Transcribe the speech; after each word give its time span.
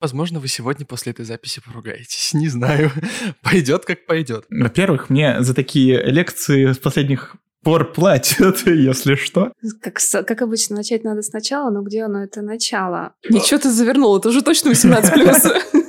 Возможно, 0.00 0.40
вы 0.40 0.48
сегодня 0.48 0.86
после 0.86 1.12
этой 1.12 1.24
записи 1.24 1.60
поругаетесь. 1.64 2.30
Не 2.34 2.48
знаю. 2.48 2.90
Пойдет 3.42 3.84
как 3.84 4.06
пойдет. 4.06 4.46
Во-первых, 4.50 5.10
мне 5.10 5.42
за 5.42 5.54
такие 5.54 6.02
лекции 6.02 6.72
с 6.72 6.78
последних 6.78 7.36
пор 7.62 7.92
платят, 7.92 8.62
если 8.66 9.14
что. 9.14 9.52
Как, 9.82 9.98
как 10.26 10.42
обычно, 10.42 10.76
начать 10.76 11.04
надо 11.04 11.22
сначала, 11.22 11.70
но 11.70 11.82
где 11.82 12.02
оно 12.02 12.24
это 12.24 12.40
начало? 12.40 13.12
Ничего 13.28 13.58
ты 13.60 13.70
завернул, 13.70 14.16
это 14.16 14.30
уже 14.30 14.42
точно 14.42 14.70
18+. 14.70 15.62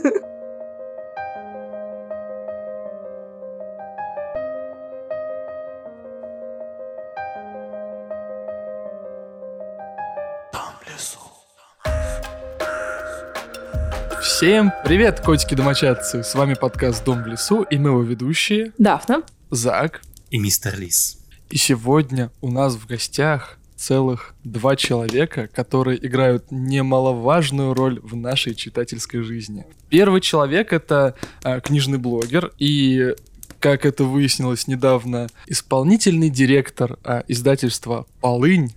Всем 14.41 14.73
привет, 14.83 15.19
котики-домочадцы! 15.19 16.23
С 16.23 16.33
вами 16.33 16.55
подкаст 16.55 17.05
«Дом 17.05 17.21
в 17.21 17.27
лесу» 17.27 17.61
и 17.61 17.77
мы 17.77 17.89
его 17.89 18.01
ведущие 18.01 18.71
Дафна, 18.79 19.21
Зак 19.51 20.01
и 20.31 20.39
мистер 20.39 20.79
Лис. 20.79 21.19
И 21.51 21.57
сегодня 21.57 22.31
у 22.41 22.49
нас 22.49 22.73
в 22.73 22.87
гостях 22.87 23.59
целых 23.75 24.33
два 24.43 24.75
человека, 24.75 25.47
которые 25.53 26.03
играют 26.03 26.45
немаловажную 26.49 27.75
роль 27.75 27.99
в 27.99 28.15
нашей 28.15 28.55
читательской 28.55 29.21
жизни. 29.21 29.67
Первый 29.89 30.21
человек— 30.21 30.73
это 30.73 31.13
а, 31.43 31.59
книжный 31.59 31.99
блогер 31.99 32.51
и 32.57 33.13
как 33.59 33.85
это 33.85 34.05
выяснилось 34.05 34.67
недавно, 34.67 35.27
исполнительный 35.45 36.31
директор 36.31 36.97
а, 37.03 37.23
издательства 37.27 38.07
«Полынь» 38.21 38.73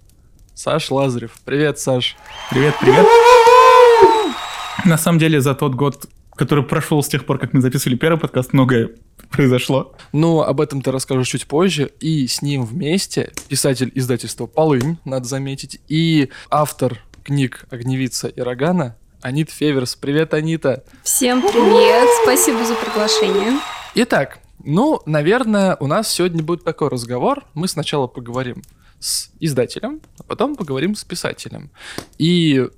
Саш 0.54 0.90
Лазарев. 0.90 1.40
Привет, 1.46 1.78
Саш. 1.78 2.18
Привет, 2.50 2.74
привет. 2.82 3.06
На 4.84 4.98
самом 4.98 5.18
деле, 5.18 5.40
за 5.40 5.54
тот 5.54 5.74
год, 5.74 6.06
который 6.36 6.62
прошел 6.62 7.02
с 7.02 7.08
тех 7.08 7.24
пор, 7.24 7.38
как 7.38 7.54
мы 7.54 7.62
записывали 7.62 7.96
первый 7.96 8.18
подкаст, 8.18 8.52
многое 8.52 8.90
произошло. 9.30 9.94
Ну, 10.12 10.42
об 10.42 10.60
этом 10.60 10.82
ты 10.82 10.90
расскажешь 10.90 11.28
чуть 11.28 11.46
позже. 11.46 11.90
И 12.00 12.26
с 12.26 12.42
ним 12.42 12.64
вместе 12.64 13.32
писатель 13.48 13.90
издательства 13.94 14.46
«Полынь», 14.46 14.98
надо 15.06 15.26
заметить, 15.26 15.80
и 15.88 16.28
автор 16.50 17.00
книг 17.22 17.64
«Огневица» 17.70 18.28
и 18.28 18.40
«Рогана» 18.42 18.96
Анит 19.22 19.50
Феверс. 19.50 19.96
Привет, 19.96 20.34
Анита! 20.34 20.84
Всем 21.02 21.40
привет! 21.40 22.06
Спасибо 22.22 22.62
за 22.62 22.74
приглашение. 22.74 23.58
Итак, 23.94 24.40
ну, 24.62 25.00
наверное, 25.06 25.76
у 25.80 25.86
нас 25.86 26.10
сегодня 26.10 26.42
будет 26.42 26.62
такой 26.62 26.90
разговор. 26.90 27.44
Мы 27.54 27.68
сначала 27.68 28.06
поговорим 28.06 28.62
с 28.98 29.30
издателем, 29.40 30.02
а 30.18 30.24
потом 30.24 30.56
поговорим 30.56 30.94
с 30.94 31.04
писателем. 31.04 31.70
И 32.18 32.68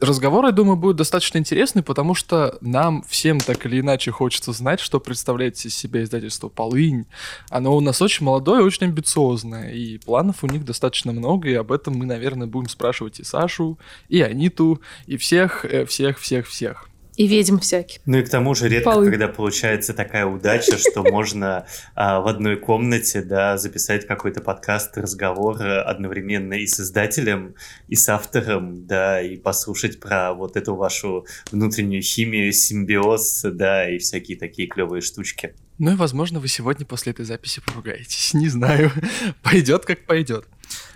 Разговор, 0.00 0.44
я 0.44 0.50
думаю, 0.50 0.76
будет 0.76 0.96
достаточно 0.96 1.38
интересный, 1.38 1.82
потому 1.82 2.14
что 2.14 2.58
нам 2.60 3.04
всем 3.08 3.38
так 3.38 3.64
или 3.64 3.80
иначе 3.80 4.10
хочется 4.10 4.52
знать, 4.52 4.80
что 4.80 4.98
представляет 4.98 5.56
из 5.64 5.76
себя 5.76 6.02
издательство 6.02 6.48
«Полынь». 6.48 7.06
Оно 7.48 7.76
у 7.76 7.80
нас 7.80 8.02
очень 8.02 8.26
молодое 8.26 8.64
очень 8.64 8.88
амбициозное, 8.88 9.70
и 9.70 9.98
планов 9.98 10.42
у 10.42 10.48
них 10.48 10.64
достаточно 10.64 11.12
много, 11.12 11.48
и 11.48 11.54
об 11.54 11.70
этом 11.70 11.94
мы, 11.94 12.06
наверное, 12.06 12.48
будем 12.48 12.68
спрашивать 12.68 13.20
и 13.20 13.24
Сашу, 13.24 13.78
и 14.08 14.20
Аниту, 14.20 14.80
и 15.06 15.16
всех, 15.16 15.64
э, 15.64 15.86
всех, 15.86 16.18
всех, 16.18 16.48
всех. 16.48 16.88
И 17.16 17.26
ведьм 17.26 17.58
всяких. 17.58 18.00
Ну 18.06 18.18
и 18.18 18.22
к 18.22 18.28
тому 18.28 18.54
же 18.54 18.68
редко, 18.68 18.90
Полы. 18.90 19.10
когда 19.10 19.28
получается 19.28 19.94
такая 19.94 20.26
удача, 20.26 20.76
что 20.78 21.02
можно 21.02 21.66
а, 21.94 22.20
в 22.20 22.26
одной 22.26 22.56
комнате 22.56 23.22
да, 23.22 23.56
записать 23.56 24.06
какой-то 24.06 24.40
подкаст, 24.40 24.96
разговор 24.98 25.62
одновременно 25.62 26.54
и 26.54 26.66
с 26.66 26.80
издателем, 26.80 27.54
и 27.88 27.94
с 27.94 28.08
автором, 28.08 28.86
да, 28.86 29.20
и 29.20 29.36
послушать 29.36 30.00
про 30.00 30.34
вот 30.34 30.56
эту 30.56 30.74
вашу 30.74 31.26
внутреннюю 31.52 32.02
химию, 32.02 32.52
симбиоз, 32.52 33.42
да, 33.44 33.88
и 33.88 33.98
всякие 33.98 34.36
такие 34.36 34.66
клевые 34.66 35.00
штучки. 35.00 35.54
Ну 35.78 35.92
и, 35.92 35.96
возможно, 35.96 36.38
вы 36.40 36.48
сегодня 36.48 36.86
после 36.86 37.12
этой 37.12 37.24
записи 37.24 37.60
поругаетесь. 37.64 38.34
Не 38.34 38.48
знаю. 38.48 38.92
Пойдет 39.42 39.84
как 39.84 40.06
пойдет. 40.06 40.46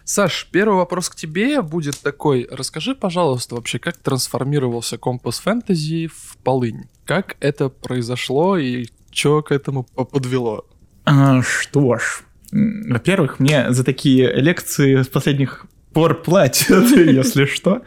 Саш, 0.09 0.49
первый 0.51 0.77
вопрос 0.77 1.11
к 1.11 1.17
тебе 1.17 1.61
будет 1.61 2.01
такой. 2.01 2.49
Расскажи, 2.51 2.95
пожалуйста, 2.95 3.57
вообще, 3.57 3.79
как 3.79 3.99
трансформировался 3.99 4.97
компас 4.97 5.39
фэнтези 5.39 6.07
в 6.07 6.39
полынь? 6.43 6.85
Как 7.05 7.37
это 7.41 7.69
произошло 7.69 8.57
и 8.57 8.87
что 9.11 9.43
к 9.43 9.53
этому 9.53 9.85
подвело? 9.85 10.65
А, 11.05 11.43
что 11.43 11.99
ж, 11.99 12.23
во-первых, 12.51 13.39
мне 13.39 13.71
за 13.71 13.85
такие 13.85 14.33
лекции 14.33 15.03
с 15.03 15.09
последних 15.09 15.67
пор 15.93 16.22
платят, 16.22 16.91
если 16.91 17.44
что. 17.47 17.82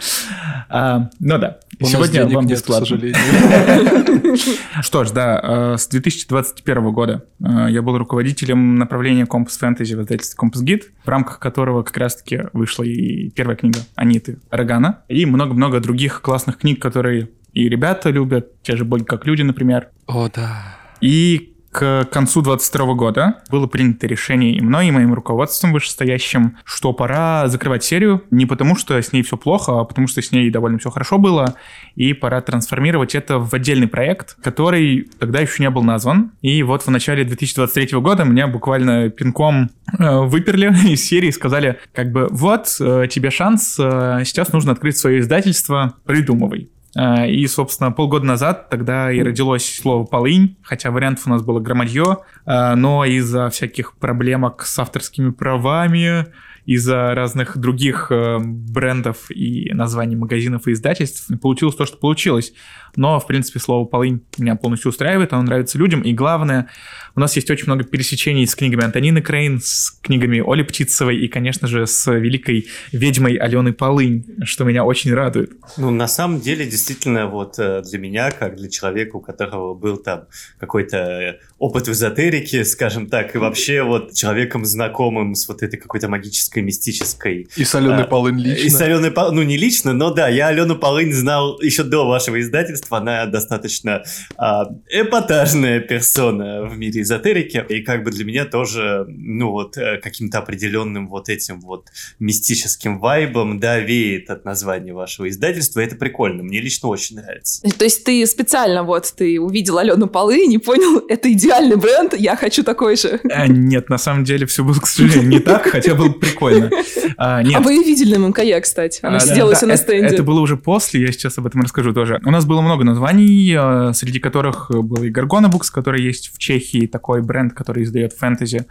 А, 0.70 1.10
ну 1.20 1.38
да, 1.38 1.60
У 1.80 1.86
сегодня 1.86 2.28
вам 2.28 2.46
нет, 2.46 2.58
бесплатно. 2.58 2.86
к 2.86 2.90
сожалению. 2.90 4.38
Что 4.82 5.04
ж, 5.04 5.12
да, 5.12 5.74
э, 5.74 5.78
с 5.78 5.88
2021 5.88 6.92
года 6.92 7.26
э, 7.44 7.68
я 7.70 7.82
был 7.82 7.98
руководителем 7.98 8.76
направления 8.76 9.24
Compass 9.24 9.60
Fantasy 9.62 9.96
в 9.98 10.02
издательстве 10.02 10.38
Compass 10.42 10.64
Guide, 10.64 10.84
в 11.04 11.08
рамках 11.08 11.40
которого 11.40 11.84
как 11.84 11.98
раз-таки 11.98 12.44
вышла 12.54 12.84
и 12.84 13.30
первая 13.32 13.58
книга 13.58 13.80
Аниты 13.96 14.40
Рогана, 14.50 15.04
и 15.10 15.26
много-много 15.26 15.80
других 15.80 16.22
классных 16.22 16.58
книг, 16.58 16.82
которые 16.82 17.30
и 17.54 17.68
ребята 17.68 18.10
любят, 18.10 18.62
те 18.64 18.78
же 18.78 18.86
«Боль 18.86 19.04
как 19.04 19.26
люди», 19.26 19.42
например. 19.42 19.90
О, 20.08 20.30
да. 20.34 20.78
И 21.02 21.54
к 21.72 22.06
концу 22.12 22.42
22 22.42 22.94
года 22.94 23.36
было 23.50 23.66
принято 23.66 24.06
решение 24.06 24.54
и 24.54 24.62
мной, 24.62 24.88
и 24.88 24.92
моим 24.92 25.14
руководством 25.14 25.72
вышестоящим, 25.72 26.58
что 26.66 26.92
пора 26.92 27.48
закрывать 27.48 27.84
серию, 27.84 28.24
не 28.30 28.46
потому 28.46 28.76
что 28.76 29.02
с 29.02 29.14
ней 29.14 29.24
все 29.24 29.38
плохо, 29.38 29.80
а 29.80 29.86
потому 29.86 30.08
что 30.08 30.22
с 30.22 30.32
ней 30.32 30.50
довольно 30.50 30.80
все 30.80 30.90
хорошо 30.90 31.18
было, 31.18 31.56
и 31.96 32.14
пора 32.14 32.42
трансформировать 32.42 33.16
это 33.16 33.40
в 33.40 33.54
отдельный 33.54 33.88
проект, 33.88 34.36
который 34.44 35.10
тогда 35.18 35.40
еще 35.40 35.64
не 35.64 35.70
был 35.70 35.84
назван. 35.84 36.32
И 36.42 36.62
вот 36.64 36.84
в 36.84 36.90
начале 36.90 37.24
2023 37.24 38.00
года 38.00 38.26
меня 38.26 38.48
буквально 38.48 39.10
пинком 39.10 39.70
э, 39.98 40.20
выперли 40.20 40.68
из 40.92 41.08
серии 41.08 41.30
и 41.30 41.32
сказали, 41.32 41.80
как 41.94 42.12
бы, 42.12 42.28
вот, 42.32 42.76
э, 42.82 43.08
тебе 43.10 43.32
шанс, 43.32 43.78
э, 43.80 44.24
сейчас 44.26 44.52
нужно 44.52 44.74
открыть 44.74 44.98
свое 44.98 45.20
издательство, 45.20 45.96
придумывай. 46.06 46.70
А, 46.96 47.26
и, 47.26 47.46
собственно, 47.48 47.92
полгода 47.92 48.26
назад 48.26 48.70
тогда 48.70 49.12
и 49.12 49.22
родилось 49.22 49.80
слово 49.80 50.06
«полынь», 50.06 50.58
хотя 50.64 50.92
вариантов 50.92 51.28
у 51.28 51.30
нас 51.30 51.42
было 51.42 51.60
громадье, 51.60 52.18
а, 52.46 52.76
но 52.76 53.06
из-за 53.06 53.50
всяких 53.50 53.94
проблемок 53.94 54.66
с 54.66 54.78
авторскими 54.78 55.32
правами, 55.32 56.28
из-за 56.66 57.14
разных 57.16 57.58
других 57.58 58.08
э, 58.12 58.38
брендов 58.40 59.30
и 59.32 59.72
названий 59.74 60.16
магазинов 60.16 60.68
и 60.68 60.74
издательств 60.74 61.30
получилось 61.42 61.76
то, 61.76 61.86
что 61.86 61.98
получилось. 61.98 62.54
Но, 62.96 63.20
в 63.20 63.28
принципе, 63.28 63.60
слово 63.60 63.86
«полынь» 63.86 64.22
меня 64.38 64.56
полностью 64.56 64.90
устраивает, 64.90 65.34
оно 65.34 65.44
нравится 65.44 65.78
людям. 65.78 66.02
И 66.02 66.14
главное, 66.14 66.70
у 67.16 67.20
нас 67.20 67.36
есть 67.36 67.50
очень 67.50 67.66
много 67.66 67.84
пересечений 67.84 68.46
с 68.46 68.56
книгами 68.56 68.84
Антонины 68.84 69.22
Крейн, 69.22 69.60
с 69.62 69.92
книгами 70.02 70.44
Оли 70.46 70.64
Птицевой 70.64 71.18
и, 71.18 71.28
конечно 71.28 71.68
же, 71.68 71.88
с 71.88 72.12
великой 72.12 72.68
ведьмой 72.92 73.36
Алены 73.36 73.74
Полынь, 73.74 74.26
что 74.44 74.64
меня 74.66 74.84
очень 74.84 75.14
радует. 75.14 75.54
Ну, 75.78 75.90
на 75.90 76.08
самом 76.08 76.42
деле, 76.42 76.66
действительно, 76.66 77.28
вот 77.28 77.60
э, 77.60 77.82
для 77.82 78.00
меня, 78.00 78.32
как 78.32 78.58
для 78.58 78.70
человека, 78.70 79.16
у 79.16 79.22
которого 79.22 79.74
был 79.74 79.98
там 79.98 80.26
какой-то 80.60 81.40
опыт 81.62 81.88
в 81.88 81.92
эзотерике, 81.92 82.66
скажем 82.66 83.08
так, 83.08 83.36
и 83.36 83.38
вообще 83.38 83.84
вот 83.84 84.14
человеком 84.16 84.66
знакомым 84.66 85.36
с 85.36 85.48
вот 85.48 85.62
этой 85.62 85.78
какой-то 85.78 86.08
магической, 86.08 86.64
мистической... 86.64 87.48
И 87.56 87.64
с 87.64 87.76
Аленой 87.76 88.06
а, 88.06 88.08
Полынь 88.08 88.40
лично. 88.40 88.66
И 88.66 88.70
с 88.70 88.82
Аленой 88.82 89.12
Полынь, 89.12 89.36
ну 89.36 89.44
не 89.44 89.58
лично, 89.58 89.94
но 89.94 90.10
да, 90.10 90.28
я 90.28 90.48
Алену 90.48 90.76
Полынь 90.76 91.14
знал 91.14 91.62
еще 91.62 91.84
до 91.84 92.08
вашего 92.08 92.42
издательства, 92.42 92.98
она 92.98 93.28
достаточно 93.28 94.02
а, 94.38 94.70
эпатажная 94.90 95.82
персона 95.82 96.64
в 96.64 96.80
мире 96.80 97.02
эзотерики, 97.02 97.64
и 97.70 97.84
как 97.84 98.04
бы 98.04 98.10
для 98.10 98.26
меня 98.26 98.46
тоже, 98.46 99.06
ну 99.08 99.52
вот, 99.52 99.78
э, 99.78 100.00
каким-то 100.00 100.40
определенным 100.40 101.10
вот 101.10 101.30
этим 101.30 101.62
вот 101.62 101.90
мистическим 102.18 103.00
вайбом, 103.00 103.60
да, 103.60 103.78
веет 103.78 104.32
от 104.32 104.46
названия 104.46 104.94
вашего 104.94 105.30
издательства, 105.30 105.80
это 105.82 105.96
прикольно, 105.96 106.42
мне 106.42 106.60
лично 106.60 106.90
очень 106.90 107.18
нравится. 107.18 107.62
То 107.78 107.84
есть 107.84 108.04
ты 108.04 108.26
специально 108.26 108.82
вот, 108.82 109.14
ты 109.16 109.40
увидел 109.40 109.78
Алену 109.78 110.08
Полынь 110.08 110.54
и 110.54 110.58
понял, 110.58 111.06
это 111.08 111.32
идея 111.32 111.51
идеальный 111.52 111.76
бренд, 111.76 112.14
я 112.18 112.36
хочу 112.36 112.64
такой 112.64 112.96
же. 112.96 113.20
А, 113.32 113.48
нет, 113.48 113.90
на 113.90 113.98
самом 113.98 114.24
деле 114.24 114.46
все 114.46 114.64
было, 114.64 114.80
к 114.80 114.88
сожалению, 114.88 115.30
не 115.30 115.40
так, 115.40 115.68
хотя 115.68 115.96
было 115.96 116.10
прикольно. 116.10 116.70
А, 117.18 117.44
нет. 117.44 117.56
а 117.56 117.60
вы 117.62 117.84
видели 117.84 118.16
на 118.16 118.28
МКЯ, 118.28 118.60
кстати, 118.62 119.00
она 119.04 119.18
а, 119.18 119.20
сидела 119.20 119.54
да, 119.54 119.68
на 119.68 119.78
стенде. 119.78 120.06
Это, 120.08 120.16
это 120.16 120.24
было 120.24 120.40
уже 120.40 120.58
после, 120.58 121.02
я 121.02 121.12
сейчас 121.12 121.38
об 121.38 121.48
этом 121.48 121.62
расскажу 121.62 121.94
тоже. 121.94 122.20
У 122.26 122.32
нас 122.32 122.46
было 122.46 122.62
много 122.62 122.84
названий, 122.84 123.56
а, 123.58 123.94
среди 123.94 124.20
которых 124.20 124.72
был 124.72 125.04
и 125.04 125.12
Gargona 125.12 125.52
Books, 125.52 125.68
который 125.72 126.02
есть 126.02 126.32
в 126.34 126.38
Чехии, 126.38 126.88
такой 126.88 127.22
бренд, 127.22 127.54
который 127.54 127.84
издает 127.84 128.14
фэнтези, 128.14 128.66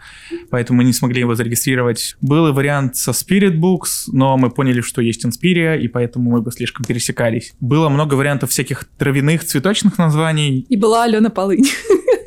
поэтому 0.49 0.77
мы 0.77 0.83
не 0.83 0.93
смогли 0.93 1.21
его 1.21 1.35
зарегистрировать. 1.35 2.15
Был 2.21 2.47
и 2.47 2.51
вариант 2.51 2.95
со 2.95 3.11
Spirit 3.11 3.55
Books, 3.55 4.09
но 4.11 4.37
мы 4.37 4.49
поняли, 4.49 4.81
что 4.81 5.01
есть 5.01 5.25
Inspiria, 5.25 5.79
и 5.79 5.87
поэтому 5.87 6.31
мы 6.31 6.41
бы 6.41 6.51
слишком 6.51 6.85
пересекались. 6.85 7.53
Было 7.59 7.89
много 7.89 8.15
вариантов 8.15 8.49
всяких 8.49 8.85
травяных, 8.97 9.43
цветочных 9.43 9.97
названий. 9.97 10.65
И 10.67 10.75
была 10.75 11.03
Алена 11.03 11.29
Полынь. 11.29 11.65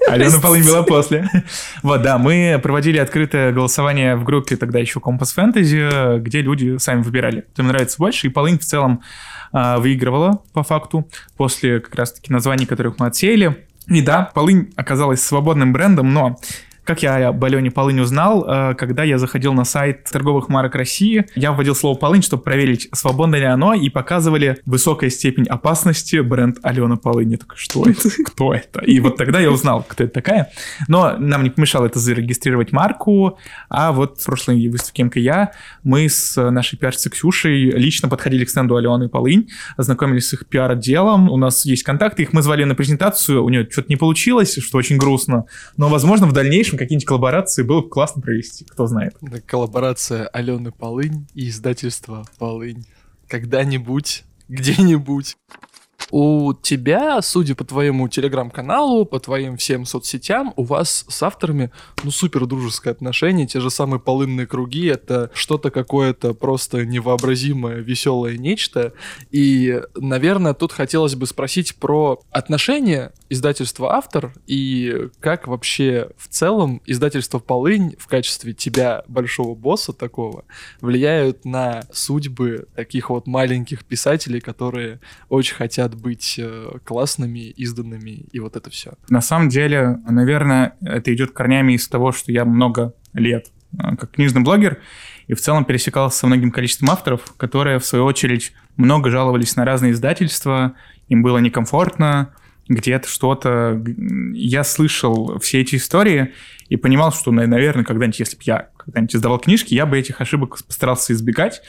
Алена 0.08 0.38
Полынь 0.40 0.64
была 0.64 0.82
после. 0.82 1.28
Вот, 1.82 2.02
да, 2.02 2.18
мы 2.18 2.60
проводили 2.62 2.98
открытое 2.98 3.52
голосование 3.52 4.16
в 4.16 4.24
группе 4.24 4.56
тогда 4.56 4.78
еще 4.78 5.00
Компас 5.00 5.32
Фэнтези, 5.32 6.18
где 6.18 6.40
люди 6.40 6.78
сами 6.78 7.02
выбирали, 7.02 7.42
кто 7.52 7.62
им 7.62 7.68
нравится 7.68 7.98
больше, 7.98 8.26
и 8.26 8.30
Полынь 8.30 8.58
в 8.58 8.64
целом 8.64 9.02
а, 9.52 9.78
выигрывала 9.78 10.42
по 10.52 10.62
факту 10.62 11.08
после 11.36 11.80
как 11.80 11.94
раз-таки 11.94 12.32
названий, 12.32 12.66
которых 12.66 12.98
мы 12.98 13.06
отсеяли. 13.06 13.66
И 13.86 14.00
да, 14.00 14.30
полынь 14.34 14.72
оказалась 14.76 15.22
свободным 15.22 15.72
брендом, 15.72 16.12
но 16.12 16.38
как 16.84 17.02
я 17.02 17.28
об 17.28 17.42
Алене 17.42 17.70
Полынь 17.70 18.00
узнал, 18.00 18.44
э, 18.46 18.74
когда 18.74 19.02
я 19.04 19.18
заходил 19.18 19.54
на 19.54 19.64
сайт 19.64 20.04
торговых 20.04 20.48
марок 20.48 20.74
России, 20.74 21.24
я 21.34 21.52
вводил 21.52 21.74
слово 21.74 21.98
полынь, 21.98 22.22
чтобы 22.22 22.42
проверить, 22.42 22.88
свободно 22.92 23.36
ли 23.36 23.44
оно, 23.44 23.74
и 23.74 23.88
показывали 23.88 24.58
высокая 24.66 25.10
степень 25.10 25.46
опасности 25.46 26.20
бренд 26.20 26.58
Алена 26.62 26.96
Полынь. 26.96 27.32
Я 27.32 27.38
такой, 27.38 27.56
что 27.56 27.84
это? 27.86 28.10
Кто 28.24 28.52
это? 28.52 28.80
И 28.80 29.00
вот 29.00 29.16
тогда 29.16 29.40
я 29.40 29.50
узнал, 29.50 29.84
кто 29.88 30.04
это 30.04 30.12
такая. 30.12 30.50
Но 30.88 31.16
нам 31.18 31.42
не 31.42 31.50
помешало 31.50 31.86
это 31.86 31.98
зарегистрировать 31.98 32.72
марку, 32.72 33.38
а 33.68 33.92
вот 33.92 34.20
в 34.20 34.24
прошлой 34.26 34.68
выставке 34.68 35.04
МКЯ 35.04 35.52
мы 35.82 36.08
с 36.08 36.36
нашей 36.50 36.76
пиарщицей 36.78 37.10
Ксюшей 37.10 37.70
лично 37.70 38.08
подходили 38.08 38.44
к 38.44 38.50
стенду 38.50 38.76
Алены 38.76 39.08
Полынь, 39.08 39.48
ознакомились 39.76 40.28
с 40.28 40.32
их 40.34 40.46
пиар-отделом, 40.46 41.30
у 41.30 41.36
нас 41.36 41.64
есть 41.64 41.82
контакты, 41.82 42.22
их 42.22 42.32
мы 42.32 42.42
звали 42.42 42.64
на 42.64 42.74
презентацию, 42.74 43.42
у 43.42 43.48
нее 43.48 43.68
что-то 43.70 43.88
не 43.88 43.96
получилось, 43.96 44.58
что 44.60 44.78
очень 44.78 44.98
грустно, 44.98 45.44
но, 45.76 45.88
возможно, 45.88 46.26
в 46.26 46.32
дальнейшем 46.32 46.73
дальнейшем 46.74 46.78
какие-нибудь 46.78 47.06
коллаборации 47.06 47.62
было 47.62 47.80
бы 47.82 47.88
классно 47.88 48.22
провести, 48.22 48.64
кто 48.64 48.86
знает. 48.86 49.16
Коллаборация 49.46 50.26
Алены 50.26 50.72
Полынь 50.72 51.26
и 51.34 51.48
издательства 51.48 52.24
Полынь. 52.38 52.86
Когда-нибудь, 53.28 54.24
где-нибудь. 54.48 55.36
У 56.10 56.52
тебя, 56.54 57.20
судя 57.22 57.54
по 57.54 57.64
твоему 57.64 58.08
телеграм-каналу, 58.08 59.04
по 59.04 59.18
твоим 59.18 59.56
всем 59.56 59.84
соцсетям, 59.84 60.52
у 60.56 60.64
вас 60.64 61.04
с 61.08 61.22
авторами, 61.22 61.70
ну, 62.02 62.10
супер 62.10 62.46
дружеское 62.46 62.90
отношение, 62.90 63.46
те 63.46 63.60
же 63.60 63.70
самые 63.70 64.00
полынные 64.00 64.46
круги, 64.46 64.86
это 64.86 65.30
что-то 65.34 65.70
какое-то 65.70 66.34
просто 66.34 66.84
невообразимое, 66.84 67.76
веселое 67.76 68.36
нечто. 68.36 68.92
И, 69.30 69.80
наверное, 69.96 70.54
тут 70.54 70.72
хотелось 70.72 71.14
бы 71.14 71.26
спросить 71.26 71.76
про 71.76 72.20
отношения 72.30 73.12
издательства-автор 73.28 74.34
и 74.46 75.08
как 75.20 75.48
вообще 75.48 76.10
в 76.16 76.28
целом 76.28 76.82
издательство 76.86 77.38
«Полынь» 77.38 77.96
в 77.98 78.06
качестве 78.06 78.52
тебя, 78.52 79.04
большого 79.08 79.54
босса 79.54 79.92
такого, 79.92 80.44
влияют 80.80 81.44
на 81.44 81.82
судьбы 81.92 82.68
таких 82.76 83.10
вот 83.10 83.26
маленьких 83.26 83.84
писателей, 83.84 84.40
которые 84.40 85.00
очень 85.28 85.54
хотят 85.54 85.93
быть 85.94 86.36
э, 86.38 86.78
классными, 86.84 87.40
изданными, 87.40 88.26
и 88.32 88.40
вот 88.40 88.56
это 88.56 88.70
все. 88.70 88.94
На 89.08 89.20
самом 89.20 89.48
деле, 89.48 89.98
наверное, 90.08 90.76
это 90.82 91.12
идет 91.14 91.32
корнями 91.32 91.74
из 91.74 91.88
того, 91.88 92.12
что 92.12 92.32
я 92.32 92.44
много 92.44 92.94
лет 93.12 93.50
э, 93.72 93.96
как 93.96 94.12
книжный 94.12 94.42
блогер, 94.42 94.78
и 95.26 95.34
в 95.34 95.40
целом 95.40 95.64
пересекался 95.64 96.18
со 96.18 96.26
многим 96.26 96.50
количеством 96.50 96.90
авторов, 96.90 97.34
которые, 97.36 97.78
в 97.78 97.86
свою 97.86 98.04
очередь, 98.04 98.52
много 98.76 99.10
жаловались 99.10 99.56
на 99.56 99.64
разные 99.64 99.92
издательства, 99.92 100.74
им 101.08 101.22
было 101.22 101.38
некомфортно, 101.38 102.34
где-то 102.68 103.08
что-то. 103.08 103.82
Я 104.32 104.64
слышал 104.64 105.38
все 105.38 105.60
эти 105.60 105.76
истории 105.76 106.32
и 106.68 106.76
понимал, 106.76 107.12
что, 107.12 107.30
наверное, 107.30 107.84
когда-нибудь, 107.84 108.20
если 108.20 108.36
бы 108.36 108.42
я 108.46 108.68
когда-нибудь 108.76 109.14
издавал 109.14 109.38
книжки, 109.38 109.74
я 109.74 109.86
бы 109.86 109.98
этих 109.98 110.20
ошибок 110.20 110.58
постарался 110.64 111.12
избегать. 111.12 111.62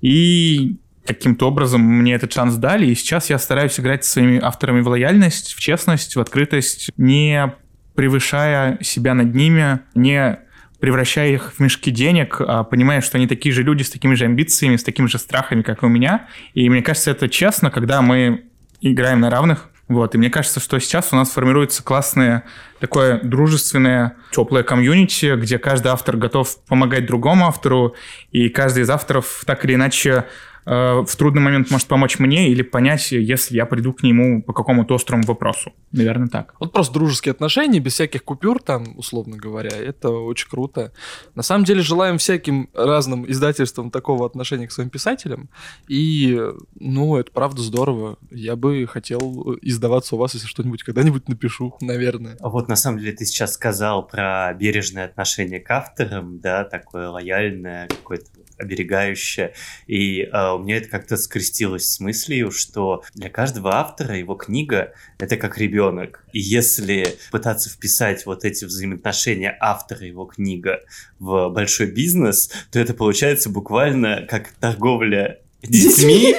И 0.00 0.78
каким-то 1.06 1.48
образом 1.48 1.80
мне 1.80 2.14
этот 2.14 2.32
шанс 2.32 2.56
дали, 2.56 2.86
и 2.86 2.94
сейчас 2.94 3.30
я 3.30 3.38
стараюсь 3.38 3.78
играть 3.80 4.04
со 4.04 4.12
своими 4.12 4.38
авторами 4.40 4.80
в 4.80 4.88
лояльность, 4.88 5.54
в 5.54 5.60
честность, 5.60 6.16
в 6.16 6.20
открытость, 6.20 6.90
не 6.96 7.54
превышая 7.94 8.78
себя 8.82 9.14
над 9.14 9.34
ними, 9.34 9.80
не 9.94 10.38
превращая 10.80 11.30
их 11.32 11.52
в 11.52 11.60
мешки 11.60 11.90
денег, 11.90 12.40
а 12.40 12.64
понимая, 12.64 13.02
что 13.02 13.18
они 13.18 13.26
такие 13.26 13.54
же 13.54 13.62
люди 13.62 13.82
с 13.82 13.90
такими 13.90 14.14
же 14.14 14.24
амбициями, 14.24 14.76
с 14.76 14.82
такими 14.82 15.06
же 15.06 15.18
страхами, 15.18 15.62
как 15.62 15.82
и 15.82 15.86
у 15.86 15.88
меня. 15.88 16.28
И 16.54 16.68
мне 16.70 16.82
кажется, 16.82 17.10
это 17.10 17.28
честно, 17.28 17.70
когда 17.70 18.00
мы 18.00 18.44
играем 18.80 19.20
на 19.20 19.30
равных. 19.30 19.68
Вот, 19.88 20.14
и 20.14 20.18
мне 20.18 20.30
кажется, 20.30 20.60
что 20.60 20.78
сейчас 20.78 21.12
у 21.12 21.16
нас 21.16 21.30
формируется 21.30 21.82
классное 21.82 22.44
такое 22.78 23.20
дружественное, 23.22 24.14
теплое 24.30 24.62
комьюнити, 24.62 25.36
где 25.36 25.58
каждый 25.58 25.88
автор 25.88 26.16
готов 26.16 26.64
помогать 26.66 27.06
другому 27.06 27.46
автору, 27.46 27.96
и 28.30 28.48
каждый 28.48 28.84
из 28.84 28.90
авторов 28.90 29.42
так 29.46 29.64
или 29.64 29.74
иначе 29.74 30.26
в 30.70 31.16
трудный 31.16 31.42
момент 31.42 31.68
может 31.72 31.88
помочь 31.88 32.20
мне 32.20 32.48
или 32.48 32.62
понять, 32.62 33.10
если 33.10 33.56
я 33.56 33.66
приду 33.66 33.92
к 33.92 34.04
нему 34.04 34.40
по 34.40 34.52
какому-то 34.52 34.94
острому 34.94 35.24
вопросу. 35.24 35.72
Наверное, 35.90 36.28
так. 36.28 36.54
Вот 36.60 36.72
просто 36.72 36.94
дружеские 36.94 37.32
отношения, 37.32 37.80
без 37.80 37.94
всяких 37.94 38.22
купюр 38.22 38.62
там, 38.62 38.96
условно 38.96 39.36
говоря, 39.36 39.76
это 39.76 40.10
очень 40.10 40.48
круто. 40.48 40.92
На 41.34 41.42
самом 41.42 41.64
деле 41.64 41.82
желаем 41.82 42.18
всяким 42.18 42.70
разным 42.72 43.28
издательствам 43.28 43.90
такого 43.90 44.24
отношения 44.24 44.68
к 44.68 44.72
своим 44.72 44.90
писателям. 44.90 45.50
И, 45.88 46.40
ну, 46.78 47.16
это 47.16 47.32
правда 47.32 47.62
здорово. 47.62 48.18
Я 48.30 48.54
бы 48.54 48.86
хотел 48.86 49.56
издаваться 49.62 50.14
у 50.14 50.18
вас, 50.18 50.34
если 50.34 50.46
что-нибудь 50.46 50.84
когда-нибудь 50.84 51.28
напишу, 51.28 51.74
наверное. 51.80 52.36
А 52.40 52.48
вот 52.48 52.68
на 52.68 52.76
самом 52.76 53.00
деле 53.00 53.10
ты 53.12 53.24
сейчас 53.24 53.54
сказал 53.54 54.06
про 54.06 54.54
бережное 54.54 55.06
отношение 55.06 55.58
к 55.58 55.68
авторам, 55.72 56.38
да, 56.38 56.62
такое 56.62 57.08
лояльное, 57.08 57.88
какое-то 57.88 58.26
оберегающее. 58.60 59.54
И 59.86 60.22
э, 60.22 60.52
у 60.52 60.58
меня 60.58 60.76
это 60.76 60.88
как-то 60.88 61.16
скрестилось 61.16 61.86
с 61.86 62.00
мыслью, 62.00 62.50
что 62.50 63.02
для 63.14 63.30
каждого 63.30 63.74
автора 63.74 64.16
его 64.16 64.34
книга— 64.34 64.92
это 65.18 65.36
как 65.36 65.58
ребенок. 65.58 66.24
И 66.32 66.40
если 66.40 67.16
пытаться 67.30 67.70
вписать 67.70 68.26
вот 68.26 68.44
эти 68.44 68.64
взаимоотношения 68.64 69.56
автора 69.60 70.04
и 70.04 70.08
его 70.08 70.24
книга 70.24 70.80
в 71.18 71.48
большой 71.48 71.86
бизнес, 71.90 72.50
то 72.70 72.78
это 72.78 72.94
получается 72.94 73.50
буквально 73.50 74.26
как 74.28 74.52
торговля 74.52 75.40
детьми, 75.62 76.34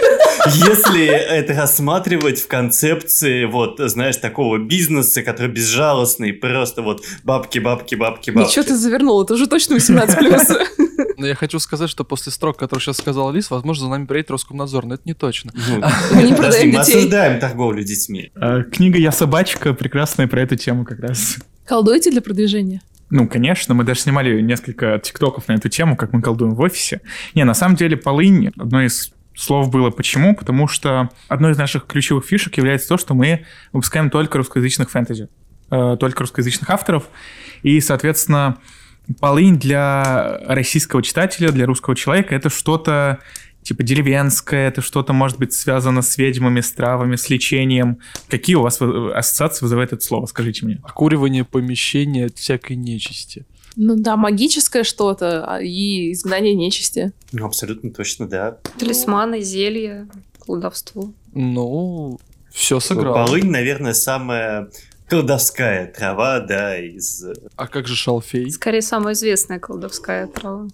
если 0.65 1.05
это 1.05 1.53
рассматривать 1.53 2.39
в 2.39 2.47
концепции, 2.47 3.45
вот, 3.45 3.79
знаешь, 3.79 4.17
такого 4.17 4.57
бизнеса, 4.57 5.21
который 5.21 5.51
безжалостный, 5.51 6.33
просто 6.33 6.81
вот 6.81 7.03
бабки, 7.23 7.59
бабки, 7.59 7.95
бабки, 7.95 8.31
бабки. 8.31 8.49
Ничего 8.49 8.63
ты 8.63 8.75
завернул, 8.75 9.21
это 9.23 9.33
уже 9.35 9.47
точно 9.47 9.75
18+. 9.75 10.67
Но 11.21 11.27
я 11.27 11.35
хочу 11.35 11.59
сказать, 11.59 11.87
что 11.87 12.03
после 12.03 12.31
строк, 12.31 12.57
который 12.57 12.79
сейчас 12.79 12.97
сказал 12.97 13.31
Лис, 13.31 13.51
возможно, 13.51 13.85
за 13.85 13.91
нами 13.91 14.05
приедет 14.07 14.31
Роскомнадзор, 14.31 14.87
но 14.87 14.95
это 14.95 15.03
не 15.05 15.13
точно. 15.13 15.51
Ну, 15.53 15.83
мы 16.15 16.23
не 16.23 16.33
продаем 16.33 16.71
детей. 16.71 16.73
Мы 16.73 16.79
осуждаем 16.79 17.39
торговлю 17.39 17.83
детьми. 17.83 18.31
А, 18.33 18.63
книга 18.63 18.97
«Я 18.97 19.11
собачка» 19.11 19.75
прекрасная 19.75 20.25
про 20.25 20.41
эту 20.41 20.55
тему 20.55 20.83
как 20.83 20.99
раз. 20.99 21.37
Колдуете 21.65 22.09
для 22.09 22.23
продвижения? 22.23 22.81
Ну, 23.11 23.27
конечно, 23.27 23.75
мы 23.75 23.83
даже 23.83 23.99
снимали 23.99 24.41
несколько 24.41 24.97
тиктоков 24.97 25.47
на 25.47 25.53
эту 25.53 25.69
тему, 25.69 25.95
как 25.95 26.11
мы 26.11 26.23
колдуем 26.23 26.55
в 26.55 26.59
офисе. 26.59 27.01
Не, 27.35 27.43
на 27.43 27.53
самом 27.53 27.75
деле, 27.75 27.97
полынь— 27.97 28.51
одно 28.57 28.81
из 28.81 29.11
слов 29.35 29.69
было. 29.69 29.91
Почему? 29.91 30.35
Потому 30.35 30.67
что 30.67 31.11
одной 31.27 31.51
из 31.51 31.57
наших 31.59 31.85
ключевых 31.85 32.25
фишек 32.25 32.57
является 32.57 32.87
то, 32.87 32.97
что 32.97 33.13
мы 33.13 33.45
выпускаем 33.73 34.09
только 34.09 34.39
русскоязычных 34.39 34.89
фэнтези, 34.89 35.29
э, 35.69 35.97
только 35.99 36.21
русскоязычных 36.21 36.67
авторов. 36.71 37.03
И, 37.61 37.79
соответственно, 37.79 38.57
полынь 39.19 39.57
для 39.57 40.39
российского 40.45 41.01
читателя, 41.03 41.51
для 41.51 41.65
русского 41.65 41.95
человека 41.95 42.35
это 42.35 42.49
что-то 42.49 43.19
типа 43.63 43.83
деревенское, 43.83 44.67
это 44.67 44.81
что-то 44.81 45.13
может 45.13 45.37
быть 45.37 45.53
связано 45.53 46.01
с 46.01 46.17
ведьмами, 46.17 46.61
с 46.61 46.71
травами, 46.71 47.15
с 47.15 47.29
лечением. 47.29 47.99
Какие 48.27 48.55
у 48.55 48.61
вас 48.61 48.81
ассоциации 48.81 49.65
вызывает 49.65 49.93
это 49.93 50.03
слово? 50.03 50.25
Скажите 50.25 50.65
мне. 50.65 50.81
Окуривание 50.83 51.45
помещения 51.45 52.25
от 52.25 52.37
всякой 52.37 52.75
нечисти. 52.75 53.45
Ну 53.75 53.95
да, 53.95 54.17
магическое 54.17 54.83
что-то 54.83 55.45
а, 55.45 55.61
и 55.61 56.11
изгнание 56.11 56.53
нечисти. 56.53 57.13
Ну, 57.31 57.45
абсолютно 57.45 57.91
точно, 57.91 58.27
да. 58.27 58.57
Талисманы, 58.77 59.41
зелья, 59.41 60.07
колдовство. 60.39 61.13
Ну, 61.33 62.19
все 62.51 62.79
сыграло. 62.81 63.25
Полынь, 63.25 63.49
наверное, 63.49 63.93
самая 63.93 64.69
колдовская 65.11 65.87
трава, 65.87 66.39
да, 66.39 66.79
из... 66.79 67.25
А 67.57 67.67
как 67.67 67.85
же 67.85 67.97
шалфей? 67.97 68.49
Скорее, 68.49 68.81
самая 68.81 69.13
известная 69.13 69.59
колдовская 69.59 70.25
трава. 70.27 70.69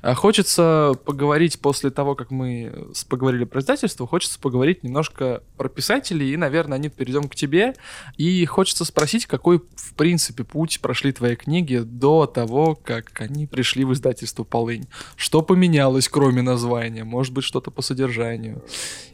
А 0.00 0.14
хочется 0.14 0.94
поговорить 1.04 1.60
после 1.60 1.90
того, 1.90 2.14
как 2.14 2.30
мы 2.30 2.88
поговорили 3.10 3.44
про 3.44 3.60
издательство, 3.60 4.06
хочется 4.06 4.40
поговорить 4.40 4.82
немножко 4.82 5.42
про 5.58 5.68
писателей, 5.68 6.32
и, 6.32 6.36
наверное, 6.38 6.76
они 6.76 6.88
перейдем 6.88 7.28
к 7.28 7.34
тебе. 7.34 7.74
И 8.16 8.42
хочется 8.46 8.86
спросить, 8.86 9.26
какой, 9.26 9.58
в 9.58 9.94
принципе, 9.96 10.44
путь 10.44 10.80
прошли 10.80 11.12
твои 11.12 11.36
книги 11.36 11.76
до 11.76 12.26
того, 12.26 12.74
как 12.74 13.20
они 13.20 13.46
пришли 13.46 13.84
в 13.84 13.92
издательство 13.92 14.44
«Полынь». 14.44 14.88
Что 15.14 15.42
поменялось, 15.42 16.08
кроме 16.08 16.40
названия? 16.40 17.04
Может 17.04 17.34
быть, 17.34 17.44
что-то 17.44 17.70
по 17.70 17.82
содержанию? 17.82 18.64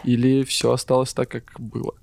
Или 0.04 0.44
все 0.44 0.70
осталось 0.70 1.12
так, 1.12 1.28
как 1.28 1.58
было? 1.58 1.94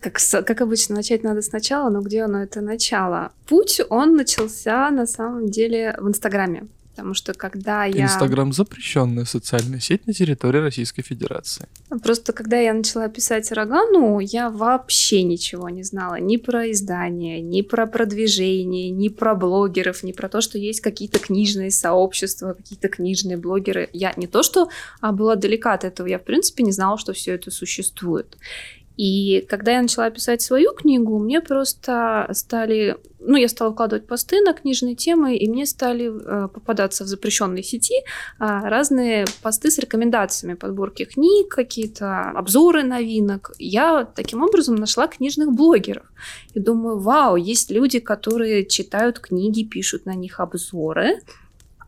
Как, 0.00 0.18
как 0.46 0.60
обычно, 0.60 0.96
начать 0.96 1.22
надо 1.22 1.42
сначала, 1.42 1.90
но 1.90 2.00
где 2.00 2.22
оно 2.22 2.42
это 2.42 2.60
начало? 2.60 3.32
Путь, 3.46 3.80
он 3.90 4.16
начался 4.16 4.90
на 4.90 5.06
самом 5.06 5.50
деле 5.50 5.96
в 5.98 6.08
Инстаграме. 6.08 6.68
Потому 6.94 7.14
что 7.14 7.34
когда 7.34 7.84
я... 7.86 8.04
Инстаграм 8.04 8.52
запрещенная 8.52 9.24
социальная 9.24 9.80
сеть 9.80 10.06
на 10.06 10.12
территории 10.12 10.58
Российской 10.58 11.02
Федерации. 11.02 11.66
Просто 12.02 12.32
когда 12.32 12.56
я 12.56 12.72
начала 12.72 13.08
писать 13.08 13.50
Рогану, 13.50 14.20
я 14.20 14.48
вообще 14.48 15.24
ничего 15.24 15.68
не 15.68 15.82
знала. 15.82 16.20
Ни 16.20 16.36
про 16.36 16.70
издание, 16.70 17.40
ни 17.40 17.62
про 17.62 17.86
продвижение, 17.86 18.90
ни 18.90 19.08
про 19.08 19.34
блогеров, 19.34 20.04
ни 20.04 20.12
про 20.12 20.28
то, 20.28 20.40
что 20.40 20.56
есть 20.56 20.80
какие-то 20.82 21.18
книжные 21.18 21.72
сообщества, 21.72 22.54
какие-то 22.54 22.88
книжные 22.88 23.38
блогеры. 23.38 23.90
Я 23.92 24.12
не 24.16 24.28
то, 24.28 24.44
что 24.44 24.68
а, 25.00 25.10
была 25.10 25.34
далека 25.34 25.72
от 25.72 25.82
этого, 25.82 26.06
я, 26.06 26.20
в 26.20 26.24
принципе, 26.24 26.62
не 26.62 26.70
знала, 26.70 26.96
что 26.96 27.12
все 27.12 27.32
это 27.32 27.50
существует. 27.50 28.36
И 28.96 29.44
когда 29.48 29.72
я 29.72 29.82
начала 29.82 30.08
писать 30.10 30.40
свою 30.40 30.72
книгу, 30.72 31.18
мне 31.18 31.40
просто 31.40 32.28
стали... 32.32 32.96
Ну, 33.18 33.36
я 33.36 33.48
стала 33.48 33.72
вкладывать 33.72 34.06
посты 34.06 34.40
на 34.42 34.52
книжные 34.52 34.94
темы, 34.94 35.36
и 35.36 35.48
мне 35.48 35.66
стали 35.66 36.06
э, 36.06 36.48
попадаться 36.48 37.04
в 37.04 37.06
запрещенной 37.06 37.62
сети 37.62 37.94
э, 37.98 38.02
разные 38.38 39.24
посты 39.42 39.70
с 39.70 39.78
рекомендациями 39.78 40.54
подборки 40.54 41.06
книг, 41.06 41.48
какие-то 41.48 42.30
обзоры 42.30 42.84
новинок. 42.84 43.52
Я 43.58 44.04
таким 44.04 44.42
образом 44.42 44.76
нашла 44.76 45.08
книжных 45.08 45.52
блогеров. 45.52 46.04
И 46.52 46.60
думаю, 46.60 46.98
вау, 46.98 47.36
есть 47.36 47.70
люди, 47.70 47.98
которые 47.98 48.66
читают 48.66 49.18
книги, 49.18 49.64
пишут 49.64 50.06
на 50.06 50.14
них 50.14 50.38
обзоры, 50.38 51.20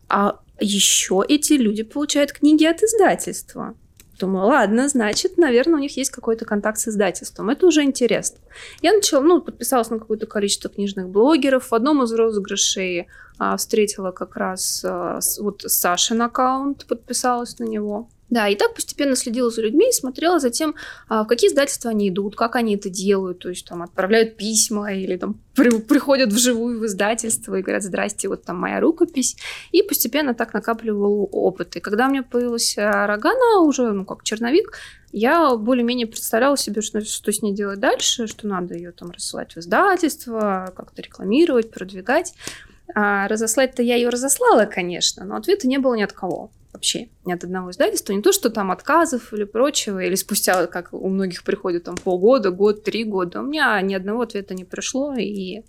а 0.09 0.39
еще 0.59 1.23
эти 1.27 1.53
люди 1.53 1.83
получают 1.83 2.31
книги 2.31 2.65
от 2.65 2.81
издательства. 2.81 3.75
Думаю, 4.19 4.47
ладно, 4.47 4.89
значит, 4.89 5.37
наверное, 5.37 5.75
у 5.75 5.81
них 5.81 5.95
есть 5.95 6.09
какой-то 6.09 6.45
контакт 6.45 6.79
с 6.79 6.87
издательством. 6.87 7.49
Это 7.49 7.67
уже 7.67 7.83
интересно. 7.83 8.39
Я 8.81 8.93
начала, 8.93 9.21
ну, 9.21 9.41
подписалась 9.41 9.89
на 9.91 9.99
какое-то 9.99 10.25
количество 10.25 10.69
книжных 10.71 11.09
блогеров. 11.09 11.69
В 11.69 11.75
одном 11.75 12.01
из 12.03 12.11
розыгрышей 12.11 13.07
а, 13.37 13.55
встретила 13.57 14.11
как 14.11 14.35
раз 14.35 14.83
а, 14.83 15.19
вот 15.39 15.61
Сашин 15.61 16.21
аккаунт, 16.23 16.87
подписалась 16.87 17.59
на 17.59 17.65
него. 17.65 18.09
Да, 18.29 18.49
и 18.49 18.55
так 18.55 18.75
постепенно 18.75 19.15
следила 19.15 19.49
за 19.49 19.61
людьми 19.61 19.87
и 19.89 19.93
смотрела 19.93 20.39
за 20.39 20.49
тем, 20.49 20.75
а, 21.07 21.23
в 21.23 21.27
какие 21.27 21.49
издательства 21.49 21.91
они 21.91 22.09
идут, 22.09 22.35
как 22.35 22.57
они 22.57 22.75
это 22.75 22.89
делают, 22.89 23.39
то 23.39 23.49
есть 23.49 23.65
там 23.65 23.81
отправляют 23.81 24.35
письма 24.35 24.93
или 24.93 25.15
там 25.15 25.39
при, 25.55 25.69
приходят 25.79 26.33
вживую 26.33 26.79
в 26.79 26.85
издательство 26.85 27.55
и 27.55 27.61
говорят, 27.61 27.83
здрасте, 27.83 28.27
вот 28.27 28.43
там 28.43 28.57
моя 28.57 28.81
рукопись. 28.81 29.37
И 29.71 29.81
постепенно 29.81 30.33
так 30.33 30.53
накапливал 30.53 31.29
опыт. 31.31 31.77
И 31.77 31.79
когда 31.79 32.07
у 32.07 32.09
меня 32.09 32.21
появилась 32.21 32.77
а, 32.77 33.07
Рогана, 33.07 33.61
уже, 33.61 33.93
ну, 33.93 34.03
как 34.03 34.23
черновик, 34.23 34.77
я 35.13 35.55
более-менее 35.55 36.05
представляла 36.05 36.57
себе, 36.57 36.81
что, 36.81 36.99
что 36.99 37.31
с 37.31 37.41
ней 37.41 37.53
делать 37.53 37.79
дальше, 37.79 38.27
что 38.27 38.45
надо 38.45 38.75
ее 38.75 38.91
там 38.91 39.11
рассылать 39.11 39.53
в 39.55 39.59
издательство, 39.59 40.73
как-то 40.75 41.01
рекламировать, 41.01 41.71
продвигать. 41.71 42.33
А 42.93 43.27
разослать-то 43.29 43.81
я 43.83 43.95
ее 43.95 44.09
разослала, 44.09 44.65
конечно, 44.65 45.23
но 45.23 45.37
ответа 45.37 45.67
не 45.67 45.77
было 45.77 45.95
ни 45.95 46.03
от 46.03 46.11
кого 46.11 46.51
вообще 46.77 47.09
ни 47.25 47.33
от 47.33 47.43
одного 47.43 47.71
издательства. 47.71 48.13
Не 48.13 48.21
то, 48.21 48.31
что 48.31 48.49
там 48.49 48.71
отказов 48.71 49.33
или 49.33 49.43
прочего, 49.43 49.99
или 49.99 50.15
спустя, 50.15 50.67
как 50.67 50.93
у 50.93 51.09
многих 51.09 51.43
приходит 51.43 51.83
там 51.83 51.97
полгода, 51.97 52.51
год, 52.51 52.83
три 52.83 53.03
года. 53.03 53.41
У 53.41 53.43
меня 53.43 53.81
ни 53.81 53.93
одного 53.93 54.21
ответа 54.21 54.53
не 54.53 54.63
пришло, 54.63 55.15
и 55.15 55.63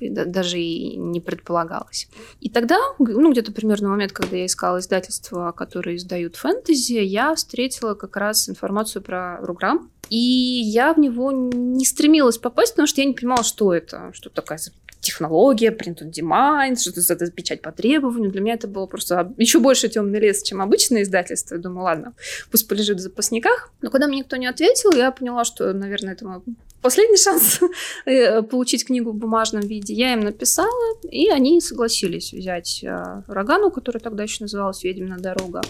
даже 0.00 0.58
и 0.58 0.96
не 0.96 1.20
предполагалось. 1.20 2.08
И 2.40 2.50
тогда, 2.50 2.76
ну, 2.98 3.30
где-то 3.30 3.52
примерно 3.52 3.88
момент, 3.88 4.10
когда 4.10 4.36
я 4.36 4.46
искала 4.46 4.80
издательства, 4.80 5.52
которые 5.52 5.96
издают 5.96 6.34
фэнтези, 6.34 6.94
я 6.94 7.34
встретила 7.36 7.94
как 7.94 8.16
раз 8.16 8.48
информацию 8.48 9.02
про 9.02 9.38
Руграм, 9.40 9.90
и 10.08 10.16
я 10.16 10.92
в 10.92 10.98
него 10.98 11.30
не 11.30 11.84
стремилась 11.84 12.38
попасть, 12.38 12.72
потому 12.72 12.88
что 12.88 13.00
я 13.00 13.06
не 13.06 13.14
понимала, 13.14 13.44
что 13.44 13.72
это, 13.72 14.10
что 14.12 14.28
такая 14.28 14.58
технология, 15.02 15.70
print 15.70 15.98
on 16.02 16.10
demand, 16.10 16.76
что 16.76 16.92
то 16.92 17.12
это 17.12 17.30
печать 17.30 17.60
по 17.60 17.72
требованию. 17.72 18.30
Для 18.30 18.40
меня 18.40 18.54
это 18.54 18.68
было 18.68 18.86
просто 18.86 19.34
еще 19.36 19.58
больше 19.58 19.88
темный 19.88 20.20
лес, 20.20 20.42
чем 20.42 20.62
обычное 20.62 21.02
издательство. 21.02 21.56
Я 21.56 21.60
думаю, 21.60 21.84
ладно, 21.84 22.14
пусть 22.50 22.68
полежит 22.68 22.98
в 22.98 23.00
запасниках. 23.00 23.72
Но 23.82 23.90
когда 23.90 24.06
мне 24.06 24.18
никто 24.18 24.36
не 24.36 24.46
ответил, 24.46 24.92
я 24.92 25.10
поняла, 25.10 25.44
что, 25.44 25.72
наверное, 25.72 26.14
это 26.14 26.26
мой 26.26 26.40
последний 26.80 27.16
шанс 27.16 27.60
э, 28.06 28.42
получить 28.42 28.86
книгу 28.86 29.10
в 29.10 29.16
бумажном 29.16 29.62
виде. 29.62 29.92
Я 29.92 30.12
им 30.12 30.20
написала, 30.20 30.96
и 31.10 31.28
они 31.28 31.60
согласились 31.60 32.32
взять 32.32 32.82
э, 32.84 33.22
Рогану, 33.26 33.70
которая 33.70 34.00
тогда 34.00 34.22
еще 34.22 34.44
называлась 34.44 34.84
«Ведьмина 34.84 35.18
дорога», 35.18 35.62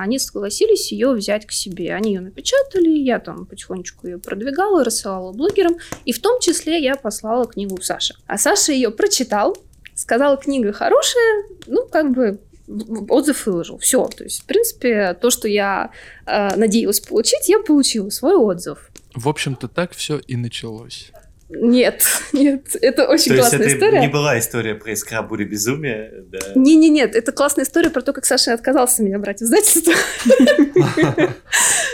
они 0.00 0.18
согласились 0.18 0.92
ее 0.92 1.12
взять 1.12 1.46
к 1.46 1.52
себе. 1.52 1.94
Они 1.94 2.14
ее 2.14 2.20
напечатали, 2.20 2.88
я 2.88 3.18
там 3.18 3.46
потихонечку 3.46 4.06
ее 4.06 4.18
продвигала, 4.18 4.84
рассылала 4.84 5.32
блогерам, 5.32 5.76
и 6.04 6.12
в 6.12 6.20
том 6.20 6.40
числе 6.40 6.82
я 6.82 6.96
послала 6.96 7.46
книгу 7.46 7.80
Саше. 7.80 8.14
А 8.26 8.38
Саша 8.38 8.72
ее 8.72 8.90
прочитал, 8.90 9.56
сказал, 9.94 10.38
книга 10.38 10.72
хорошая, 10.72 11.44
ну, 11.66 11.86
как 11.86 12.12
бы 12.12 12.40
отзыв 12.66 13.46
выложил. 13.46 13.78
Все. 13.78 14.06
То 14.08 14.24
есть, 14.24 14.42
в 14.42 14.46
принципе, 14.46 15.14
то, 15.20 15.30
что 15.30 15.48
я 15.48 15.90
э, 16.26 16.56
надеялась 16.56 17.00
получить, 17.00 17.48
я 17.48 17.58
получила 17.60 18.08
свой 18.10 18.34
отзыв. 18.36 18.90
В 19.14 19.28
общем-то, 19.28 19.68
так 19.68 19.92
все 19.92 20.18
и 20.18 20.36
началось. 20.36 21.12
Нет, 21.54 22.04
нет, 22.32 22.76
это 22.80 23.06
очень 23.06 23.32
То 23.32 23.38
классная 23.38 23.60
есть 23.60 23.76
это 23.76 23.86
история. 23.86 24.00
не 24.00 24.08
была 24.08 24.38
история 24.38 24.74
про 24.74 24.92
искра 24.92 25.22
бури 25.22 25.44
безумия, 25.44 26.12
да? 26.26 26.38
Не, 26.54 26.76
не, 26.76 26.90
нет, 26.90 27.14
это 27.14 27.32
классная 27.32 27.64
история 27.64 27.90
про 27.90 28.02
то, 28.02 28.12
как 28.12 28.24
Саша 28.24 28.54
отказался 28.54 29.02
меня 29.02 29.18
брать 29.18 29.40
в 29.40 29.44
издательство. 29.44 29.94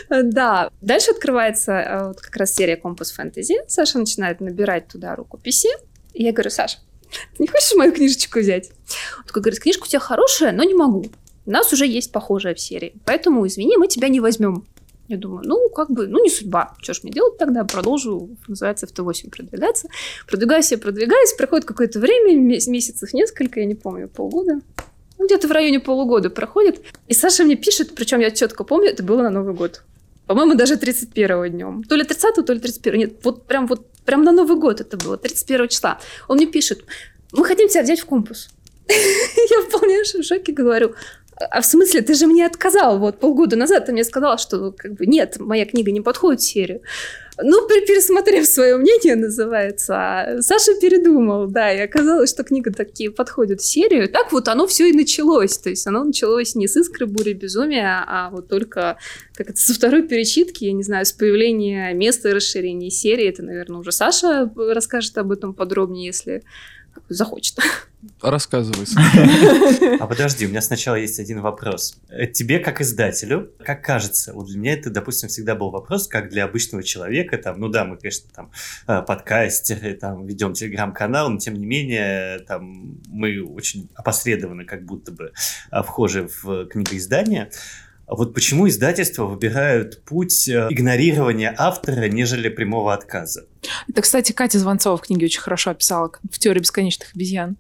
Да, 0.09 0.71
дальше 0.81 1.13
открывается 1.13 1.73
э, 1.73 2.15
как 2.21 2.37
раз 2.37 2.55
серия 2.55 2.77
Компас 2.77 3.13
Фэнтези. 3.13 3.59
Саша 3.69 3.97
начинает 3.97 4.41
набирать 4.41 4.89
туда 4.89 5.15
рукописи. 5.15 5.69
И 6.15 6.25
я 6.25 6.33
говорю, 6.33 6.51
Саша, 6.51 6.79
ты 7.37 7.43
не 7.45 7.47
хочешь 7.47 7.75
мою 7.77 7.93
книжечку 7.93 8.41
взять? 8.41 8.73
Он 9.19 9.25
такой 9.25 9.43
говорит, 9.43 9.61
книжка 9.61 9.85
у 9.85 9.87
тебя 9.87 10.01
хорошая, 10.01 10.51
но 10.51 10.65
не 10.65 10.75
могу. 10.75 11.07
У 11.47 11.51
нас 11.51 11.73
уже 11.73 11.87
есть 11.87 12.11
похожая 12.13 12.55
в 12.55 12.61
серии, 12.61 12.95
поэтому, 13.05 13.47
извини, 13.47 13.77
мы 13.77 13.89
тебя 13.89 14.09
не 14.09 14.21
возьмем. 14.21 14.67
Я 15.11 15.17
думаю, 15.17 15.43
ну, 15.45 15.69
как 15.71 15.91
бы, 15.91 16.07
ну, 16.07 16.23
не 16.23 16.31
судьба. 16.31 16.73
Что 16.81 16.95
ж 16.95 17.01
мне 17.03 17.11
делать 17.11 17.37
тогда? 17.37 17.65
Продолжу, 17.65 18.31
называется, 18.47 18.87
в 18.87 18.93
Т8 18.93 19.29
продвигаться. 19.31 19.89
Продвигаюсь 20.29 20.71
я, 20.71 20.79
продвигаюсь. 20.79 21.33
Проходит 21.33 21.67
какое-то 21.67 21.99
время, 21.99 22.39
месяцев 22.39 23.13
несколько, 23.13 23.59
я 23.59 23.67
не 23.67 23.75
помню, 23.75 24.09
полгода. 24.09 24.61
Ну, 25.19 25.27
где-то 25.27 25.49
в 25.49 25.51
районе 25.51 25.81
полугода 25.81 26.31
проходит. 26.31 26.81
И 27.09 27.15
Саша 27.15 27.43
мне 27.43 27.57
пишет, 27.57 27.97
причем 27.97 28.21
я 28.21 28.31
четко 28.31 28.63
помню, 28.63 28.91
это 28.91 29.03
было 29.03 29.23
на 29.23 29.31
Новый 29.31 29.53
год. 29.53 29.83
По-моему, 30.29 30.55
даже 30.55 30.75
31-го 30.75 31.47
днем. 31.47 31.83
То 31.83 31.97
ли 31.97 32.05
30 32.05 32.47
то 32.47 32.53
ли 32.53 32.61
31 32.61 33.01
Нет, 33.01 33.25
вот 33.25 33.47
прям 33.49 33.67
вот 33.67 33.91
прям 34.05 34.23
на 34.23 34.31
Новый 34.31 34.57
год 34.57 34.81
это 34.81 34.97
было, 34.97 35.17
31 35.17 35.67
числа. 35.67 35.99
Он 36.29 36.37
мне 36.37 36.47
пишет, 36.47 36.85
мы 37.33 37.45
хотим 37.45 37.69
тебя 37.69 37.83
взять 37.83 37.99
в 37.99 38.05
компас. 38.05 38.49
Я 38.89 39.63
в 39.63 39.71
полнейшем 39.71 40.23
шоке 40.23 40.53
говорю, 40.53 40.95
а 41.41 41.61
в 41.61 41.67
смысле, 41.67 42.03
ты 42.03 42.15
же 42.15 42.27
мне 42.27 42.47
отказал 42.47 42.99
вот 42.99 43.19
полгода 43.19 43.57
назад, 43.57 43.87
ты 43.87 43.93
мне 43.93 44.05
сказал, 44.05 44.39
что 44.39 44.73
как 44.73 44.95
бы 44.95 45.07
нет, 45.07 45.37
моя 45.39 45.65
книга 45.65 45.91
не 45.91 46.01
подходит 46.01 46.41
в 46.41 46.47
серию. 46.47 46.83
Ну, 47.43 47.67
пересмотрев 47.67 48.47
свое 48.47 48.77
мнение, 48.77 49.17
называется, 49.17 49.95
а 49.97 50.43
Саша 50.43 50.75
передумал, 50.79 51.47
да, 51.47 51.73
и 51.73 51.81
оказалось, 51.81 52.31
что 52.31 52.45
книга 52.45 52.71
такие 52.71 53.11
подходит 53.11 53.61
в 53.61 53.67
серию. 53.67 54.11
Так 54.11 54.33
вот 54.33 54.49
оно 54.49 54.67
все 54.67 54.91
и 54.91 54.93
началось. 54.93 55.57
То 55.57 55.71
есть 55.71 55.87
оно 55.87 56.05
началось 56.05 56.55
не 56.55 56.69
с 56.69 56.77
искры 56.77 57.07
бури 57.07 57.33
безумия, 57.33 58.05
а 58.07 58.31
вот 58.31 58.49
только 58.49 58.99
как 59.35 59.51
это, 59.51 59.59
со 59.59 59.73
второй 59.73 60.03
перечитки, 60.03 60.65
я 60.65 60.73
не 60.73 60.83
знаю, 60.83 61.07
с 61.07 61.13
появления 61.13 61.95
места 61.95 62.35
расширения 62.35 62.91
серии. 62.91 63.29
Это, 63.29 63.43
наверное, 63.43 63.81
уже 63.81 63.93
Саша 63.93 64.51
расскажет 64.55 65.17
об 65.17 65.33
этом 65.33 65.55
подробнее, 65.55 66.07
если 66.07 66.43
захочет. 67.09 67.57
Рассказывай. 68.23 68.87
А 70.01 70.07
подожди, 70.07 70.47
у 70.47 70.49
меня 70.49 70.63
сначала 70.63 70.95
есть 70.95 71.19
один 71.19 71.41
вопрос. 71.41 71.99
Э, 72.09 72.27
Тебе, 72.27 72.59
как 72.59 72.81
издателю, 72.81 73.53
как 73.65 73.85
кажется, 73.85 74.33
вот 74.33 74.47
для 74.47 74.59
меня 74.59 74.73
это, 74.73 74.91
допустим, 74.91 75.29
всегда 75.29 75.55
был 75.55 75.71
вопрос, 75.71 76.09
как 76.09 76.31
для 76.31 76.45
обычного 76.45 76.83
человека, 76.83 77.37
там, 77.37 77.61
ну 77.61 77.69
да, 77.69 77.85
мы, 77.85 77.99
конечно, 77.99 78.31
там, 78.35 78.51
э, 78.87 79.03
подкастеры, 79.03 79.95
там, 79.95 80.27
ведем 80.27 80.55
телеграм-канал, 80.55 81.29
но, 81.29 81.39
тем 81.39 81.55
не 81.55 81.67
менее, 81.67 82.39
там, 82.41 83.01
мы 83.09 83.43
очень 83.43 83.91
опосредованно 83.95 84.65
как 84.65 84.85
будто 84.85 85.13
бы 85.13 85.33
э, 85.71 85.83
вхожи 85.83 86.29
в 86.43 86.67
книгоиздание. 86.67 87.51
Вот 88.07 88.35
почему 88.35 88.67
издательства 88.69 89.27
выбирают 89.27 90.03
путь 90.05 90.49
игнорирования 90.49 91.55
автора, 91.57 92.09
нежели 92.09 92.49
прямого 92.49 92.93
отказа? 92.93 93.47
Это, 93.89 94.03
кстати, 94.03 94.33
Катя 94.33 94.59
Звонцова 94.59 94.97
в 94.97 95.03
книге 95.03 95.27
очень 95.27 95.41
хорошо 95.41 95.71
описала 95.71 96.11
в 96.29 96.39
теории 96.41 96.59
бесконечных 96.59 97.15
обезьян. 97.15 97.57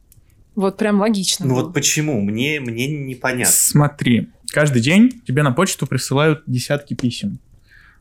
Вот 0.60 0.76
прям 0.76 1.00
логично. 1.00 1.46
Ну 1.46 1.54
было. 1.54 1.62
вот 1.64 1.74
почему? 1.74 2.20
Мне, 2.20 2.60
мне 2.60 2.86
непонятно. 2.86 3.50
Смотри, 3.50 4.28
каждый 4.52 4.82
день 4.82 5.22
тебе 5.26 5.42
на 5.42 5.52
почту 5.52 5.86
присылают 5.86 6.42
десятки 6.46 6.92
писем. 6.92 7.38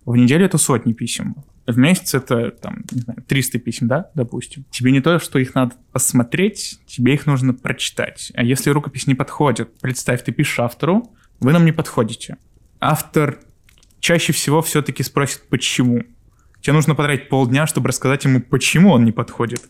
В 0.04 0.18
неделю 0.18 0.46
это 0.46 0.58
сотни 0.58 0.92
писем. 0.92 1.38
В 1.66 1.78
месяц 1.78 2.16
это, 2.16 2.51
там, 2.51 2.84
не 2.92 3.00
знаю, 3.00 3.24
300 3.25 3.60
писем, 3.60 3.88
да, 3.88 4.12
допустим. 4.13 4.66
Тебе 4.72 4.92
не 4.92 5.00
то, 5.00 5.20
что 5.20 5.39
их 5.39 5.56
надо 5.56 5.75
посмотреть, 5.94 6.82
тебе 6.86 7.13
их 7.13 7.28
нужно 7.28 7.54
прочитать. 7.54 8.34
А 8.36 8.44
если 8.44 8.72
рукопись 8.72 9.08
не 9.08 9.16
подходит, 9.16 9.78
представь, 9.80 10.22
ты 10.25 10.34
пишешь 10.34 10.60
автору, 10.60 11.10
вы 11.39 11.54
нам 11.54 11.63
не 11.63 11.72
подходите. 11.72 12.36
Автор 12.82 13.39
чаще 14.01 14.34
всего 14.34 14.62
все-таки 14.62 15.01
спросит, 15.01 15.44
почему. 15.48 16.04
Тебе 16.60 16.74
нужно 16.74 16.94
потратить 16.94 17.30
полдня, 17.30 17.68
чтобы 17.68 17.88
рассказать 17.88 18.25
ему, 18.25 18.42
почему 18.42 18.92
он 18.92 19.06
не 19.06 19.13
подходит. 19.13 19.62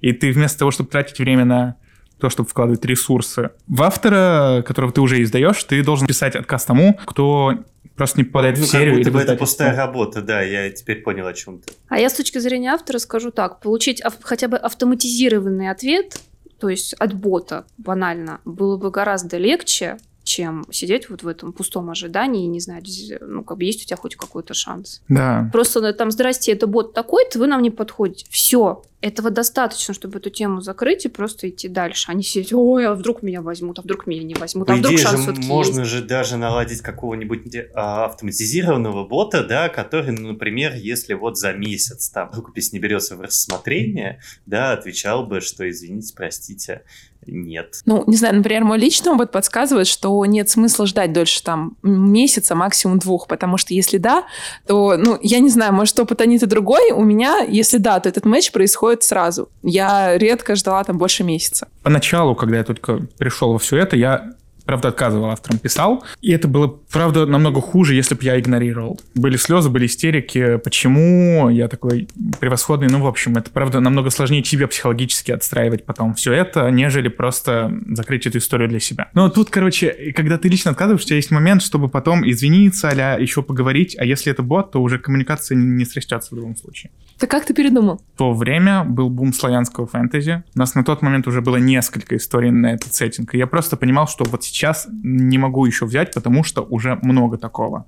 И 0.00 0.12
ты 0.12 0.32
вместо 0.32 0.58
того, 0.58 0.72
чтобы 0.72 0.90
тратить 0.90 1.20
время 1.20 1.44
на 1.44 1.76
то, 2.22 2.30
чтобы 2.30 2.48
вкладывать 2.48 2.84
ресурсы. 2.84 3.50
В 3.66 3.82
автора, 3.82 4.62
которого 4.64 4.92
ты 4.92 5.00
уже 5.00 5.22
издаешь, 5.22 5.62
ты 5.64 5.82
должен 5.82 6.06
писать 6.06 6.36
отказ 6.36 6.64
тому, 6.64 6.98
кто 7.04 7.58
просто 7.96 8.20
не 8.20 8.24
попадает 8.24 8.58
ну, 8.58 8.64
в 8.64 8.68
серию. 8.68 8.94
Как 8.94 8.98
будто 8.98 9.10
бы 9.10 9.20
это 9.20 9.34
пустая 9.36 9.76
работа, 9.76 10.22
да, 10.22 10.40
я 10.40 10.70
теперь 10.70 11.02
понял 11.02 11.26
о 11.26 11.34
чем 11.34 11.58
ты. 11.58 11.72
А 11.88 11.98
я 11.98 12.08
с 12.08 12.14
точки 12.14 12.38
зрения 12.38 12.70
автора 12.70 12.98
скажу 12.98 13.32
так. 13.32 13.60
Получить 13.60 14.00
ав- 14.00 14.22
хотя 14.22 14.46
бы 14.46 14.56
автоматизированный 14.56 15.68
ответ, 15.68 16.20
то 16.60 16.68
есть 16.68 16.94
от 16.94 17.12
бота, 17.12 17.64
банально, 17.76 18.40
было 18.44 18.76
бы 18.76 18.92
гораздо 18.92 19.36
легче, 19.36 19.98
чем 20.32 20.64
сидеть 20.70 21.10
вот 21.10 21.22
в 21.22 21.28
этом 21.28 21.52
пустом 21.52 21.90
ожидании 21.90 22.44
и 22.44 22.48
не 22.48 22.60
знать, 22.60 22.88
ну, 23.20 23.44
как 23.44 23.58
бы 23.58 23.64
есть 23.64 23.82
у 23.82 23.86
тебя 23.86 23.96
хоть 23.96 24.16
какой-то 24.16 24.54
шанс. 24.54 25.02
Да. 25.08 25.50
Просто 25.52 25.80
ну, 25.80 25.92
там, 25.92 26.10
здрасте, 26.10 26.52
это 26.52 26.66
бот 26.66 26.94
такой-то, 26.94 27.38
вы 27.38 27.46
нам 27.46 27.60
не 27.60 27.70
подходите. 27.70 28.26
Все. 28.30 28.82
Этого 29.02 29.30
достаточно, 29.30 29.94
чтобы 29.94 30.20
эту 30.20 30.30
тему 30.30 30.60
закрыть 30.60 31.04
и 31.04 31.08
просто 31.08 31.48
идти 31.48 31.68
дальше. 31.68 32.10
А 32.10 32.14
не 32.14 32.22
сидеть, 32.22 32.52
ой, 32.52 32.86
а 32.86 32.94
вдруг 32.94 33.22
меня 33.22 33.42
возьмут, 33.42 33.80
а 33.80 33.82
вдруг 33.82 34.06
меня 34.06 34.22
не 34.22 34.34
возьмут, 34.34 34.70
а 34.70 34.74
По 34.74 34.78
вдруг 34.78 34.94
идее 34.94 35.02
шанс 35.02 35.16
же 35.16 35.22
все-таки 35.24 35.48
можно 35.48 35.80
есть. 35.80 35.90
же 35.90 36.02
даже 36.02 36.36
наладить 36.36 36.82
какого-нибудь 36.82 37.54
а, 37.74 38.06
автоматизированного 38.06 39.06
бота, 39.06 39.44
да, 39.44 39.68
который, 39.68 40.12
ну, 40.12 40.28
например, 40.28 40.74
если 40.76 41.14
вот 41.14 41.36
за 41.36 41.52
месяц 41.52 42.10
там 42.10 42.30
рукопись 42.32 42.72
не 42.72 42.78
берется 42.78 43.16
в 43.16 43.20
рассмотрение, 43.20 44.20
да, 44.46 44.72
отвечал 44.72 45.26
бы, 45.26 45.40
что 45.40 45.68
извините, 45.68 46.14
простите, 46.16 46.82
нет. 47.26 47.80
Ну, 47.86 48.04
не 48.06 48.16
знаю, 48.16 48.36
например, 48.36 48.64
мой 48.64 48.78
личный 48.78 49.12
опыт 49.12 49.30
подсказывает, 49.30 49.86
что 49.86 50.24
нет 50.26 50.50
смысла 50.50 50.86
ждать 50.86 51.12
дольше 51.12 51.42
там 51.42 51.76
месяца, 51.82 52.54
максимум 52.54 52.98
двух, 52.98 53.26
потому 53.26 53.56
что 53.56 53.74
если 53.74 53.98
да, 53.98 54.24
то, 54.66 54.96
ну, 54.96 55.18
я 55.22 55.38
не 55.38 55.48
знаю, 55.48 55.72
может, 55.72 55.98
опыт 55.98 56.20
Аниты 56.20 56.46
другой, 56.46 56.92
у 56.92 57.02
меня, 57.02 57.40
если 57.40 57.78
да, 57.78 58.00
то 58.00 58.08
этот 58.08 58.24
матч 58.24 58.52
происходит 58.52 59.02
сразу. 59.02 59.48
Я 59.62 60.18
редко 60.18 60.54
ждала 60.54 60.82
там 60.84 60.98
больше 60.98 61.24
месяца. 61.24 61.68
Поначалу, 61.82 62.34
когда 62.34 62.58
я 62.58 62.64
только 62.64 63.00
пришел 63.18 63.52
во 63.52 63.58
все 63.58 63.78
это, 63.78 63.96
я 63.96 64.32
правда, 64.72 64.88
отказывал 64.88 65.26
авторам, 65.26 65.58
писал. 65.58 66.02
И 66.22 66.32
это 66.32 66.48
было, 66.48 66.66
правда, 66.66 67.26
намного 67.26 67.60
хуже, 67.60 67.94
если 67.94 68.14
бы 68.14 68.24
я 68.24 68.40
игнорировал. 68.40 68.98
Были 69.14 69.36
слезы, 69.36 69.68
были 69.68 69.84
истерики. 69.84 70.56
Почему 70.64 71.50
я 71.50 71.68
такой 71.68 72.08
превосходный? 72.40 72.88
Ну, 72.88 73.02
в 73.02 73.06
общем, 73.06 73.36
это, 73.36 73.50
правда, 73.50 73.80
намного 73.80 74.08
сложнее 74.08 74.40
тебе 74.40 74.66
психологически 74.66 75.30
отстраивать 75.30 75.84
потом 75.84 76.14
все 76.14 76.32
это, 76.32 76.70
нежели 76.70 77.08
просто 77.08 77.70
закрыть 77.90 78.26
эту 78.26 78.38
историю 78.38 78.70
для 78.70 78.80
себя. 78.80 79.10
Но 79.12 79.28
тут, 79.28 79.50
короче, 79.50 80.14
когда 80.16 80.38
ты 80.38 80.48
лично 80.48 80.70
отказываешь, 80.70 81.02
у 81.02 81.06
тебя 81.06 81.16
есть 81.16 81.30
момент, 81.30 81.60
чтобы 81.60 81.90
потом 81.90 82.26
извиниться, 82.26 82.88
а 82.88 83.18
еще 83.18 83.42
поговорить. 83.42 83.94
А 83.98 84.06
если 84.06 84.32
это 84.32 84.42
бот, 84.42 84.72
то 84.72 84.80
уже 84.80 84.98
коммуникация 84.98 85.54
не 85.54 85.84
срастется 85.84 86.34
в 86.34 86.38
любом 86.38 86.56
случае. 86.56 86.92
Так 87.18 87.30
как 87.30 87.44
ты 87.44 87.52
передумал? 87.52 88.00
В 88.14 88.18
то 88.18 88.32
время 88.32 88.84
был 88.84 89.10
бум 89.10 89.34
славянского 89.34 89.86
фэнтези. 89.86 90.44
У 90.54 90.58
нас 90.58 90.74
на 90.74 90.82
тот 90.82 91.02
момент 91.02 91.28
уже 91.28 91.42
было 91.42 91.56
несколько 91.56 92.16
историй 92.16 92.50
на 92.50 92.72
этот 92.72 92.94
сеттинг. 92.94 93.34
И 93.34 93.38
я 93.38 93.46
просто 93.46 93.76
понимал, 93.76 94.08
что 94.08 94.24
вот 94.24 94.42
сейчас 94.42 94.61
не 95.02 95.38
могу 95.38 95.64
еще 95.64 95.86
взять, 95.86 96.14
потому 96.14 96.44
что 96.44 96.62
уже 96.62 96.98
много 97.02 97.38
такого. 97.38 97.86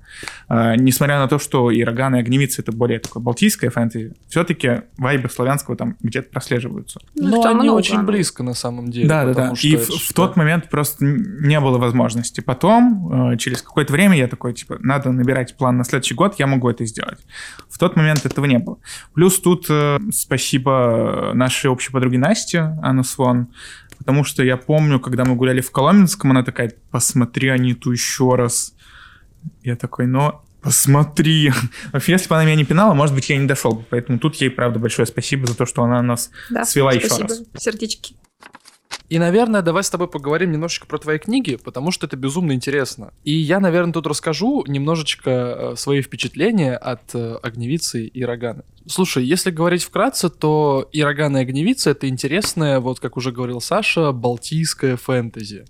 А, 0.49 0.77
несмотря 0.77 1.19
на 1.19 1.29
то, 1.29 1.39
что 1.39 1.71
и 1.71 1.83
Роган, 1.83 2.17
и 2.17 2.21
Огневица 2.21 2.63
это 2.63 2.73
более 2.73 2.99
такое 2.99 3.23
балтийское 3.23 3.71
фэнтези, 3.71 4.15
все-таки 4.29 4.83
вайбы 4.99 5.29
славянского 5.31 5.77
там 5.77 5.97
где-то 6.01 6.31
прослеживаются. 6.31 7.01
Ну, 7.15 7.43
Но 7.43 7.45
они 7.49 7.65
много, 7.65 7.77
очень 7.77 8.03
близко 8.03 8.43
на 8.43 8.55
самом 8.55 8.91
деле. 8.91 9.09
Да, 9.09 9.25
да, 9.25 9.35
да. 9.35 9.53
И 9.63 9.77
в, 9.77 9.89
в 9.89 10.13
тот 10.13 10.37
момент 10.37 10.69
просто 10.69 11.05
не 11.05 11.61
было 11.61 11.79
возможности. 11.79 12.41
Потом, 12.41 13.33
э, 13.33 13.37
через 13.37 13.63
какое-то 13.63 13.93
время, 13.93 14.17
я 14.17 14.29
такой, 14.29 14.55
типа, 14.55 14.79
надо 14.81 15.13
набирать 15.13 15.57
план 15.57 15.77
на 15.77 15.85
следующий 15.85 16.15
год, 16.15 16.35
я 16.39 16.47
могу 16.47 16.69
это 16.69 16.85
сделать. 16.85 17.19
В 17.69 17.79
тот 17.79 17.97
момент 17.97 18.25
этого 18.25 18.47
не 18.47 18.59
было. 18.59 18.79
Плюс 19.15 19.41
тут 19.41 19.67
э, 19.69 19.99
спасибо 20.13 21.33
нашей 21.35 21.71
общей 21.71 21.93
подруге 21.93 22.19
Насте, 22.19 22.77
Анна 22.83 23.03
Свон, 23.03 23.49
потому 24.05 24.25
что 24.25 24.43
я 24.45 24.57
помню, 24.57 25.01
когда 25.01 25.25
мы 25.25 25.35
гуляли 25.35 25.61
в 25.61 25.71
Коломенском, 25.71 26.31
она 26.31 26.43
такая, 26.43 26.73
посмотри 26.91 27.49
Аниту 27.49 27.91
еще 27.91 28.35
раз. 28.35 28.75
Я 29.63 29.77
такой, 29.77 30.07
но 30.07 30.45
посмотри. 30.63 31.53
Вообще, 31.93 32.13
если 32.13 32.29
бы 32.29 32.35
она 32.37 32.45
меня 32.45 32.57
не 32.57 32.65
пинала, 32.65 32.95
может 32.95 33.15
быть, 33.15 33.31
я 33.31 33.37
не 33.37 33.47
дошел 33.47 33.73
бы. 33.73 33.85
Поэтому 33.91 34.19
тут 34.19 34.37
ей, 34.37 34.51
правда, 34.51 34.79
большое 34.79 35.07
спасибо 35.07 35.47
за 35.47 35.57
то, 35.57 35.67
что 35.67 35.83
она 35.83 36.03
нас 36.03 36.31
Да, 36.51 36.65
свела 36.65 36.93
еще 36.93 37.07
спасибо. 37.07 37.29
раз. 37.29 37.43
Сердечки. 37.59 38.17
И, 39.09 39.19
наверное, 39.19 39.63
давай 39.63 39.85
с 39.85 39.91
тобой 39.91 40.09
поговорим 40.09 40.51
немножечко 40.51 40.87
про 40.87 40.99
твои 40.99 41.19
книги, 41.19 41.57
потому 41.57 41.91
что 41.91 42.07
это 42.07 42.17
безумно 42.17 42.53
интересно. 42.53 43.13
И 43.23 43.33
я, 43.33 43.61
наверное, 43.61 43.93
тут 43.93 44.07
расскажу 44.07 44.65
немножечко 44.67 45.31
э, 45.31 45.77
свои 45.77 46.01
впечатления 46.01 46.77
от 46.77 47.15
э, 47.15 47.37
Огневицы 47.43 48.07
и 48.07 48.25
Роганы. 48.25 48.63
Слушай, 48.87 49.25
если 49.25 49.51
говорить 49.51 49.83
вкратце, 49.83 50.29
то 50.29 50.89
и 50.93 51.03
Рогана, 51.03 51.39
и 51.39 51.41
Огневица— 51.43 51.91
это 51.93 52.09
интересное, 52.09 52.81
вот 52.81 53.01
как 53.01 53.17
уже 53.17 53.31
говорил 53.31 53.61
Саша, 53.61 54.13
балтийское 54.13 54.97
фэнтези. 54.97 55.65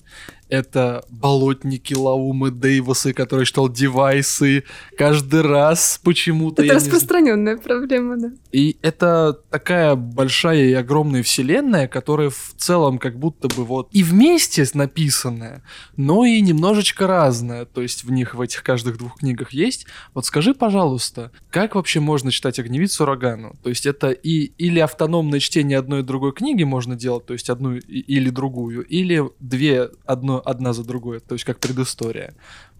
Это 0.55 1.05
болотники, 1.09 1.95
лаумы, 1.95 2.51
Дейвосы, 2.51 3.13
которые 3.13 3.47
читал 3.47 3.69
девайсы 3.69 4.65
каждый 4.97 5.43
раз 5.43 6.01
почему-то. 6.03 6.63
Это 6.63 6.75
я 6.75 6.81
не 6.81 6.85
распространенная 6.85 7.57
проблема, 7.57 8.17
да. 8.17 8.33
И 8.53 8.77
это 8.83 9.39
такая 9.51 9.95
большая 9.95 10.65
и 10.65 10.73
огромная 10.73 11.23
вселенная, 11.23 11.89
которая 11.89 12.31
в 12.31 12.55
целом 12.57 12.99
как 12.99 13.19
будто 13.19 13.49
бы 13.49 13.65
вот 13.65 13.89
и 13.93 14.03
вместе 14.03 14.65
написанная, 14.75 15.63
но 15.97 16.25
и 16.25 16.41
немножечко 16.41 17.07
разная. 17.07 17.65
То 17.65 17.83
есть 17.83 18.05
в 18.05 18.11
них, 18.11 18.35
в 18.35 18.41
этих 18.41 18.63
каждых 18.63 18.99
двух 18.99 19.19
книгах 19.19 19.53
есть. 19.53 19.87
Вот 20.15 20.25
скажи, 20.27 20.55
пожалуйста, 20.55 21.31
как 21.51 21.75
вообще 21.75 22.01
можно 22.01 22.31
читать 22.31 22.59
«Огневицу 22.59 23.05
Рогану»? 23.05 23.55
То 23.63 23.69
есть 23.69 23.87
это 23.87 24.11
и 24.11 24.53
или 24.59 24.79
автономное 24.79 25.41
чтение 25.41 25.79
одной 25.79 26.01
и 26.01 26.03
другой 26.03 26.33
книги 26.33 26.65
можно 26.65 26.97
делать, 26.97 27.27
то 27.27 27.33
есть 27.33 27.51
одну 27.51 27.75
или 27.75 28.31
другую, 28.31 28.85
или 28.85 29.25
две, 29.41 29.91
одно, 30.07 30.43
одна 30.45 30.73
за 30.73 30.85
другой, 30.85 31.21
то 31.21 31.35
есть 31.35 31.45
как 31.45 31.59
предыстория. 31.59 32.35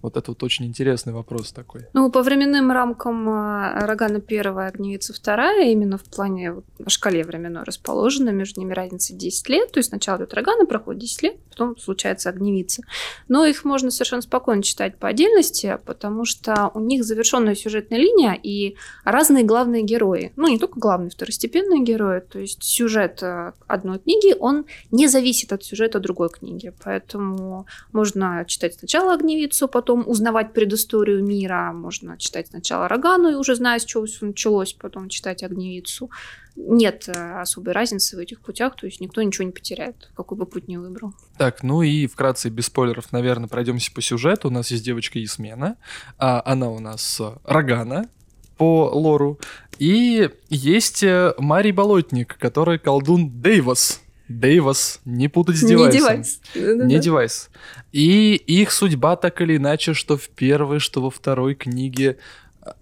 Вот 0.05 0.19
это 0.19 0.33
вот 0.33 0.43
очень 0.43 0.67
интересный 0.67 1.15
вопрос 1.15 1.51
такой. 1.51 1.87
Ну, 1.95 2.11
по 2.11 2.23
временным 2.23 2.71
рамкам 2.71 3.27
а, 3.27 3.87
Рогана 3.87 4.21
первая, 4.21 4.69
Огневица 4.69 5.15
вторая, 5.15 5.71
именно 5.71 5.97
в 5.97 6.03
плане 6.03 6.53
вот, 6.53 6.65
на 6.79 6.91
шкале 6.91 7.25
временной 7.25 7.63
расположена, 7.63 8.29
между 8.29 8.61
ними 8.61 8.75
разница 8.75 9.15
10 9.15 9.49
лет, 9.49 9.73
то 9.73 9.79
есть 9.79 9.89
сначала 9.89 10.19
идет 10.19 10.35
Рогана, 10.35 10.67
проходит 10.67 11.01
10 11.01 11.23
лет, 11.23 11.37
потом 11.49 11.79
случается 11.79 12.29
Огневица. 12.29 12.83
Но 13.29 13.47
их 13.47 13.65
можно 13.65 13.91
совершенно 13.91 14.21
спокойно 14.21 14.63
читать 14.63 14.99
по 14.99 15.09
отдельности, 15.09 15.79
потому 15.87 16.27
что 16.27 16.71
у 16.75 16.81
них 16.81 17.03
завершенная 17.03 17.55
сюжетная 17.55 17.99
линия 17.99 18.35
и 18.35 18.77
разные 19.05 19.43
главные 19.43 19.85
герои. 19.85 20.33
Ну, 20.37 20.49
не 20.49 20.59
только 20.59 20.79
главные, 20.79 21.09
второстепенные 21.09 21.83
герои, 21.83 22.21
то 22.21 22.39
есть 22.39 22.63
сюжет 22.63 23.23
э, 23.23 23.53
одной 23.67 24.01
книги, 24.01 24.37
он 24.39 24.67
не 24.91 25.09
зависит 25.09 25.55
от 25.55 25.65
сюжета 25.65 25.99
другой 25.99 26.29
книги, 26.29 26.75
поэтому 26.85 27.67
можно 27.91 28.45
читать 28.47 28.75
сначала 28.75 29.15
Огневицу, 29.15 29.67
потом 29.67 29.94
узнавать 30.03 30.53
предысторию 30.53 31.25
мира, 31.25 31.73
можно 31.73 32.19
читать 32.19 32.49
сначала 32.49 32.89
Рогану 32.89 33.31
и 33.31 33.35
уже 33.35 33.55
зная, 33.55 33.79
с 33.79 33.85
чего 33.85 34.05
все 34.07 34.27
началось, 34.27 34.73
потом 34.73 35.09
читать 35.09 35.43
Огневицу. 35.43 36.11
Нет 36.57 37.09
э, 37.09 37.41
особой 37.41 37.73
разницы 37.73 38.17
в 38.17 38.19
этих 38.21 38.41
путях, 38.41 38.77
то 38.77 38.87
есть 38.87 39.01
никто 39.01 39.23
ничего 39.23 39.45
не 39.45 39.53
потеряет, 39.53 40.11
какой 40.15 40.39
бы 40.39 40.47
путь 40.47 40.69
ни 40.69 40.77
выбрал. 40.77 41.13
Так, 41.37 41.63
ну 41.63 41.83
и 41.83 42.07
вкратце, 42.07 42.49
без 42.49 42.67
спойлеров, 42.67 43.13
наверное, 43.13 43.49
пройдемся 43.49 43.93
по 43.93 44.01
сюжету. 44.01 44.49
У 44.49 44.51
нас 44.53 44.71
есть 44.71 44.85
девочка 44.85 45.19
Ясмена, 45.19 45.77
а 46.19 46.43
она 46.45 46.71
у 46.71 46.79
нас 46.79 47.21
э, 47.21 47.33
Рогана 47.45 48.09
по 48.57 48.91
лору. 48.93 49.41
И 49.79 50.31
есть 50.49 51.03
э, 51.03 51.35
Марий 51.39 51.73
Болотник, 51.73 52.37
который 52.39 52.79
колдун 52.79 53.41
Дейвос. 53.41 54.04
Дейвос, 54.39 55.01
не 55.05 55.29
путать 55.29 55.57
с 55.57 55.63
Не 55.63 55.71
девайсом. 55.71 55.99
девайс. 56.01 56.41
Да-да-да. 56.55 56.85
Не 56.85 56.99
девайс. 56.99 57.51
И 57.93 58.35
их 58.35 58.73
судьба 58.73 59.17
так 59.17 59.41
или 59.41 59.57
иначе, 59.57 59.95
что 59.95 60.17
в 60.17 60.29
первой, 60.29 60.79
что 60.79 61.01
во 61.03 61.11
второй 61.11 61.55
книге 61.55 62.19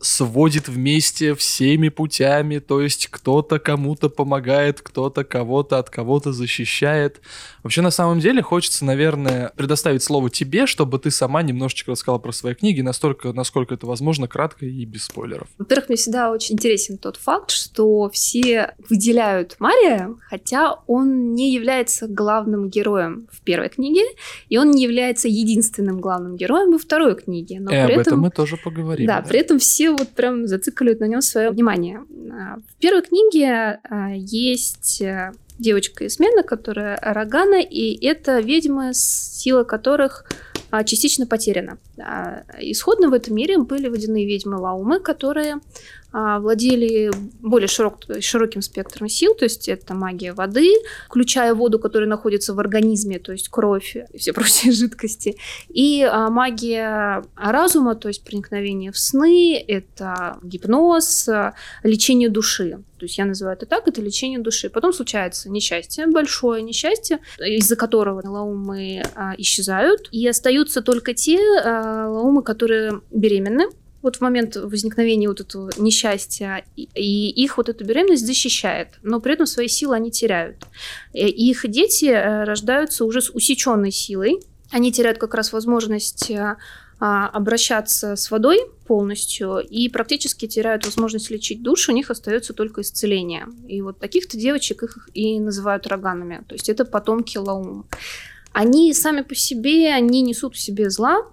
сводит 0.01 0.68
вместе 0.68 1.35
всеми 1.35 1.88
путями, 1.88 2.59
то 2.59 2.81
есть 2.81 3.09
кто-то 3.09 3.59
кому-то 3.59 4.09
помогает, 4.09 4.81
кто-то 4.81 5.25
кого-то 5.25 5.79
от 5.79 5.90
кого-то 5.90 6.33
защищает. 6.33 7.21
Вообще, 7.62 7.83
на 7.83 7.90
самом 7.90 8.21
деле, 8.21 8.42
хочется, 8.42 8.85
наверное, 8.85 9.53
предоставить 9.57 10.03
слово 10.03 10.31
тебе, 10.31 10.66
чтобы 10.66 10.99
ты 10.99 11.11
сама 11.11 11.42
немножечко 11.42 11.92
рассказала 11.92 12.18
про 12.18 12.33
свои 12.33 12.55
книги, 12.55 12.81
настолько, 12.81 13.33
насколько 13.33 13.75
это 13.75 13.87
возможно, 13.87 14.29
кратко 14.29 14.66
и 14.66 14.85
без 14.85 15.05
спойлеров. 15.05 15.49
Во-первых, 15.59 15.88
мне 15.88 15.97
всегда 15.97 16.31
очень 16.31 16.55
интересен 16.55 16.99
тот 16.99 17.16
факт, 17.16 17.51
что 17.51 18.09
все 18.11 18.75
выделяют 18.88 19.57
Мария, 19.59 20.11
хотя 20.29 20.77
он 20.87 21.35
не 21.35 21.53
является 21.53 22.07
главным 22.07 22.68
героем 22.68 23.27
в 23.33 23.40
первой 23.42 23.68
книге, 23.68 24.03
и 24.49 24.59
он 24.59 24.71
не 24.71 24.83
является 24.83 25.29
единственным 25.29 26.01
главным 26.01 26.37
героем 26.37 26.73
во 26.73 26.79
второй 26.79 27.16
книге. 27.16 27.61
Но 27.61 27.71
и 27.71 27.75
при 27.75 27.95
об 27.95 28.01
этом 28.01 28.12
этом 28.12 28.21
мы 28.21 28.31
тоже 28.31 28.57
поговорим. 28.57 29.07
да, 29.07 29.23
при 29.23 29.40
этом 29.40 29.59
все 29.59 29.72
вот 29.81 30.09
прям 30.11 30.47
зацикливают 30.47 31.01
на 31.01 31.07
нем 31.07 31.21
свое 31.23 31.51
внимание. 31.51 32.05
А, 32.33 32.59
В 32.59 32.81
первой 32.81 33.03
книге 33.03 33.81
а, 33.85 34.11
есть 34.15 35.01
э, 35.01 35.33
девочка 35.59 36.05
из 36.05 36.15
Смена, 36.15 36.43
которая 36.43 36.99
Рогана, 37.01 37.61
и 37.61 38.05
это 38.05 38.41
ведьмы, 38.41 38.93
сила 38.95 39.65
которых 39.65 40.27
а, 40.71 40.85
частично 40.85 41.27
потеряна. 41.27 41.79
Исходно 42.61 43.09
в 43.09 43.13
этом 43.13 43.35
мире 43.35 43.59
были 43.59 43.89
водяные 43.89 44.27
ведьмы 44.27 44.59
Лаумы, 44.59 45.01
которые 45.01 45.61
владели 46.12 47.11
более 47.40 47.68
широк, 47.68 48.01
широким 48.20 48.62
спектром 48.62 49.09
сил, 49.09 49.35
то 49.35 49.44
есть 49.44 49.68
это 49.68 49.94
магия 49.94 50.33
воды, 50.33 50.68
включая 51.07 51.55
воду, 51.55 51.79
которая 51.79 52.09
находится 52.09 52.55
в 52.55 52.61
организме, 52.61 53.18
то 53.18 53.33
есть 53.33 53.48
кровь 53.48 53.96
и 54.12 54.18
все 54.18 54.33
прочие 54.33 54.72
жидкости, 54.72 55.37
и 55.68 56.03
а, 56.03 56.31
магия 56.31 57.25
разума, 57.37 57.94
то 57.94 58.09
есть 58.09 58.25
проникновение 58.25 58.92
в 58.92 58.98
сны, 58.98 59.57
это 59.57 60.38
гипноз, 60.42 61.29
лечение 61.83 62.29
души. 62.29 62.79
То 63.03 63.07
есть 63.07 63.18
я 63.18 63.25
называю 63.25 63.57
это 63.57 63.66
так, 63.66 63.88
это 63.88 64.01
лечение 64.01 64.38
души. 64.38 64.70
Потом 64.70 64.92
случается 64.92 65.51
несчастье, 65.51 66.07
большое 66.07 66.62
несчастье, 66.62 67.18
из-за 67.40 67.75
которого 67.75 68.22
лаумы 68.25 69.03
а, 69.16 69.35
исчезают, 69.38 70.09
и 70.12 70.25
остаются 70.29 70.83
только 70.83 71.12
те 71.12 71.37
а, 71.64 72.09
лаумы, 72.09 72.44
которые 72.44 73.01
беременны, 73.11 73.64
вот 74.03 74.17
в 74.17 74.21
момент 74.21 74.57
возникновения 74.57 75.29
вот 75.29 75.41
этого 75.41 75.71
несчастья, 75.79 76.65
и 76.77 77.31
их 77.31 77.57
вот 77.57 77.69
эта 77.69 77.85
беременность 77.85 78.27
защищает, 78.27 78.88
но 79.03 79.21
при 79.21 79.35
этом 79.35 79.47
свои 79.47 79.69
силы 79.69 79.95
они 79.95 80.11
теряют. 80.11 80.67
И 81.12 81.51
их 81.51 81.69
дети 81.69 82.07
э, 82.07 82.45
рождаются 82.45 83.05
уже 83.05 83.23
с 83.23 83.31
усеченной 83.31 83.93
силой, 83.93 84.41
они 84.71 84.93
теряют 84.93 85.19
как 85.19 85.35
раз 85.35 85.53
возможность 85.53 86.31
э, 86.31 86.57
а, 87.05 87.29
обращаться 87.29 88.15
с 88.15 88.31
водой 88.31 88.61
полностью 88.87 89.59
и 89.59 89.88
практически 89.88 90.47
теряют 90.47 90.85
возможность 90.85 91.31
лечить 91.31 91.61
душу, 91.61 91.91
у 91.91 91.95
них 91.97 92.11
остается 92.11 92.53
только 92.53 92.83
исцеление. 92.83 93.49
И 93.67 93.83
вот 93.83 93.99
таких-то 93.99 94.37
девочек 94.37 94.85
их 94.85 95.09
и 95.12 95.41
называют 95.41 95.88
роганами, 95.88 96.45
то 96.49 96.55
есть 96.55 96.69
это 96.69 96.85
потомки 96.85 97.38
Лаум. 97.38 97.87
Они 98.53 98.95
сами 98.95 99.23
по 99.23 99.35
себе, 99.35 99.93
они 99.93 100.23
несут 100.23 100.55
в 100.55 100.61
себе 100.61 100.91
зла, 100.91 101.27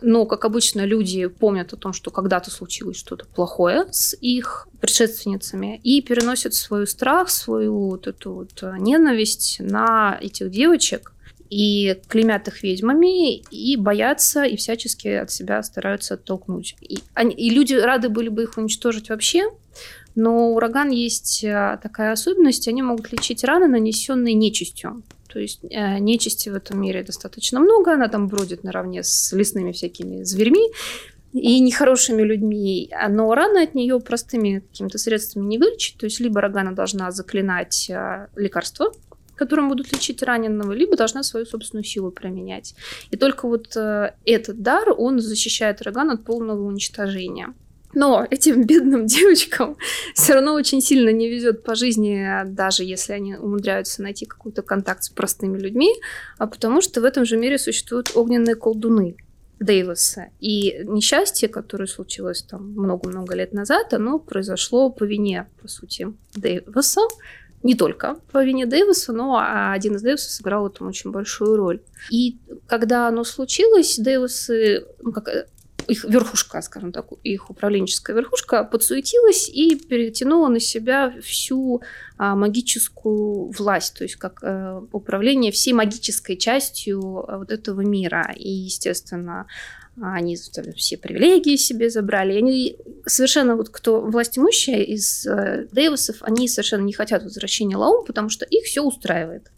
но, 0.00 0.26
как 0.26 0.44
обычно, 0.44 0.84
люди 0.84 1.26
помнят 1.26 1.72
о 1.72 1.76
том, 1.76 1.92
что 1.92 2.10
когда-то 2.10 2.50
случилось 2.50 2.96
что-то 2.96 3.26
плохое 3.26 3.86
с 3.90 4.16
их 4.20 4.68
предшественницами 4.80 5.80
и 5.82 6.00
переносят 6.02 6.54
свой 6.54 6.86
страх, 6.86 7.30
свою 7.30 7.90
вот 7.90 8.06
эту 8.06 8.32
вот 8.32 8.62
э, 8.62 8.76
ненависть 8.78 9.56
на 9.60 10.16
этих 10.20 10.50
девочек 10.50 11.12
и 11.50 12.00
клеймят 12.08 12.46
их 12.48 12.62
ведьмами, 12.62 13.36
и 13.38 13.76
боятся, 13.76 14.44
и 14.44 14.56
всячески 14.56 15.08
от 15.08 15.30
себя 15.30 15.62
стараются 15.62 16.14
оттолкнуть. 16.14 16.76
И, 16.80 16.98
они, 17.14 17.34
и 17.34 17.50
люди 17.50 17.74
рады 17.74 18.08
были 18.08 18.28
бы 18.28 18.44
их 18.44 18.56
уничтожить 18.56 19.08
вообще, 19.08 19.44
но 20.14 20.52
ураган 20.52 20.90
есть 20.90 21.42
э, 21.44 21.78
такая 21.82 22.12
особенность, 22.12 22.68
они 22.68 22.82
могут 22.82 23.10
лечить 23.12 23.44
раны, 23.44 23.66
нанесенные 23.66 24.34
нечистью. 24.34 25.02
То 25.28 25.38
есть 25.38 25.60
э, 25.62 25.98
нечисти 25.98 26.48
в 26.48 26.54
этом 26.54 26.80
мире 26.80 27.02
достаточно 27.02 27.60
много, 27.60 27.92
она 27.92 28.08
там 28.08 28.28
бродит 28.28 28.64
наравне 28.64 29.02
с 29.02 29.32
лесными 29.32 29.72
всякими 29.72 30.22
зверьми 30.24 30.70
и 31.32 31.60
нехорошими 31.60 32.22
людьми, 32.22 32.90
но 33.08 33.34
рано 33.34 33.62
от 33.62 33.74
нее 33.74 34.00
простыми 34.00 34.60
какими-то 34.60 34.98
средствами 34.98 35.46
не 35.46 35.58
вылечить. 35.58 35.98
То 35.98 36.06
есть 36.06 36.20
либо 36.20 36.40
Рогана 36.40 36.74
должна 36.74 37.10
заклинать 37.10 37.90
э, 37.90 38.28
лекарства, 38.36 38.92
которым 39.38 39.68
будут 39.68 39.92
лечить 39.92 40.22
раненого, 40.22 40.72
либо 40.72 40.96
должна 40.96 41.22
свою 41.22 41.46
собственную 41.46 41.84
силу 41.84 42.10
применять. 42.10 42.74
И 43.10 43.16
только 43.16 43.46
вот 43.46 43.76
э, 43.76 44.14
этот 44.24 44.62
дар, 44.62 44.94
он 44.96 45.20
защищает 45.20 45.82
Роган 45.82 46.10
от 46.10 46.24
полного 46.24 46.62
уничтожения. 46.62 47.54
Но 47.94 48.26
этим 48.30 48.62
бедным 48.66 49.06
девочкам 49.06 49.76
все 50.14 50.34
равно 50.34 50.54
очень 50.54 50.80
сильно 50.80 51.10
не 51.10 51.28
везет 51.28 51.62
по 51.62 51.74
жизни, 51.74 52.28
даже 52.46 52.84
если 52.84 53.12
они 53.12 53.36
умудряются 53.36 54.02
найти 54.02 54.26
какой-то 54.26 54.62
контакт 54.62 55.04
с 55.04 55.08
простыми 55.08 55.58
людьми, 55.58 55.94
а 56.38 56.46
потому 56.46 56.80
что 56.80 57.00
в 57.00 57.04
этом 57.04 57.24
же 57.24 57.36
мире 57.36 57.58
существуют 57.58 58.12
огненные 58.14 58.54
колдуны 58.54 59.16
Дейвиса. 59.60 60.26
И 60.40 60.82
несчастье, 60.84 61.48
которое 61.48 61.86
случилось 61.86 62.42
там 62.42 62.72
много-много 62.72 63.34
лет 63.34 63.52
назад, 63.52 63.92
оно 63.92 64.18
произошло 64.18 64.90
по 64.90 65.04
вине, 65.04 65.48
по 65.60 65.68
сути, 65.68 66.12
Дейвиса. 66.34 67.00
Не 67.64 67.74
только 67.74 68.16
по 68.30 68.44
вине 68.44 68.66
Дэвиса, 68.66 69.12
но 69.12 69.42
один 69.72 69.96
из 69.96 70.02
Дэвисов 70.02 70.30
сыграл 70.30 70.62
в 70.62 70.66
этом 70.72 70.86
очень 70.86 71.10
большую 71.10 71.56
роль. 71.56 71.80
И 72.08 72.38
когда 72.68 73.08
оно 73.08 73.24
случилось, 73.24 73.98
Дэвисы, 73.98 74.86
ну, 75.02 75.10
как 75.10 75.48
их 75.88 76.04
верхушка, 76.04 76.60
скажем 76.60 76.92
так, 76.92 77.06
их 77.24 77.50
управленческая 77.50 78.14
верхушка 78.14 78.62
подсуетилась 78.64 79.48
и 79.48 79.74
перетянула 79.74 80.48
на 80.48 80.60
себя 80.60 81.14
всю 81.22 81.82
а, 82.18 82.36
магическую 82.36 83.50
власть, 83.50 83.94
то 83.96 84.04
есть 84.04 84.16
как 84.16 84.38
а, 84.42 84.84
управление 84.92 85.50
всей 85.50 85.72
магической 85.72 86.36
частью 86.36 87.00
а, 87.00 87.38
вот 87.38 87.50
этого 87.50 87.80
мира. 87.80 88.32
И, 88.36 88.50
естественно, 88.50 89.46
они 90.00 90.36
все 90.76 90.96
привилегии 90.96 91.56
себе 91.56 91.90
забрали. 91.90 92.34
И 92.34 92.38
они 92.38 92.76
совершенно 93.06 93.56
вот 93.56 93.70
кто 93.70 94.00
власть 94.00 94.38
имущая 94.38 94.82
из 94.82 95.26
э, 95.26 95.66
Дэвисов, 95.72 96.18
они 96.20 96.48
совершенно 96.48 96.84
не 96.84 96.92
хотят 96.92 97.24
возвращения 97.24 97.76
Лаум, 97.76 98.04
потому 98.04 98.28
что 98.28 98.44
их 98.44 98.64
все 98.66 98.82
устраивает. 98.82 99.50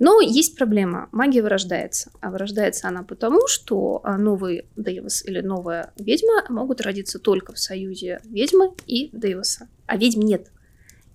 Но 0.00 0.20
есть 0.20 0.56
проблема. 0.56 1.10
Магия 1.12 1.42
вырождается. 1.42 2.10
А 2.20 2.30
вырождается 2.30 2.88
она 2.88 3.02
потому, 3.02 3.46
что 3.46 4.00
а, 4.02 4.16
новый 4.16 4.66
Дейвос 4.74 5.24
или 5.26 5.40
новая 5.42 5.92
ведьма 5.98 6.44
могут 6.48 6.80
родиться 6.80 7.18
только 7.18 7.52
в 7.52 7.58
союзе 7.58 8.20
ведьмы 8.24 8.72
и 8.86 9.10
Дейвоса. 9.12 9.68
А 9.86 9.98
ведьм 9.98 10.20
нет. 10.20 10.50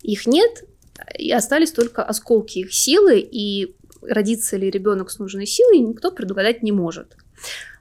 Их 0.04 0.28
нет, 0.28 0.66
и 1.18 1.32
остались 1.32 1.72
только 1.72 2.04
осколки 2.04 2.60
их 2.60 2.74
силы, 2.74 3.20
и 3.20 3.76
родится 4.04 4.56
ли 4.56 4.70
ребенок 4.70 5.10
с 5.10 5.18
нужной 5.18 5.48
силой, 5.48 5.80
никто 5.80 6.12
предугадать 6.12 6.62
не 6.62 6.72
может. 6.72 7.18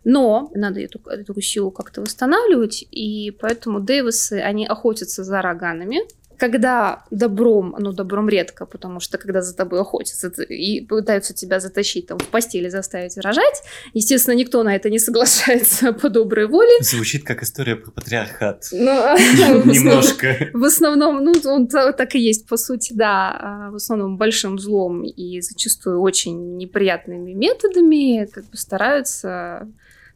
Но 0.05 0.51
надо 0.55 0.81
эту, 0.81 1.01
эту 1.07 1.39
силу 1.43 1.71
как-то 1.71 2.01
восстанавливать, 2.01 2.87
и 2.91 3.31
поэтому 3.31 3.81
Дэвисы, 3.81 4.41
они 4.41 4.67
охотятся 4.67 5.23
за 5.23 5.43
роганами, 5.43 6.01
когда 6.49 7.05
добром, 7.11 7.75
ну 7.79 7.93
добром 7.93 8.29
редко, 8.29 8.67
потому 8.67 9.01
что 9.01 9.17
когда 9.17 9.41
за 9.41 9.57
тобой 9.57 9.81
охотятся 9.81 10.29
и 10.43 10.83
пытаются 10.83 11.33
тебя 11.33 11.59
затащить 11.59 12.07
там 12.07 12.19
в 12.19 12.29
постели, 12.29 12.69
заставить 12.69 13.17
рожать, 13.17 13.63
естественно, 13.95 14.35
никто 14.35 14.63
на 14.63 14.77
это 14.77 14.91
не 14.91 14.99
соглашается 14.99 15.93
по 16.03 16.11
доброй 16.11 16.47
воле. 16.47 16.71
Звучит 16.81 17.25
как 17.25 17.43
история 17.43 17.77
про 17.77 17.91
патриархат. 17.91 18.67
Ну, 18.73 18.93
Немножко. 19.65 20.51
В 20.53 20.65
основном, 20.65 21.25
ну, 21.25 21.33
он 21.47 21.67
так 21.67 22.15
и 22.15 22.19
есть, 22.19 22.47
по 22.47 22.59
сути, 22.59 22.93
да, 22.93 23.39
а 23.41 23.71
в 23.71 23.77
основном 23.77 24.19
большим 24.19 24.59
злом 24.59 25.03
и 25.03 25.41
зачастую 25.41 26.01
очень 26.03 26.59
неприятными 26.59 27.33
методами 27.33 28.27
как 28.27 28.45
бы 28.45 28.57
стараются 28.59 29.67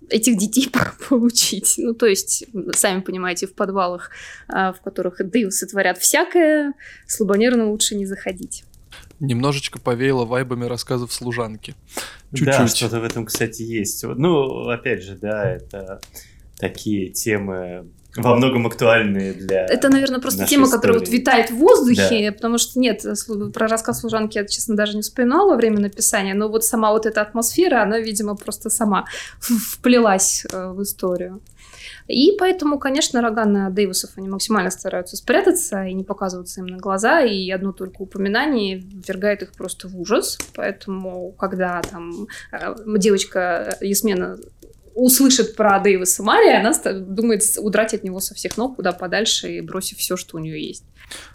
этих 0.09 0.37
детей 0.39 0.71
получить. 1.09 1.75
Ну, 1.79 1.95
то 1.95 2.07
есть, 2.07 2.45
сами 2.73 3.01
понимаете, 3.01 3.47
в 3.47 3.55
подвалах, 3.55 4.11
а, 4.49 4.73
в 4.73 4.81
которых 4.81 5.17
Дейвсы 5.29 5.67
творят 5.67 5.99
всякое, 5.99 6.75
слабонервно 7.07 7.71
лучше 7.71 7.95
не 7.95 8.07
заходить. 8.07 8.65
Немножечко 9.21 9.81
повеяло 9.81 10.25
вайбами 10.25 10.65
рассказов 10.65 11.13
служанки. 11.13 11.75
Чуть-чуть. 12.31 12.47
Да, 12.47 12.67
что-то 12.69 13.01
в 13.01 13.05
этом, 13.05 13.27
кстати, 13.27 13.63
есть. 13.63 14.05
Ну, 14.05 14.69
опять 14.69 15.03
же, 15.03 15.17
да, 15.17 15.51
это 15.51 16.01
такие 16.57 17.11
темы 17.11 17.89
во 18.16 18.35
многом 18.35 18.66
актуальные 18.66 19.35
для 19.35 19.66
Это, 19.66 19.90
наверное, 19.90 20.21
просто 20.21 20.47
тема, 20.47 20.64
истории. 20.64 20.81
которая 20.81 20.99
вот 20.99 21.09
витает 21.09 21.51
в 21.51 21.57
воздухе, 21.57 22.31
да. 22.31 22.33
потому 22.33 22.59
что 22.59 22.79
нет, 22.79 23.05
про 23.53 23.68
рассказ 23.68 24.01
служанки 24.01 24.38
я, 24.38 24.47
честно, 24.47 24.77
даже 24.77 24.97
не 24.97 25.03
вспоминала 25.03 25.51
во 25.51 25.57
время 25.57 25.81
написания, 25.81 26.35
но 26.35 26.49
вот 26.49 26.64
сама 26.64 26.90
вот 26.90 27.07
эта 27.07 27.21
атмосфера, 27.21 27.83
она, 27.83 27.99
видимо, 27.99 28.35
просто 28.35 28.71
сама 28.71 29.05
вплелась 29.40 30.47
э, 30.51 30.73
в 30.73 30.83
историю. 30.83 31.40
И 32.07 32.35
поэтому, 32.38 32.79
конечно, 32.79 33.21
Роган 33.21 33.73
Дэвисов, 33.75 34.12
они 34.16 34.29
максимально 34.29 34.71
стараются 34.71 35.16
спрятаться 35.16 35.85
и 35.85 35.92
не 35.92 36.05
показываться 36.05 36.61
им 36.61 36.66
на 36.66 36.79
глаза, 36.79 37.21
и 37.21 37.51
одно 37.51 37.73
только 37.73 38.01
упоминание 38.01 38.79
ввергает 38.79 39.42
их 39.42 39.53
просто 39.53 39.88
в 39.88 40.01
ужас. 40.01 40.38
Поэтому, 40.55 41.33
когда 41.33 41.83
там 41.83 42.27
э, 42.51 42.75
девочка 42.97 43.77
Ясмена 43.83 44.38
услышит 44.99 45.55
про 45.55 45.79
Дэвиса 45.79 46.23
Мария, 46.23 46.61
она 46.61 46.73
думает 46.93 47.43
удрать 47.59 47.95
от 47.95 48.03
него 48.03 48.21
со 48.21 48.35
всех 48.35 48.57
ног 48.57 48.77
куда 48.77 48.93
подальше 48.93 49.59
и 49.59 49.61
бросив 49.61 49.99
все, 49.99 50.17
что 50.17 50.37
у 50.37 50.41
нее 50.41 50.61
есть. 50.61 50.85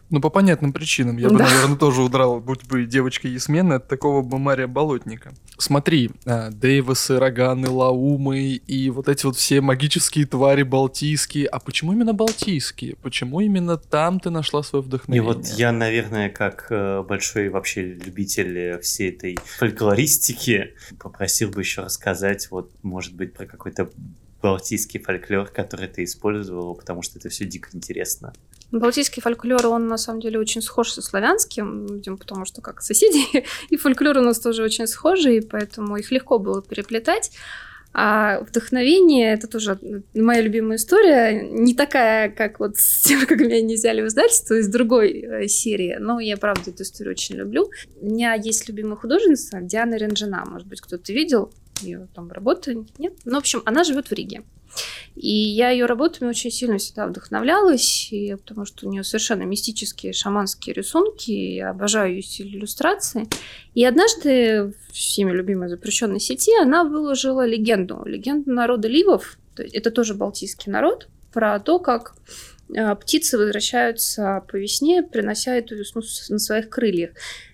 Ну, 0.09 0.21
по 0.21 0.29
понятным 0.29 0.73
причинам. 0.73 1.17
Я 1.17 1.29
да. 1.29 1.33
бы, 1.33 1.41
наверное, 1.41 1.75
тоже 1.75 2.03
удрал, 2.03 2.39
будь 2.39 2.63
бы 2.65 2.85
девочка 2.85 3.27
Ясмена, 3.27 3.77
от 3.77 3.87
такого 3.87 4.21
бы 4.21 4.37
Мария 4.37 4.67
Болотника. 4.67 5.33
Смотри, 5.57 6.11
э, 6.25 6.51
Дейвисы, 6.51 7.17
Роганы, 7.17 7.69
Лаумы 7.69 8.41
и 8.41 8.89
вот 8.91 9.07
эти 9.07 9.25
вот 9.25 9.37
все 9.37 9.59
магические 9.61 10.27
твари 10.27 10.61
балтийские. 10.61 11.47
А 11.47 11.59
почему 11.59 11.93
именно 11.93 12.13
балтийские? 12.13 12.95
Почему 13.01 13.39
именно 13.39 13.77
там 13.77 14.19
ты 14.19 14.29
нашла 14.29 14.61
свое 14.61 14.83
вдохновение? 14.83 15.31
И 15.31 15.35
вот 15.35 15.45
я, 15.47 15.71
наверное, 15.71 16.29
как 16.29 16.67
э, 16.69 17.01
большой 17.01 17.49
вообще 17.49 17.81
любитель 17.81 18.79
всей 18.81 19.09
этой 19.09 19.39
фольклористики, 19.57 20.75
попросил 20.99 21.49
бы 21.49 21.61
еще 21.61 21.81
рассказать, 21.81 22.51
вот, 22.51 22.71
может 22.83 23.15
быть, 23.15 23.33
про 23.33 23.47
какой-то 23.47 23.89
балтийский 24.43 24.99
фольклор, 24.99 25.47
который 25.47 25.87
ты 25.87 26.03
использовал, 26.03 26.75
потому 26.75 27.01
что 27.01 27.17
это 27.17 27.29
все 27.29 27.45
дико 27.45 27.69
интересно. 27.71 28.33
Балтийский 28.71 29.21
фольклор, 29.21 29.65
он 29.67 29.87
на 29.87 29.97
самом 29.97 30.19
деле 30.19 30.37
очень 30.37 30.61
схож 30.61 30.91
со 30.91 31.01
славянским, 31.01 31.87
видимо, 31.87 32.17
потому 32.17 32.43
что 32.45 32.61
как 32.61 32.81
соседи, 32.81 33.45
и 33.69 33.77
фольклор 33.77 34.17
у 34.17 34.21
нас 34.21 34.39
тоже 34.39 34.63
очень 34.63 34.85
схожий, 34.87 35.41
поэтому 35.41 35.95
их 35.95 36.11
легко 36.11 36.39
было 36.39 36.61
переплетать. 36.61 37.31
А 37.95 38.41
вдохновение 38.41 39.33
это 39.33 39.47
тоже 39.47 39.79
моя 40.15 40.41
любимая 40.41 40.77
история. 40.77 41.47
Не 41.47 41.75
такая, 41.75 42.29
как 42.29 42.59
вот 42.59 42.77
с 42.77 43.03
тем, 43.03 43.27
как 43.27 43.39
меня 43.39 43.61
не 43.61 43.75
взяли 43.75 44.01
в 44.01 44.07
издательство, 44.07 44.55
из 44.55 44.67
другой 44.67 45.11
э, 45.21 45.47
серии. 45.47 45.97
Но 45.99 46.19
я, 46.19 46.37
правда, 46.37 46.71
эту 46.71 46.81
историю 46.81 47.11
очень 47.11 47.35
люблю. 47.35 47.69
У 48.01 48.07
меня 48.07 48.33
есть 48.33 48.67
любимая 48.67 48.95
художница 48.95 49.61
Диана 49.61 49.93
Ренжина. 49.93 50.43
Может 50.47 50.67
быть, 50.67 50.81
кто-то 50.81 51.13
видел 51.13 51.53
ее 51.83 52.07
там 52.13 52.31
работы? 52.31 52.85
Нет? 52.97 53.13
Ну, 53.25 53.35
в 53.35 53.37
общем, 53.39 53.61
она 53.65 53.83
живет 53.83 54.07
в 54.07 54.13
Риге. 54.13 54.43
И 55.15 55.29
я 55.29 55.69
ее 55.69 55.85
работами 55.85 56.29
очень 56.29 56.49
сильно 56.49 56.77
всегда 56.79 57.05
вдохновлялась, 57.05 58.11
и, 58.11 58.35
потому 58.35 58.65
что 58.65 58.87
у 58.87 58.91
нее 58.91 59.03
совершенно 59.03 59.43
мистические 59.43 60.13
шаманские 60.13 60.73
рисунки, 60.73 61.31
я 61.31 61.69
обожаю 61.69 62.15
ее 62.15 62.21
стиль 62.23 62.55
иллюстрации. 62.55 63.27
И 63.75 63.85
однажды 63.85 64.73
в 64.89 64.93
всеми 64.93 65.31
любимой 65.31 65.69
запрещенной 65.69 66.19
сети 66.19 66.51
она 66.59 66.83
выложила 66.83 67.45
легенду, 67.45 68.03
легенду 68.05 68.51
народа 68.51 68.87
Ливов, 68.87 69.37
то 69.55 69.61
есть 69.61 69.75
это 69.75 69.91
тоже 69.91 70.15
балтийский 70.15 70.71
народ, 70.71 71.07
про 71.31 71.59
то, 71.59 71.79
как 71.79 72.15
э, 72.75 72.95
птицы 72.95 73.37
возвращаются 73.37 74.43
по 74.47 74.55
весне, 74.55 75.03
принося 75.03 75.55
эту 75.55 75.75
весну 75.75 76.01
на 76.29 76.39
своих 76.39 76.69
крыльях. 76.69 77.11